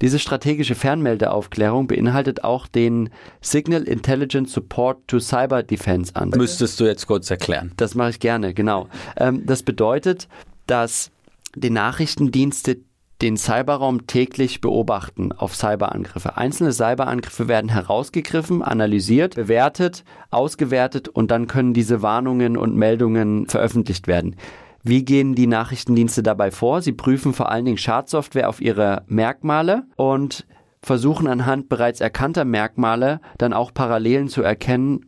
Diese 0.00 0.18
strategische 0.18 0.74
Fernmeldeaufklärung 0.74 1.86
beinhaltet 1.86 2.44
auch 2.44 2.66
den 2.66 3.10
Signal 3.40 3.84
Intelligence 3.84 4.52
Support 4.52 5.06
to 5.06 5.18
Cyber 5.18 5.62
Defense 5.62 6.14
an. 6.14 6.30
Müsstest 6.30 6.78
du 6.80 6.84
jetzt 6.84 7.06
kurz 7.06 7.30
erklären. 7.30 7.72
Das 7.76 7.94
mache 7.94 8.10
ich 8.10 8.20
gerne, 8.20 8.54
genau. 8.54 8.88
Ähm, 9.16 9.46
das 9.46 9.62
bedeutet, 9.62 10.28
dass 10.66 11.10
die 11.54 11.70
Nachrichtendienste 11.70 12.78
den 13.20 13.36
Cyberraum 13.36 14.06
täglich 14.06 14.60
beobachten 14.60 15.32
auf 15.32 15.56
Cyberangriffe. 15.56 16.36
Einzelne 16.36 16.72
Cyberangriffe 16.72 17.48
werden 17.48 17.68
herausgegriffen, 17.68 18.62
analysiert, 18.62 19.34
bewertet, 19.34 20.04
ausgewertet 20.30 21.08
und 21.08 21.30
dann 21.30 21.48
können 21.48 21.74
diese 21.74 22.02
Warnungen 22.02 22.56
und 22.56 22.76
Meldungen 22.76 23.46
veröffentlicht 23.46 24.06
werden. 24.06 24.36
Wie 24.84 25.04
gehen 25.04 25.34
die 25.34 25.48
Nachrichtendienste 25.48 26.22
dabei 26.22 26.50
vor? 26.52 26.80
Sie 26.80 26.92
prüfen 26.92 27.32
vor 27.32 27.50
allen 27.50 27.64
Dingen 27.64 27.78
Schadsoftware 27.78 28.48
auf 28.48 28.60
ihre 28.60 29.02
Merkmale 29.08 29.84
und 29.96 30.46
versuchen 30.82 31.26
anhand 31.26 31.68
bereits 31.68 32.00
erkannter 32.00 32.44
Merkmale 32.44 33.20
dann 33.36 33.52
auch 33.52 33.74
Parallelen 33.74 34.28
zu 34.28 34.42
erkennen, 34.42 35.06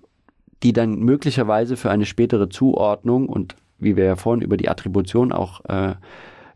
die 0.64 0.72
dann 0.72 0.98
möglicherweise 0.98 1.76
für 1.76 1.90
eine 1.90 2.06
spätere 2.06 2.48
Zuordnung 2.48 3.28
und 3.28 3.54
wie 3.78 3.96
wir 3.96 4.04
ja 4.04 4.16
vorhin 4.16 4.42
über 4.42 4.56
die 4.56 4.68
Attribution 4.68 5.32
auch 5.32 5.64
äh, 5.66 5.94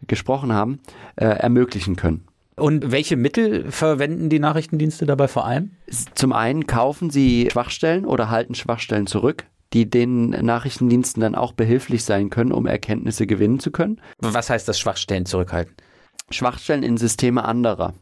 gesprochen 0.07 0.53
haben, 0.53 0.81
äh, 1.17 1.25
ermöglichen 1.27 1.97
können. 1.97 2.25
Und 2.57 2.93
welche 2.93 3.17
Mittel 3.17 3.71
verwenden 3.71 4.29
die 4.29 4.39
Nachrichtendienste 4.39 5.07
dabei 5.07 5.27
vor 5.27 5.45
allem? 5.45 5.73
Zum 6.15 6.33
einen 6.33 6.67
kaufen 6.67 7.11
sie 7.11 7.49
Schwachstellen 7.51 8.05
oder 8.05 8.31
halten 8.31 8.55
Schwachstellen 8.55 9.07
zurück 9.07 9.47
die 9.75 9.91
den 9.91 10.31
Nachrichtendiensten 10.31 11.21
dann 11.21 11.35
auch 11.35 11.53
behilflich 11.53 12.05
sein 12.05 12.31
können, 12.31 12.53
um 12.53 12.67
Erkenntnisse 12.67 13.27
gewinnen 13.27 13.59
zu 13.59 13.73
können. 13.73 14.01
Was 14.21 14.49
heißt 14.49 14.69
das 14.69 14.79
Schwachstellen 14.79 15.27
zurückhalten? 15.27 15.75
Schwachstellen 16.31 16.85
in 16.85 16.97
Systeme 16.97 17.45
anderer 17.45 17.93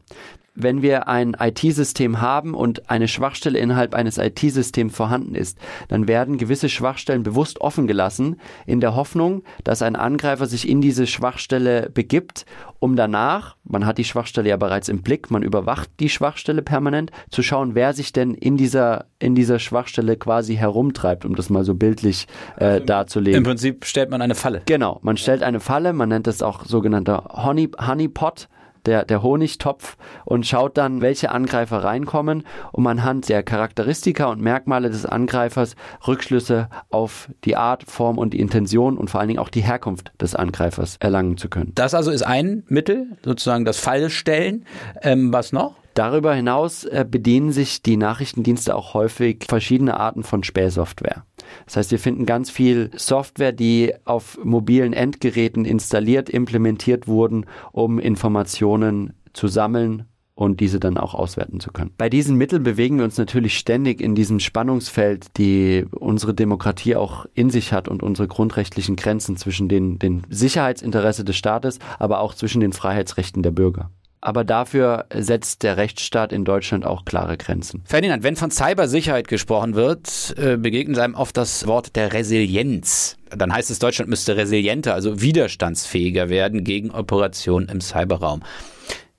wenn 0.55 0.81
wir 0.81 1.07
ein 1.07 1.35
IT-System 1.39 2.21
haben 2.21 2.53
und 2.53 2.89
eine 2.89 3.07
Schwachstelle 3.07 3.57
innerhalb 3.59 3.95
eines 3.95 4.17
IT-Systems 4.17 4.95
vorhanden 4.95 5.35
ist, 5.35 5.57
dann 5.87 6.07
werden 6.07 6.37
gewisse 6.37 6.69
Schwachstellen 6.69 7.23
bewusst 7.23 7.61
offen 7.61 7.87
gelassen, 7.87 8.39
in 8.65 8.79
der 8.79 8.95
Hoffnung, 8.95 9.43
dass 9.63 9.81
ein 9.81 9.95
Angreifer 9.95 10.45
sich 10.45 10.67
in 10.67 10.81
diese 10.81 11.07
Schwachstelle 11.07 11.89
begibt, 11.93 12.45
um 12.79 12.95
danach, 12.95 13.55
man 13.63 13.85
hat 13.85 13.97
die 13.97 14.03
Schwachstelle 14.03 14.49
ja 14.49 14.57
bereits 14.57 14.89
im 14.89 15.01
Blick, 15.01 15.31
man 15.31 15.41
überwacht 15.41 15.89
die 15.99 16.09
Schwachstelle 16.09 16.61
permanent, 16.61 17.11
zu 17.29 17.41
schauen, 17.41 17.75
wer 17.75 17.93
sich 17.93 18.11
denn 18.13 18.33
in 18.33 18.57
dieser, 18.57 19.05
in 19.19 19.35
dieser 19.35 19.57
Schwachstelle 19.59 20.17
quasi 20.17 20.55
herumtreibt, 20.55 21.25
um 21.25 21.35
das 21.35 21.49
mal 21.49 21.63
so 21.63 21.73
bildlich 21.73 22.27
äh, 22.57 22.65
also 22.65 22.85
darzulegen. 22.85 23.37
Im 23.37 23.43
Prinzip 23.43 23.85
stellt 23.85 24.09
man 24.09 24.21
eine 24.21 24.35
Falle. 24.35 24.61
Genau, 24.65 24.99
man 25.01 25.17
stellt 25.17 25.43
eine 25.43 25.59
Falle, 25.59 25.93
man 25.93 26.09
nennt 26.09 26.27
das 26.27 26.41
auch 26.41 26.65
sogenannter 26.65 27.23
Honey, 27.31 27.71
Honeypot 27.79 28.49
der, 28.85 29.05
der 29.05 29.23
Honigtopf 29.23 29.97
und 30.25 30.45
schaut 30.45 30.77
dann, 30.77 31.01
welche 31.01 31.31
Angreifer 31.31 31.83
reinkommen, 31.83 32.43
um 32.71 32.87
anhand 32.87 33.29
der 33.29 33.43
Charakteristika 33.43 34.25
und 34.25 34.41
Merkmale 34.41 34.89
des 34.89 35.05
Angreifers 35.05 35.75
Rückschlüsse 36.07 36.69
auf 36.89 37.29
die 37.43 37.55
Art, 37.55 37.83
Form 37.83 38.17
und 38.17 38.33
die 38.33 38.39
Intention 38.39 38.97
und 38.97 39.09
vor 39.09 39.19
allen 39.19 39.29
Dingen 39.29 39.39
auch 39.39 39.49
die 39.49 39.61
Herkunft 39.61 40.11
des 40.21 40.35
Angreifers 40.35 40.97
erlangen 40.99 41.37
zu 41.37 41.49
können. 41.49 41.71
Das 41.75 41.93
also 41.93 42.11
ist 42.11 42.23
ein 42.23 42.63
Mittel, 42.67 43.07
sozusagen 43.23 43.65
das 43.65 43.79
Fallstellen. 43.79 44.65
Ähm, 45.01 45.33
was 45.33 45.51
noch? 45.51 45.75
Darüber 45.93 46.33
hinaus 46.33 46.85
äh, 46.85 47.05
bedienen 47.07 47.51
sich 47.51 47.83
die 47.83 47.97
Nachrichtendienste 47.97 48.75
auch 48.75 48.95
häufig 48.95 49.45
verschiedene 49.47 49.99
Arten 49.99 50.23
von 50.23 50.43
Spähsoftware. 50.43 51.23
Das 51.65 51.77
heißt, 51.77 51.91
wir 51.91 51.99
finden 51.99 52.25
ganz 52.25 52.49
viel 52.49 52.91
Software, 52.95 53.51
die 53.51 53.93
auf 54.05 54.39
mobilen 54.43 54.93
Endgeräten 54.93 55.65
installiert, 55.65 56.29
implementiert 56.29 57.07
wurden, 57.07 57.45
um 57.71 57.99
Informationen 57.99 59.13
zu 59.33 59.47
sammeln 59.47 60.05
und 60.35 60.59
diese 60.59 60.79
dann 60.79 60.97
auch 60.97 61.13
auswerten 61.13 61.59
zu 61.59 61.71
können. 61.71 61.91
Bei 61.97 62.09
diesen 62.09 62.37
Mitteln 62.37 62.63
bewegen 62.63 62.97
wir 62.97 63.05
uns 63.05 63.17
natürlich 63.17 63.57
ständig 63.57 64.01
in 64.01 64.15
diesem 64.15 64.39
Spannungsfeld, 64.39 65.37
die 65.37 65.85
unsere 65.91 66.33
Demokratie 66.33 66.95
auch 66.95 67.25
in 67.33 67.49
sich 67.49 67.71
hat 67.71 67.87
und 67.87 68.01
unsere 68.01 68.27
grundrechtlichen 68.27 68.95
Grenzen 68.95 69.37
zwischen 69.37 69.69
den, 69.69 69.99
den 69.99 70.23
Sicherheitsinteresse 70.29 71.23
des 71.23 71.35
Staates, 71.35 71.79
aber 71.99 72.19
auch 72.19 72.33
zwischen 72.33 72.61
den 72.61 72.73
Freiheitsrechten 72.73 73.43
der 73.43 73.51
Bürger 73.51 73.91
aber 74.23 74.43
dafür 74.43 75.05
setzt 75.13 75.63
der 75.63 75.77
Rechtsstaat 75.77 76.31
in 76.31 76.45
Deutschland 76.45 76.85
auch 76.85 77.03
klare 77.05 77.37
Grenzen. 77.37 77.81
Ferdinand, 77.85 78.23
wenn 78.23 78.35
von 78.35 78.51
Cybersicherheit 78.51 79.27
gesprochen 79.27 79.75
wird, 79.75 80.33
äh, 80.37 80.57
begegnet 80.57 80.99
einem 80.99 81.15
oft 81.15 81.35
das 81.35 81.67
Wort 81.67 81.95
der 81.95 82.13
Resilienz. 82.13 83.17
Dann 83.29 83.53
heißt 83.53 83.69
es, 83.69 83.79
Deutschland 83.79 84.09
müsste 84.09 84.37
resilienter, 84.37 84.93
also 84.93 85.21
widerstandsfähiger 85.21 86.29
werden 86.29 86.63
gegen 86.63 86.91
Operationen 86.91 87.67
im 87.67 87.81
Cyberraum. 87.81 88.43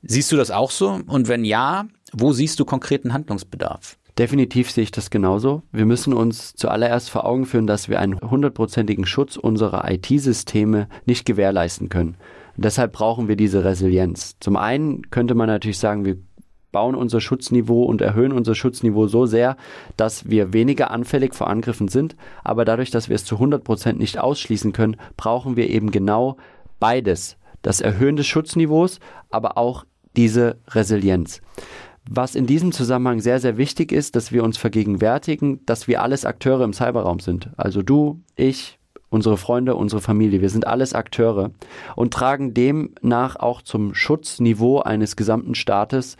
Siehst 0.03 0.33
du 0.33 0.37
das 0.37 0.51
auch 0.51 0.71
so? 0.71 1.01
Und 1.07 1.29
wenn 1.29 1.45
ja, 1.45 1.87
wo 2.13 2.33
siehst 2.33 2.59
du 2.61 2.65
konkreten 2.65 3.13
Handlungsbedarf? 3.13 3.99
Definitiv 4.19 4.71
sehe 4.71 4.85
ich 4.85 4.93
das 4.93 5.11
genauso. 5.11 5.63
Wir 5.73 5.87
müssen 5.87 6.13
uns 6.13 6.55
zuallererst 6.55 7.11
vor 7.11 7.27
Augen 7.27 7.47
führen, 7.47 7.67
dass 7.67 7.89
wir 7.89 7.99
einen 7.99 8.21
hundertprozentigen 8.21 9.07
Schutz 9.07 9.37
unserer 9.37 9.91
IT-Systeme 9.91 10.89
nicht 11.05 11.27
gewährleisten 11.27 11.89
können. 11.89 12.17
Deshalb 12.57 12.93
brauchen 12.93 13.29
wir 13.29 13.37
diese 13.37 13.65
Resilienz. 13.65 14.37
Zum 14.41 14.57
einen 14.57 15.11
könnte 15.11 15.35
man 15.35 15.49
natürlich 15.49 15.79
sagen, 15.79 16.05
wir 16.05 16.17
bauen 16.75 16.97
unser 16.97 17.21
Schutzniveau 17.21 17.85
und 17.85 18.03
erhöhen 18.03 18.33
unser 18.33 18.55
Schutzniveau 18.57 19.07
so 19.07 19.27
sehr, 19.27 19.57
dass 19.97 20.29
wir 20.29 20.53
weniger 20.53 20.91
anfällig 20.91 21.35
vor 21.35 21.49
Angriffen 21.49 21.87
sind. 21.89 22.17
Aber 22.43 22.65
dadurch, 22.65 22.91
dass 22.91 23.09
wir 23.09 23.15
es 23.15 23.25
zu 23.25 23.37
100 23.37 23.63
Prozent 23.63 23.99
nicht 23.99 24.19
ausschließen 24.19 24.73
können, 24.73 24.97
brauchen 25.17 25.57
wir 25.57 25.71
eben 25.71 25.93
genau 25.93 26.37
beides. 26.81 27.37
Das 27.63 27.81
Erhöhen 27.81 28.17
des 28.17 28.27
Schutzniveaus, 28.27 28.99
aber 29.31 29.57
auch 29.57 29.85
diese 30.17 30.59
Resilienz. 30.69 31.41
Was 32.11 32.35
in 32.35 32.47
diesem 32.47 32.73
Zusammenhang 32.73 33.21
sehr, 33.21 33.39
sehr 33.39 33.57
wichtig 33.57 33.93
ist, 33.93 34.17
dass 34.17 34.33
wir 34.33 34.43
uns 34.43 34.59
vergegenwärtigen, 34.59 35.65
dass 35.65 35.89
wir 35.89 36.03
alles 36.03 36.25
Akteure 36.25 36.65
im 36.65 36.73
Cyberraum 36.73 37.21
sind. 37.21 37.51
Also 37.57 37.83
du, 37.83 38.21
ich, 38.37 38.79
unsere 39.15 39.37
Freunde, 39.37 39.77
unsere 39.77 40.03
Familie. 40.03 40.41
Wir 40.41 40.51
sind 40.51 40.67
alles 40.67 40.93
Akteure 40.93 41.53
und 41.95 42.12
tragen 42.12 42.53
demnach 42.53 43.37
auch 43.37 43.62
zum 43.62 43.95
Schutzniveau 43.95 44.81
eines 44.81 45.17
gesamten 45.17 45.55
Staates 45.55 46.17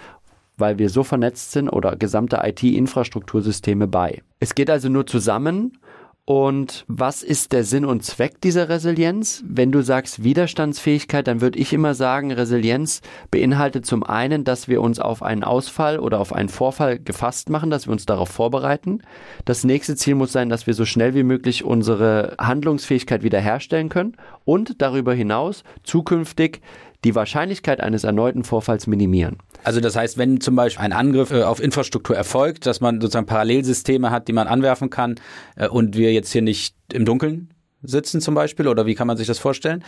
weil 0.57 0.79
wir 0.79 0.89
so 0.89 1.03
vernetzt 1.03 1.51
sind 1.51 1.69
oder 1.69 1.97
gesamte 1.97 2.41
IT-Infrastruktursysteme 2.43 3.89
bei. 3.89 4.23
Es 4.39 4.55
geht 4.55 4.71
also 4.71 4.89
nur 4.89 5.05
zusammen 5.05 5.79
und 6.27 6.87
was 6.89 7.23
ist 7.23 7.53
der 7.53 7.65
Sinn 7.65 7.85
und 7.85 8.03
Zweck 8.03 8.41
dieser 8.41 8.71
Resilienz? 8.71 9.45
Wenn 9.47 9.71
du 9.71 9.83
sagst 9.83 10.25
Widerstandsfähigkeit, 10.25 11.27
dann 11.27 11.43
würde 11.43 11.59
ich 11.59 11.75
immer 11.75 11.93
sagen, 11.93 12.33
Resilienz 12.33 13.03
beinhaltet 13.31 13.85
zum 13.85 14.03
einen, 14.03 14.43
dass 14.43 14.67
wir 14.67 14.81
uns 14.81 15.01
auf 15.01 15.23
einen 15.23 15.45
Ausfall 15.45 15.99
oder 15.99 16.21
auf 16.21 16.33
einen 16.33 16.49
Vorfall 16.49 16.99
gefasst 16.99 17.51
machen, 17.51 17.69
dass 17.69 17.87
wir 17.87 17.93
uns 17.93 18.07
darauf 18.07 18.31
vorbereiten. 18.31 19.03
Das 19.45 19.65
nächste 19.65 19.97
Ziel 19.97 20.15
muss 20.15 20.33
sein, 20.33 20.49
dass 20.49 20.67
wir 20.67 20.73
so 20.73 20.87
schnell 20.87 21.15
wie 21.15 21.25
möglich 21.25 21.63
unsere 21.63 22.37
Handlungsfähigkeit 22.41 23.23
wiederherstellen 23.23 23.91
können 23.91 24.17
und 24.47 24.81
darüber 24.81 25.13
hinaus 25.13 25.63
zukünftig 25.83 26.63
die 27.05 27.15
Wahrscheinlichkeit 27.15 27.81
eines 27.81 28.05
erneuten 28.05 28.45
Vorfalls 28.45 28.87
minimieren. 28.87 29.39
Also 29.63 29.81
das 29.81 29.97
heißt, 29.97 30.19
wenn 30.19 30.41
zum 30.41 30.57
Beispiel 30.57 30.85
ein 30.85 30.93
Angriff 30.93 31.31
äh, 31.31 31.43
auf 31.43 31.63
Infrastruktur 31.63 32.17
erfolgt, 32.17 32.67
dass 32.67 32.81
man 32.81 33.01
sozusagen 33.01 33.27
Parallelsysteme 33.27 34.11
hat, 34.11 34.29
die 34.29 34.33
man 34.33 34.47
anwerfen 34.47 34.91
kann 34.91 35.17
äh, 35.57 35.69
und 35.69 35.97
wir 35.97 36.13
jetzt 36.13 36.33
hier 36.33 36.43
nicht 36.43 36.75
im 36.93 37.05
Dunkeln 37.05 37.54
sitzen 37.85 38.21
zum 38.21 38.35
Beispiel 38.35 38.69
oder 38.69 38.87
wie 38.87 38.95
kann 38.95 39.07
man 39.07 39.17
sich 39.17 39.27
das 39.27 39.39
vorstellen? 39.39 39.85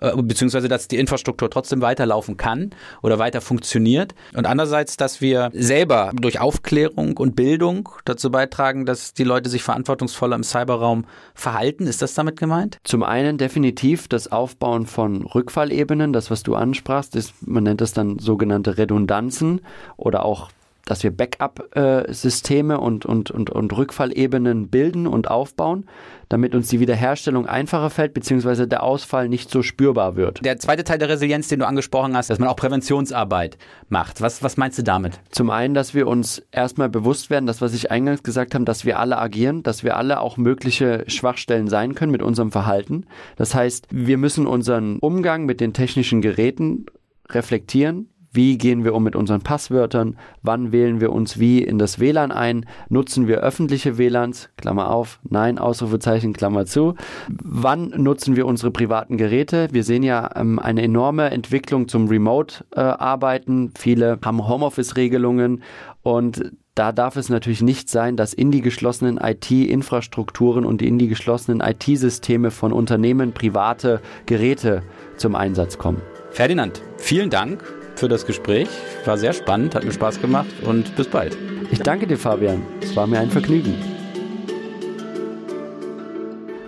Äh, 0.00 0.12
beziehungsweise, 0.16 0.68
dass 0.68 0.88
die 0.88 0.98
Infrastruktur 0.98 1.50
trotzdem 1.50 1.80
weiterlaufen 1.80 2.36
kann 2.36 2.70
oder 3.02 3.18
weiter 3.18 3.40
funktioniert. 3.40 4.14
Und 4.34 4.46
andererseits, 4.46 4.96
dass 4.96 5.20
wir 5.20 5.50
selber 5.52 6.12
durch 6.14 6.40
Aufklärung 6.40 7.16
und 7.16 7.36
Bildung 7.36 7.88
dazu 8.04 8.30
beitragen, 8.30 8.86
dass 8.86 9.14
die 9.14 9.24
Leute 9.24 9.50
sich 9.50 9.62
verantwortungsvoller 9.62 10.36
im 10.36 10.42
Cyberraum 10.42 11.04
verhalten. 11.34 11.86
Ist 11.86 12.02
das 12.02 12.14
damit 12.14 12.38
gemeint? 12.38 12.78
Zum 12.84 13.02
einen 13.02 13.38
definitiv 13.38 14.08
das 14.08 14.30
Aufbauen 14.30 14.86
von 14.86 15.22
Rückfallebenen, 15.22 16.12
das 16.12 16.30
was 16.30 16.42
du 16.42 16.54
ansprachst, 16.54 17.16
ist, 17.16 17.34
man 17.46 17.64
nennt 17.64 17.80
das 17.80 17.92
dann 17.92 18.18
sogenannte 18.18 18.78
Redundanzen 18.78 19.60
oder 19.96 20.24
auch 20.24 20.50
dass 20.88 21.02
wir 21.02 21.10
Backup-Systeme 21.10 22.80
und, 22.80 23.04
und, 23.04 23.30
und, 23.30 23.50
und 23.50 23.76
Rückfallebenen 23.76 24.68
bilden 24.68 25.06
und 25.06 25.30
aufbauen, 25.30 25.84
damit 26.30 26.54
uns 26.54 26.68
die 26.68 26.80
Wiederherstellung 26.80 27.46
einfacher 27.46 27.90
fällt, 27.90 28.14
beziehungsweise 28.14 28.66
der 28.66 28.82
Ausfall 28.82 29.28
nicht 29.28 29.50
so 29.50 29.62
spürbar 29.62 30.16
wird. 30.16 30.44
Der 30.44 30.58
zweite 30.58 30.84
Teil 30.84 30.98
der 30.98 31.10
Resilienz, 31.10 31.48
den 31.48 31.60
du 31.60 31.66
angesprochen 31.66 32.16
hast, 32.16 32.30
dass 32.30 32.38
man 32.38 32.48
auch 32.48 32.56
Präventionsarbeit 32.56 33.58
macht. 33.88 34.22
Was, 34.22 34.42
was 34.42 34.56
meinst 34.56 34.78
du 34.78 34.82
damit? 34.82 35.20
Zum 35.30 35.50
einen, 35.50 35.74
dass 35.74 35.94
wir 35.94 36.06
uns 36.06 36.42
erstmal 36.52 36.88
bewusst 36.88 37.28
werden, 37.28 37.46
das, 37.46 37.60
was 37.60 37.74
ich 37.74 37.90
eingangs 37.90 38.22
gesagt 38.22 38.54
habe, 38.54 38.64
dass 38.64 38.86
wir 38.86 38.98
alle 38.98 39.18
agieren, 39.18 39.62
dass 39.62 39.84
wir 39.84 39.96
alle 39.96 40.20
auch 40.20 40.38
mögliche 40.38 41.04
Schwachstellen 41.06 41.68
sein 41.68 41.94
können 41.94 42.12
mit 42.12 42.22
unserem 42.22 42.50
Verhalten. 42.50 43.04
Das 43.36 43.54
heißt, 43.54 43.88
wir 43.90 44.16
müssen 44.16 44.46
unseren 44.46 44.98
Umgang 45.00 45.44
mit 45.44 45.60
den 45.60 45.74
technischen 45.74 46.22
Geräten 46.22 46.86
reflektieren, 47.30 48.08
wie 48.32 48.58
gehen 48.58 48.84
wir 48.84 48.94
um 48.94 49.02
mit 49.02 49.16
unseren 49.16 49.40
Passwörtern? 49.40 50.16
Wann 50.42 50.70
wählen 50.72 51.00
wir 51.00 51.12
uns 51.12 51.38
wie 51.38 51.62
in 51.62 51.78
das 51.78 51.98
WLAN 51.98 52.30
ein? 52.30 52.66
Nutzen 52.88 53.26
wir 53.26 53.38
öffentliche 53.38 53.96
WLANs? 53.98 54.50
Klammer 54.56 54.90
auf, 54.90 55.18
nein, 55.28 55.58
Ausrufezeichen, 55.58 56.32
Klammer 56.32 56.66
zu. 56.66 56.94
Wann 57.28 57.90
nutzen 57.96 58.36
wir 58.36 58.46
unsere 58.46 58.70
privaten 58.70 59.16
Geräte? 59.16 59.68
Wir 59.72 59.82
sehen 59.82 60.02
ja 60.02 60.30
ähm, 60.36 60.58
eine 60.58 60.82
enorme 60.82 61.30
Entwicklung 61.30 61.88
zum 61.88 62.08
Remote-Arbeiten. 62.08 63.68
Äh, 63.68 63.70
Viele 63.78 64.18
haben 64.24 64.46
Homeoffice-Regelungen 64.46 65.62
und 66.02 66.52
da 66.74 66.92
darf 66.92 67.16
es 67.16 67.28
natürlich 67.28 67.60
nicht 67.62 67.90
sein, 67.90 68.16
dass 68.16 68.32
in 68.32 68.52
die 68.52 68.60
geschlossenen 68.60 69.18
IT-Infrastrukturen 69.18 70.64
und 70.64 70.80
in 70.80 70.98
die 70.98 71.08
geschlossenen 71.08 71.60
IT-Systeme 71.60 72.52
von 72.52 72.72
Unternehmen 72.72 73.32
private 73.32 74.00
Geräte 74.26 74.82
zum 75.16 75.34
Einsatz 75.34 75.78
kommen. 75.78 76.00
Ferdinand, 76.30 76.82
vielen 76.98 77.30
Dank 77.30 77.64
für 77.98 78.08
das 78.08 78.26
Gespräch. 78.26 78.68
War 79.04 79.18
sehr 79.18 79.32
spannend, 79.32 79.74
hat 79.74 79.84
mir 79.84 79.92
Spaß 79.92 80.20
gemacht 80.20 80.48
und 80.62 80.94
bis 80.96 81.08
bald. 81.08 81.36
Ich 81.70 81.80
danke 81.80 82.06
dir, 82.06 82.16
Fabian. 82.16 82.62
Es 82.80 82.96
war 82.96 83.06
mir 83.06 83.20
ein 83.20 83.30
Vergnügen. 83.30 83.74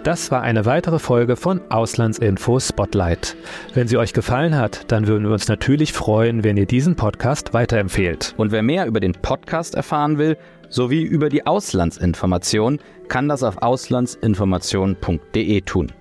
Das 0.04 0.30
war 0.30 0.40
eine 0.40 0.64
weitere 0.64 0.98
Folge 0.98 1.36
von 1.36 1.60
Auslandsinfo 1.70 2.58
Spotlight. 2.58 3.36
Wenn 3.74 3.86
sie 3.86 3.98
euch 3.98 4.14
gefallen 4.14 4.56
hat, 4.56 4.90
dann 4.90 5.06
würden 5.06 5.24
wir 5.24 5.32
uns 5.32 5.48
natürlich 5.48 5.92
freuen, 5.92 6.42
wenn 6.42 6.56
ihr 6.56 6.64
diesen 6.64 6.96
Podcast 6.96 7.52
weiterempfehlt. 7.52 8.32
Und 8.38 8.50
wer 8.50 8.62
mehr 8.62 8.86
über 8.86 9.00
den 9.00 9.12
Podcast 9.12 9.74
erfahren 9.74 10.16
will, 10.16 10.38
sowie 10.70 11.02
über 11.02 11.28
die 11.28 11.46
Auslandsinformation, 11.46 12.78
kann 13.08 13.28
das 13.28 13.42
auf 13.42 13.60
auslandsinformation.de 13.60 15.60
tun. 15.62 15.92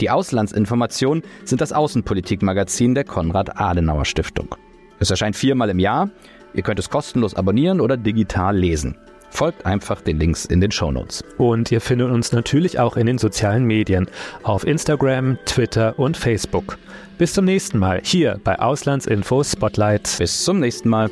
Die 0.00 0.08
Auslandsinformationen 0.08 1.22
sind 1.44 1.60
das 1.60 1.74
Außenpolitikmagazin 1.74 2.94
der 2.94 3.04
Konrad-Adenauer-Stiftung. 3.04 4.56
Es 5.02 5.10
erscheint 5.10 5.34
viermal 5.34 5.68
im 5.68 5.80
Jahr. 5.80 6.10
Ihr 6.54 6.62
könnt 6.62 6.78
es 6.78 6.88
kostenlos 6.88 7.34
abonnieren 7.34 7.80
oder 7.80 7.96
digital 7.96 8.56
lesen. 8.56 8.96
Folgt 9.30 9.66
einfach 9.66 10.00
den 10.00 10.20
Links 10.20 10.44
in 10.44 10.60
den 10.60 10.70
Shownotes. 10.70 11.24
Und 11.38 11.72
ihr 11.72 11.80
findet 11.80 12.10
uns 12.10 12.30
natürlich 12.30 12.78
auch 12.78 12.96
in 12.96 13.06
den 13.06 13.18
sozialen 13.18 13.64
Medien, 13.64 14.06
auf 14.44 14.64
Instagram, 14.64 15.38
Twitter 15.44 15.98
und 15.98 16.16
Facebook. 16.16 16.78
Bis 17.18 17.32
zum 17.32 17.46
nächsten 17.46 17.78
Mal 17.78 18.00
hier 18.04 18.38
bei 18.44 18.56
Auslandsinfo 18.60 19.42
Spotlight. 19.42 20.18
Bis 20.18 20.44
zum 20.44 20.60
nächsten 20.60 20.88
Mal. 20.88 21.10